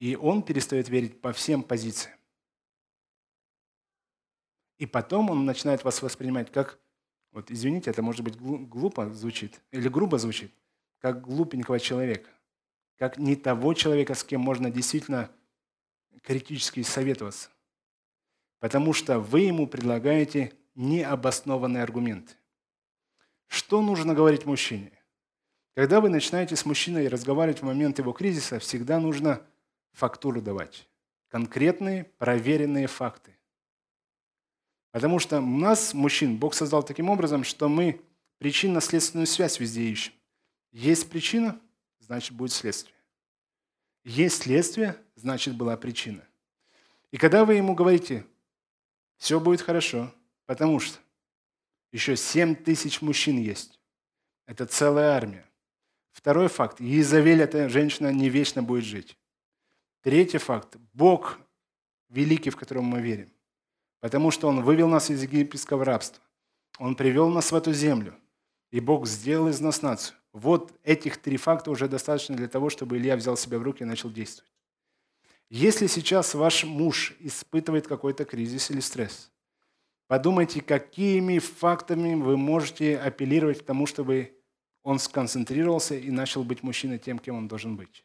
И 0.00 0.16
он 0.16 0.42
перестает 0.42 0.90
верить 0.90 1.22
по 1.22 1.32
всем 1.32 1.62
позициям. 1.62 2.18
И 4.76 4.84
потом 4.84 5.30
он 5.30 5.46
начинает 5.46 5.82
вас 5.82 6.02
воспринимать 6.02 6.52
как, 6.52 6.78
вот 7.30 7.50
извините, 7.50 7.88
это 7.90 8.02
может 8.02 8.20
быть 8.20 8.36
глупо 8.36 9.10
звучит, 9.14 9.62
или 9.70 9.88
грубо 9.88 10.18
звучит, 10.18 10.52
как 10.98 11.22
глупенького 11.22 11.80
человека, 11.80 12.28
как 12.98 13.16
не 13.16 13.34
того 13.34 13.72
человека, 13.72 14.12
с 14.12 14.22
кем 14.22 14.42
можно 14.42 14.70
действительно 14.70 15.30
критически 16.22 16.82
советоваться. 16.82 17.48
Потому 18.58 18.92
что 18.92 19.20
вы 19.20 19.40
ему 19.40 19.66
предлагаете 19.66 20.52
необоснованные 20.74 21.82
аргументы. 21.82 22.34
Что 23.52 23.82
нужно 23.82 24.14
говорить 24.14 24.46
мужчине? 24.46 24.90
Когда 25.74 26.00
вы 26.00 26.08
начинаете 26.08 26.56
с 26.56 26.64
мужчиной 26.64 27.06
разговаривать 27.08 27.60
в 27.60 27.66
момент 27.66 27.98
его 27.98 28.12
кризиса, 28.12 28.58
всегда 28.58 28.98
нужно 28.98 29.42
фактуру 29.92 30.40
давать. 30.40 30.88
Конкретные, 31.28 32.04
проверенные 32.16 32.86
факты. 32.86 33.36
Потому 34.90 35.18
что 35.18 35.36
у 35.36 35.58
нас, 35.58 35.92
мужчин, 35.92 36.38
Бог 36.38 36.54
создал 36.54 36.82
таким 36.82 37.10
образом, 37.10 37.44
что 37.44 37.68
мы 37.68 38.00
причинно-следственную 38.38 39.26
связь 39.26 39.60
везде 39.60 39.82
ищем. 39.82 40.14
Есть 40.70 41.10
причина, 41.10 41.60
значит 41.98 42.34
будет 42.34 42.52
следствие. 42.52 42.96
Есть 44.02 44.44
следствие, 44.44 44.96
значит 45.14 45.58
была 45.58 45.76
причина. 45.76 46.26
И 47.10 47.18
когда 47.18 47.44
вы 47.44 47.56
ему 47.56 47.74
говорите, 47.74 48.24
все 49.18 49.38
будет 49.38 49.60
хорошо, 49.60 50.10
потому 50.46 50.80
что 50.80 50.98
еще 51.92 52.16
7 52.16 52.54
тысяч 52.54 53.02
мужчин 53.02 53.38
есть. 53.38 53.78
Это 54.46 54.66
целая 54.66 55.12
армия. 55.12 55.46
Второй 56.12 56.48
факт. 56.48 56.80
Иезавель, 56.80 57.42
эта 57.42 57.68
женщина, 57.68 58.12
не 58.12 58.28
вечно 58.28 58.62
будет 58.62 58.84
жить. 58.84 59.16
Третий 60.02 60.38
факт. 60.38 60.76
Бог 60.92 61.38
великий, 62.08 62.50
в 62.50 62.56
котором 62.56 62.84
мы 62.84 63.00
верим. 63.00 63.30
Потому 64.00 64.30
что 64.30 64.48
Он 64.48 64.62
вывел 64.62 64.88
нас 64.88 65.10
из 65.10 65.22
египетского 65.22 65.84
рабства. 65.84 66.22
Он 66.78 66.96
привел 66.96 67.28
нас 67.28 67.52
в 67.52 67.54
эту 67.54 67.72
землю. 67.72 68.14
И 68.70 68.80
Бог 68.80 69.06
сделал 69.06 69.48
из 69.48 69.60
нас 69.60 69.82
нацию. 69.82 70.16
Вот 70.32 70.72
этих 70.82 71.18
три 71.18 71.36
факта 71.36 71.70
уже 71.70 71.88
достаточно 71.88 72.34
для 72.34 72.48
того, 72.48 72.70
чтобы 72.70 72.96
Илья 72.96 73.16
взял 73.16 73.36
себя 73.36 73.58
в 73.58 73.62
руки 73.62 73.82
и 73.82 73.86
начал 73.86 74.10
действовать. 74.10 74.50
Если 75.50 75.86
сейчас 75.86 76.34
ваш 76.34 76.64
муж 76.64 77.14
испытывает 77.20 77.86
какой-то 77.86 78.24
кризис 78.24 78.70
или 78.70 78.80
стресс, 78.80 79.30
подумайте, 80.12 80.60
какими 80.60 81.38
фактами 81.38 82.14
вы 82.16 82.36
можете 82.36 82.98
апеллировать 82.98 83.62
к 83.62 83.64
тому, 83.64 83.86
чтобы 83.86 84.38
он 84.82 84.98
сконцентрировался 84.98 85.94
и 85.94 86.10
начал 86.10 86.44
быть 86.44 86.62
мужчиной 86.62 86.98
тем, 86.98 87.18
кем 87.18 87.36
он 87.36 87.48
должен 87.48 87.76
быть. 87.76 88.04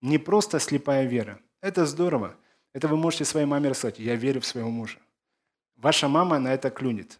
Не 0.00 0.18
просто 0.18 0.60
слепая 0.60 1.06
вера. 1.06 1.40
Это 1.60 1.86
здорово. 1.86 2.36
Это 2.72 2.86
вы 2.86 2.96
можете 2.96 3.24
своей 3.24 3.46
маме 3.46 3.68
рассказать. 3.68 3.98
Я 3.98 4.14
верю 4.14 4.40
в 4.40 4.46
своего 4.46 4.70
мужа. 4.70 5.00
Ваша 5.74 6.06
мама 6.06 6.38
на 6.38 6.54
это 6.54 6.70
клюнет. 6.70 7.18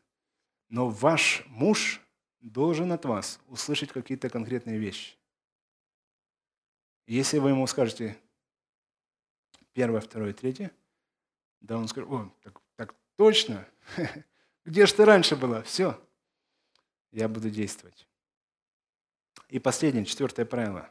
Но 0.69 0.89
ваш 0.89 1.43
муж 1.49 2.01
должен 2.41 2.93
от 2.93 3.05
вас 3.05 3.41
услышать 3.49 3.91
какие-то 3.91 4.31
конкретные 4.31 4.79
вещи. 4.79 5.17
Если 7.09 7.39
вы 7.39 7.51
ему 7.51 7.67
скажете 7.67 8.17
первое, 9.73 10.01
второе, 10.01 10.33
третье, 10.35 10.71
да 11.61 11.77
он 11.77 11.89
скажет, 11.89 12.09
о, 12.09 12.31
так, 12.45 12.61
точно, 13.19 13.69
где 14.65 14.87
же 14.87 14.95
ты 14.95 15.05
раньше 15.05 15.37
была? 15.37 15.63
Все, 15.63 16.01
я 17.11 17.29
буду 17.29 17.51
действовать. 17.51 18.09
И 19.49 19.59
последнее, 19.59 20.05
четвертое 20.05 20.47
правило. 20.47 20.89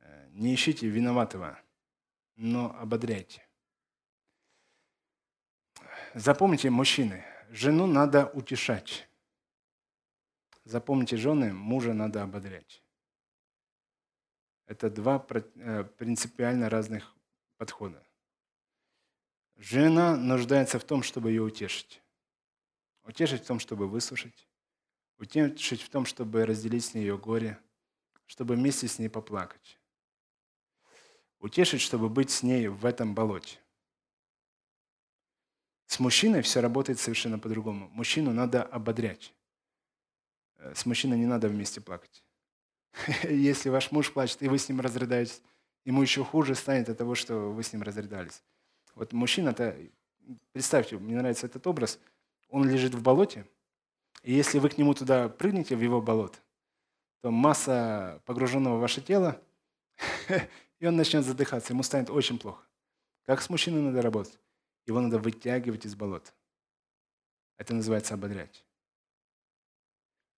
Э, 0.00 0.28
не 0.32 0.54
ищите 0.54 0.88
виноватого, 0.88 1.58
но 2.36 2.76
ободряйте. 2.78 3.46
Запомните, 6.14 6.68
мужчины, 6.68 7.24
жену 7.50 7.86
надо 7.86 8.26
утешать. 8.26 9.08
Запомните, 10.64 11.16
жены, 11.16 11.52
мужа 11.52 11.92
надо 11.92 12.22
ободрять. 12.22 12.82
Это 14.66 14.90
два 14.90 15.24
э, 15.30 15.84
принципиально 15.84 16.68
разных 16.68 17.14
подхода. 17.56 18.07
Жена 19.58 20.16
нуждается 20.16 20.78
в 20.78 20.84
том, 20.84 21.02
чтобы 21.02 21.30
ее 21.30 21.42
утешить. 21.42 22.00
Утешить 23.02 23.42
в 23.42 23.46
том, 23.46 23.58
чтобы 23.58 23.88
выслушать. 23.88 24.48
Утешить 25.18 25.82
в 25.82 25.88
том, 25.88 26.06
чтобы 26.06 26.46
разделить 26.46 26.84
с 26.84 26.94
ней 26.94 27.00
ее 27.00 27.18
горе, 27.18 27.58
чтобы 28.26 28.54
вместе 28.54 28.86
с 28.86 29.00
ней 29.00 29.08
поплакать. 29.08 29.80
Утешить, 31.40 31.80
чтобы 31.80 32.08
быть 32.08 32.30
с 32.30 32.44
ней 32.44 32.68
в 32.68 32.86
этом 32.86 33.16
болоте. 33.16 33.58
С 35.86 35.98
мужчиной 35.98 36.42
все 36.42 36.60
работает 36.60 37.00
совершенно 37.00 37.38
по-другому. 37.38 37.88
Мужчину 37.88 38.32
надо 38.32 38.62
ободрять. 38.62 39.34
Э, 40.58 40.74
с 40.74 40.86
мужчиной 40.86 41.18
не 41.18 41.26
надо 41.26 41.48
вместе 41.48 41.80
плакать. 41.80 42.22
Если 43.24 43.70
ваш 43.70 43.90
муж 43.90 44.12
плачет, 44.12 44.42
и 44.42 44.48
вы 44.48 44.58
с 44.58 44.68
ним 44.68 44.80
разрыдаетесь, 44.80 45.42
ему 45.84 46.02
еще 46.02 46.24
хуже 46.24 46.54
станет 46.54 46.88
от 46.88 46.98
того, 46.98 47.14
что 47.14 47.50
вы 47.50 47.62
с 47.62 47.72
ним 47.72 47.82
разрыдались. 47.82 48.44
Вот 48.98 49.12
мужчина-то, 49.12 49.76
представьте, 50.50 50.98
мне 50.98 51.14
нравится 51.14 51.46
этот 51.46 51.64
образ, 51.68 52.00
он 52.48 52.68
лежит 52.68 52.94
в 52.94 53.02
болоте, 53.02 53.46
и 54.24 54.32
если 54.32 54.58
вы 54.58 54.70
к 54.70 54.76
нему 54.76 54.92
туда 54.92 55.28
прыгнете, 55.28 55.76
в 55.76 55.80
его 55.80 56.02
болото, 56.02 56.38
то 57.20 57.30
масса 57.30 58.20
погруженного 58.26 58.76
в 58.76 58.80
ваше 58.80 59.00
тело, 59.00 59.40
и 60.80 60.86
он 60.86 60.96
начнет 60.96 61.24
задыхаться, 61.24 61.72
ему 61.72 61.84
станет 61.84 62.10
очень 62.10 62.40
плохо. 62.40 62.64
Как 63.24 63.40
с 63.40 63.48
мужчиной 63.48 63.82
надо 63.82 64.02
работать? 64.02 64.36
Его 64.84 65.00
надо 65.00 65.20
вытягивать 65.20 65.86
из 65.86 65.94
болота. 65.94 66.32
Это 67.56 67.74
называется 67.74 68.14
ободрять. 68.14 68.64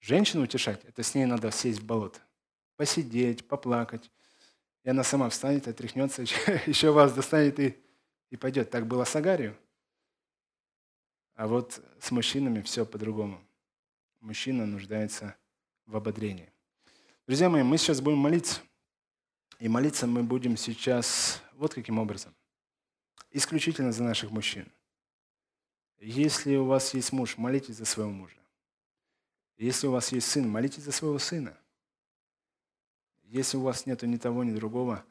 Женщину 0.00 0.42
утешать, 0.42 0.84
это 0.84 1.02
с 1.02 1.14
ней 1.14 1.24
надо 1.24 1.50
сесть 1.50 1.78
в 1.78 1.86
болото. 1.86 2.20
Посидеть, 2.76 3.48
поплакать. 3.48 4.10
И 4.84 4.90
она 4.90 5.02
сама 5.02 5.30
встанет, 5.30 5.66
отряхнется, 5.66 6.22
еще 6.66 6.90
вас 6.90 7.14
достанет 7.14 7.58
и, 7.58 7.78
и 8.30 8.36
пойдет. 8.36 8.70
Так 8.70 8.86
было 8.86 9.04
с 9.04 9.14
Агарью. 9.14 9.56
А 11.34 11.46
вот 11.46 11.82
с 12.00 12.10
мужчинами 12.10 12.62
все 12.62 12.86
по-другому. 12.86 13.40
Мужчина 14.20 14.66
нуждается 14.66 15.36
в 15.86 15.96
ободрении. 15.96 16.52
Друзья 17.26 17.48
мои, 17.48 17.62
мы 17.62 17.78
сейчас 17.78 18.00
будем 18.00 18.18
молиться. 18.18 18.60
И 19.58 19.68
молиться 19.68 20.06
мы 20.06 20.22
будем 20.22 20.56
сейчас 20.56 21.42
вот 21.52 21.74
каким 21.74 21.98
образом. 21.98 22.34
Исключительно 23.30 23.92
за 23.92 24.02
наших 24.02 24.30
мужчин. 24.30 24.70
Если 25.98 26.56
у 26.56 26.64
вас 26.64 26.94
есть 26.94 27.12
муж, 27.12 27.36
молитесь 27.36 27.76
за 27.76 27.84
своего 27.84 28.10
мужа. 28.10 28.36
Если 29.58 29.86
у 29.86 29.92
вас 29.92 30.12
есть 30.12 30.26
сын, 30.26 30.48
молитесь 30.48 30.82
за 30.82 30.92
своего 30.92 31.18
сына. 31.18 31.56
Если 33.24 33.58
у 33.58 33.62
вас 33.62 33.84
нету 33.84 34.06
ни 34.06 34.16
того, 34.16 34.42
ни 34.42 34.52
другого, 34.52 35.04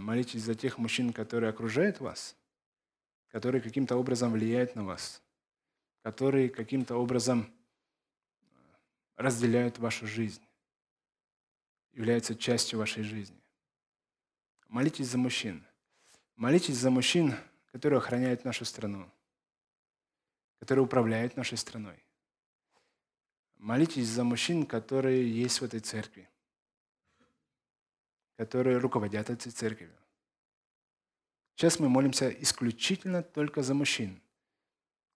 молитесь 0.00 0.42
за 0.42 0.54
тех 0.54 0.78
мужчин, 0.78 1.12
которые 1.12 1.50
окружают 1.50 2.00
вас, 2.00 2.36
которые 3.28 3.60
каким-то 3.60 3.96
образом 3.96 4.32
влияют 4.32 4.74
на 4.74 4.84
вас, 4.84 5.22
которые 6.02 6.48
каким-то 6.48 6.96
образом 6.96 7.42
э, 7.42 8.44
разделяют 9.16 9.78
вашу 9.78 10.06
жизнь, 10.06 10.42
являются 11.92 12.34
частью 12.34 12.78
вашей 12.78 13.04
жизни. 13.04 13.40
Молитесь 14.68 15.06
за 15.06 15.18
мужчин. 15.18 15.64
Молитесь 16.36 16.76
за 16.76 16.90
мужчин, 16.90 17.34
которые 17.70 17.98
охраняют 17.98 18.44
нашу 18.44 18.64
страну, 18.64 19.08
которые 20.58 20.84
управляют 20.84 21.36
нашей 21.36 21.56
страной. 21.56 22.04
Молитесь 23.56 24.08
за 24.08 24.24
мужчин, 24.24 24.66
которые 24.66 25.30
есть 25.32 25.60
в 25.60 25.64
этой 25.64 25.80
церкви, 25.80 26.28
которые 28.36 28.78
руководят 28.78 29.30
этой 29.30 29.50
церковью. 29.50 29.96
Сейчас 31.54 31.78
мы 31.78 31.88
молимся 31.88 32.28
исключительно 32.28 33.22
только 33.22 33.62
за 33.62 33.74
мужчин, 33.74 34.20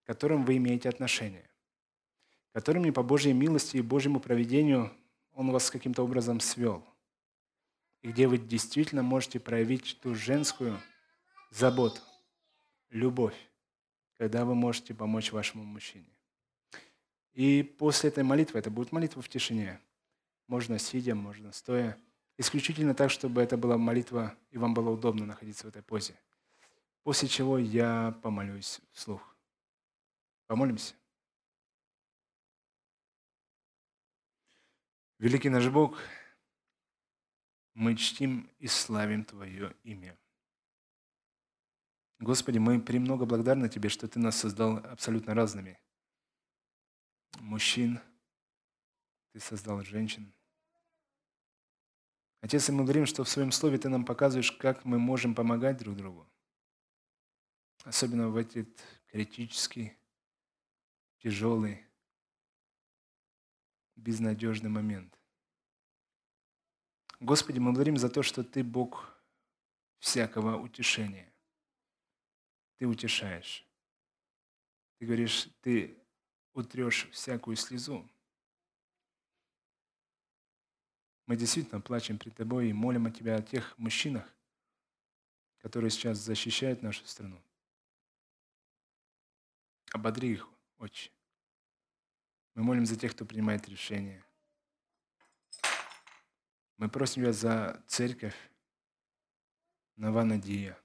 к 0.04 0.06
которым 0.06 0.44
вы 0.44 0.56
имеете 0.56 0.88
отношение, 0.88 1.48
которыми 2.52 2.90
по 2.90 3.02
Божьей 3.02 3.32
милости 3.32 3.76
и 3.76 3.82
Божьему 3.82 4.20
проведению 4.20 4.92
Он 5.32 5.50
вас 5.50 5.70
каким-то 5.70 6.02
образом 6.02 6.40
свел, 6.40 6.84
и 8.02 8.08
где 8.08 8.28
вы 8.28 8.38
действительно 8.38 9.02
можете 9.02 9.40
проявить 9.40 9.98
ту 10.00 10.14
женскую 10.14 10.80
заботу, 11.50 12.00
любовь, 12.90 13.36
когда 14.16 14.44
вы 14.44 14.54
можете 14.54 14.94
помочь 14.94 15.32
вашему 15.32 15.64
мужчине. 15.64 16.08
И 17.32 17.62
после 17.62 18.10
этой 18.10 18.24
молитвы, 18.24 18.58
это 18.58 18.70
будет 18.70 18.92
молитва 18.92 19.22
в 19.22 19.28
тишине, 19.28 19.80
можно 20.46 20.78
сидя, 20.78 21.14
можно 21.14 21.52
стоя, 21.52 21.98
исключительно 22.38 22.94
так, 22.94 23.10
чтобы 23.10 23.42
это 23.42 23.58
была 23.58 23.76
молитва, 23.76 24.34
и 24.50 24.58
вам 24.58 24.72
было 24.72 24.90
удобно 24.90 25.26
находиться 25.26 25.66
в 25.66 25.68
этой 25.68 25.82
позе. 25.82 26.18
После 27.02 27.28
чего 27.28 27.58
я 27.58 28.18
помолюсь 28.22 28.80
вслух. 28.92 29.36
Помолимся. 30.46 30.94
Великий 35.18 35.50
наш 35.50 35.68
Бог, 35.68 35.98
мы 37.74 37.96
чтим 37.96 38.48
и 38.58 38.68
славим 38.68 39.24
Твое 39.24 39.74
имя. 39.82 40.16
Господи, 42.20 42.58
мы 42.58 42.80
премного 42.80 43.26
благодарны 43.26 43.68
Тебе, 43.68 43.88
что 43.88 44.06
Ты 44.06 44.20
нас 44.20 44.36
создал 44.36 44.78
абсолютно 44.78 45.34
разными. 45.34 45.78
Мужчин, 47.40 48.00
Ты 49.32 49.40
создал 49.40 49.82
женщин. 49.82 50.32
Отец, 52.40 52.68
и 52.68 52.72
мы 52.72 52.84
говорим, 52.84 53.06
что 53.06 53.24
в 53.24 53.28
Своем 53.28 53.52
Слове 53.52 53.78
Ты 53.78 53.88
нам 53.88 54.04
показываешь, 54.04 54.52
как 54.52 54.84
мы 54.84 54.98
можем 54.98 55.34
помогать 55.34 55.78
друг 55.78 55.96
другу. 55.96 56.28
Особенно 57.84 58.28
в 58.28 58.36
этот 58.36 58.68
критический, 59.06 59.96
тяжелый, 61.18 61.84
безнадежный 63.96 64.70
момент. 64.70 65.18
Господи, 67.20 67.58
мы 67.58 67.72
благодарим 67.72 67.96
за 67.96 68.08
то, 68.08 68.22
что 68.22 68.44
Ты 68.44 68.62
Бог 68.62 69.12
всякого 69.98 70.56
утешения 70.56 71.28
ты 72.78 72.86
утешаешь. 72.86 73.66
Ты 74.98 75.06
говоришь, 75.06 75.48
ты 75.60 75.98
утрешь 76.54 77.08
всякую 77.10 77.56
слезу. 77.56 78.08
Мы 81.28 81.36
действительно 81.36 81.82
плачем 81.82 82.18
пред 82.18 82.34
Тобой 82.34 82.70
и 82.70 82.72
молим 82.72 83.04
о 83.04 83.10
Тебя 83.10 83.36
о 83.36 83.42
тех 83.42 83.76
мужчинах, 83.76 84.26
которые 85.58 85.90
сейчас 85.90 86.16
защищают 86.16 86.82
нашу 86.82 87.04
страну. 87.06 87.38
Ободри 89.92 90.32
их, 90.32 90.48
Отче. 90.78 91.10
Мы 92.54 92.62
молим 92.62 92.86
за 92.86 92.96
тех, 92.96 93.12
кто 93.12 93.26
принимает 93.26 93.68
решения. 93.68 94.24
Мы 96.78 96.88
просим 96.88 97.22
Тебя 97.22 97.34
за 97.34 97.84
церковь 97.86 98.36
Наванадия 99.96 100.80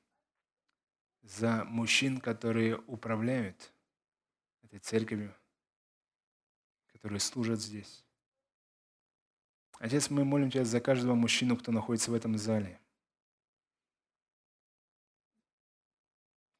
за 1.21 1.63
мужчин, 1.63 2.19
которые 2.19 2.79
управляют 2.79 3.71
этой 4.61 4.79
церковью, 4.79 5.33
которые 6.87 7.21
служат 7.21 7.61
здесь. 7.61 8.03
Отец, 9.83 10.09
мы 10.09 10.23
молим 10.23 10.49
Тебя 10.49 10.63
за 10.63 10.79
каждого 10.79 11.13
мужчину, 11.13 11.57
кто 11.57 11.73
находится 11.73 12.09
в 12.09 12.13
этом 12.13 12.37
зале. 12.37 12.79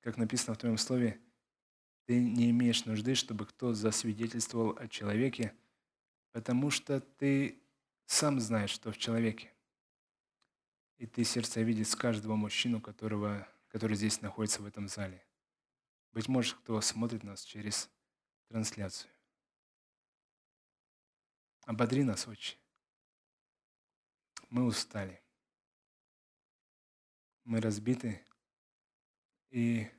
Как 0.02 0.18
написано 0.18 0.56
в 0.56 0.58
Твоем 0.58 0.78
Слове, 0.78 1.22
ты 2.06 2.20
не 2.20 2.50
имеешь 2.50 2.84
нужды, 2.84 3.16
чтобы 3.16 3.46
кто 3.46 3.74
засвидетельствовал 3.74 4.78
о 4.78 4.90
человеке, 4.90 5.56
потому 6.34 6.70
что 6.70 7.00
ты 7.00 7.64
сам 8.08 8.42
знаешь, 8.42 8.72
что 8.72 8.92
в 8.92 8.98
человеке. 8.98 9.54
И 10.98 11.08
ты 11.08 11.24
сердце 11.24 11.62
видишь 11.62 11.96
каждого 11.96 12.36
мужчину, 12.36 12.82
которого 12.82 13.48
который 13.70 13.96
здесь 13.96 14.22
находится 14.22 14.62
в 14.62 14.66
этом 14.66 14.90
зале. 14.90 15.26
Быть 16.12 16.28
может, 16.28 16.58
кто 16.58 16.82
смотрит 16.82 17.24
нас 17.24 17.46
через 17.46 17.90
трансляцию. 18.50 19.10
Ободри 21.66 22.04
нас, 22.04 22.28
Отче. 22.28 22.58
Мы 24.54 24.66
устали. 24.66 25.20
Мы 27.44 27.60
разбиты 27.60 28.24
и 29.50 29.90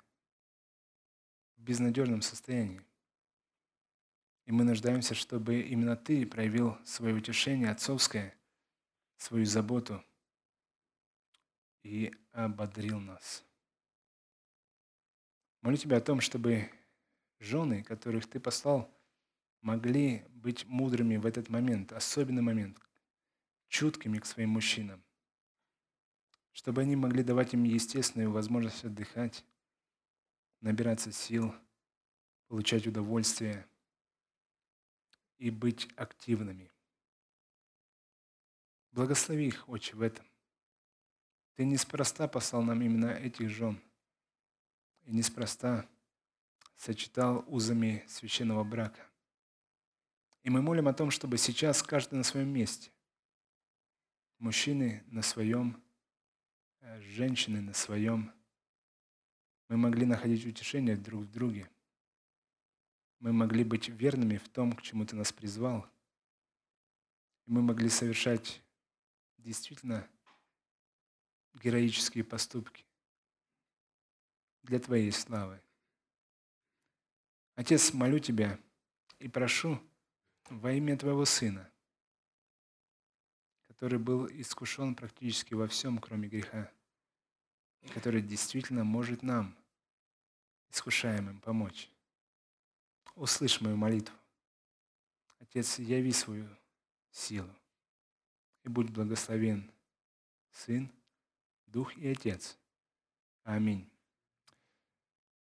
в 1.56 1.62
безнадежном 1.62 2.22
состоянии. 2.22 2.80
И 4.44 4.52
мы 4.52 4.62
нуждаемся, 4.62 5.16
чтобы 5.16 5.60
именно 5.60 5.96
Ты 5.96 6.24
проявил 6.24 6.78
свое 6.84 7.16
утешение 7.16 7.68
отцовское, 7.68 8.32
свою 9.16 9.44
заботу 9.44 10.00
и 11.82 12.14
ободрил 12.30 13.00
нас. 13.00 13.44
Молю 15.62 15.76
Тебя 15.76 15.96
о 15.96 16.00
том, 16.00 16.20
чтобы 16.20 16.70
жены, 17.40 17.82
которых 17.82 18.30
Ты 18.30 18.38
послал, 18.38 18.88
могли 19.62 20.24
быть 20.28 20.64
мудрыми 20.66 21.16
в 21.16 21.26
этот 21.26 21.48
момент, 21.48 21.92
особенный 21.92 22.42
момент, 22.42 22.78
чуткими 23.74 24.18
к 24.18 24.26
своим 24.26 24.50
мужчинам, 24.50 25.02
чтобы 26.52 26.82
они 26.82 26.94
могли 26.94 27.24
давать 27.24 27.54
им 27.54 27.64
естественную 27.64 28.30
возможность 28.30 28.84
отдыхать, 28.84 29.44
набираться 30.60 31.10
сил, 31.10 31.52
получать 32.46 32.86
удовольствие 32.86 33.66
и 35.38 35.50
быть 35.50 35.88
активными. 35.96 36.70
Благослови 38.92 39.48
их, 39.48 39.68
Отче, 39.68 39.96
в 39.96 40.02
этом. 40.02 40.24
Ты 41.56 41.64
неспроста 41.64 42.28
послал 42.28 42.62
нам 42.62 42.80
именно 42.80 43.06
этих 43.06 43.48
жен– 43.48 43.82
и 45.06 45.12
неспроста 45.12 45.86
сочетал 46.76 47.44
узами 47.46 48.04
священного 48.08 48.64
брака. 48.64 49.06
И 50.42 50.50
мы 50.50 50.62
молим 50.62 50.88
о 50.88 50.94
том, 50.94 51.10
чтобы 51.10 51.38
сейчас 51.38 51.82
каждый 51.82 52.16
на 52.16 52.24
своем 52.24 52.48
месте, 52.48 52.90
мужчины 54.44 55.02
на 55.06 55.22
своем, 55.22 55.82
э, 56.80 57.00
женщины 57.00 57.62
на 57.62 57.72
своем, 57.72 58.30
мы 59.68 59.78
могли 59.78 60.04
находить 60.04 60.44
утешение 60.44 60.98
друг 60.98 61.22
в 61.22 61.30
друге. 61.30 61.70
Мы 63.20 63.32
могли 63.32 63.64
быть 63.64 63.88
верными 63.88 64.36
в 64.36 64.46
том, 64.50 64.74
к 64.74 64.82
чему 64.82 65.06
Ты 65.06 65.16
нас 65.16 65.32
призвал. 65.32 65.86
И 67.46 67.52
мы 67.52 67.62
могли 67.62 67.88
совершать 67.88 68.62
действительно 69.38 70.06
героические 71.54 72.22
поступки 72.22 72.84
для 74.62 74.78
Твоей 74.78 75.10
славы. 75.10 75.58
Отец, 77.54 77.94
молю 77.94 78.18
Тебя 78.18 78.58
и 79.20 79.26
прошу 79.26 79.80
во 80.50 80.70
имя 80.72 80.98
Твоего 80.98 81.24
Сына, 81.24 81.70
который 83.74 83.98
был 83.98 84.28
искушен 84.28 84.94
практически 84.94 85.54
во 85.54 85.66
всем, 85.66 85.98
кроме 85.98 86.28
греха, 86.28 86.70
и 87.82 87.88
который 87.88 88.22
действительно 88.22 88.84
может 88.84 89.24
нам, 89.24 89.56
искушаемым, 90.70 91.40
помочь. 91.40 91.90
Услышь 93.16 93.60
мою 93.60 93.76
молитву. 93.76 94.16
Отец, 95.40 95.80
яви 95.80 96.12
свою 96.12 96.48
силу 97.10 97.50
и 98.62 98.68
будь 98.68 98.90
благословен 98.90 99.70
Сын, 100.52 100.88
Дух 101.66 101.96
и 101.96 102.08
Отец. 102.08 102.56
Аминь. 103.42 103.90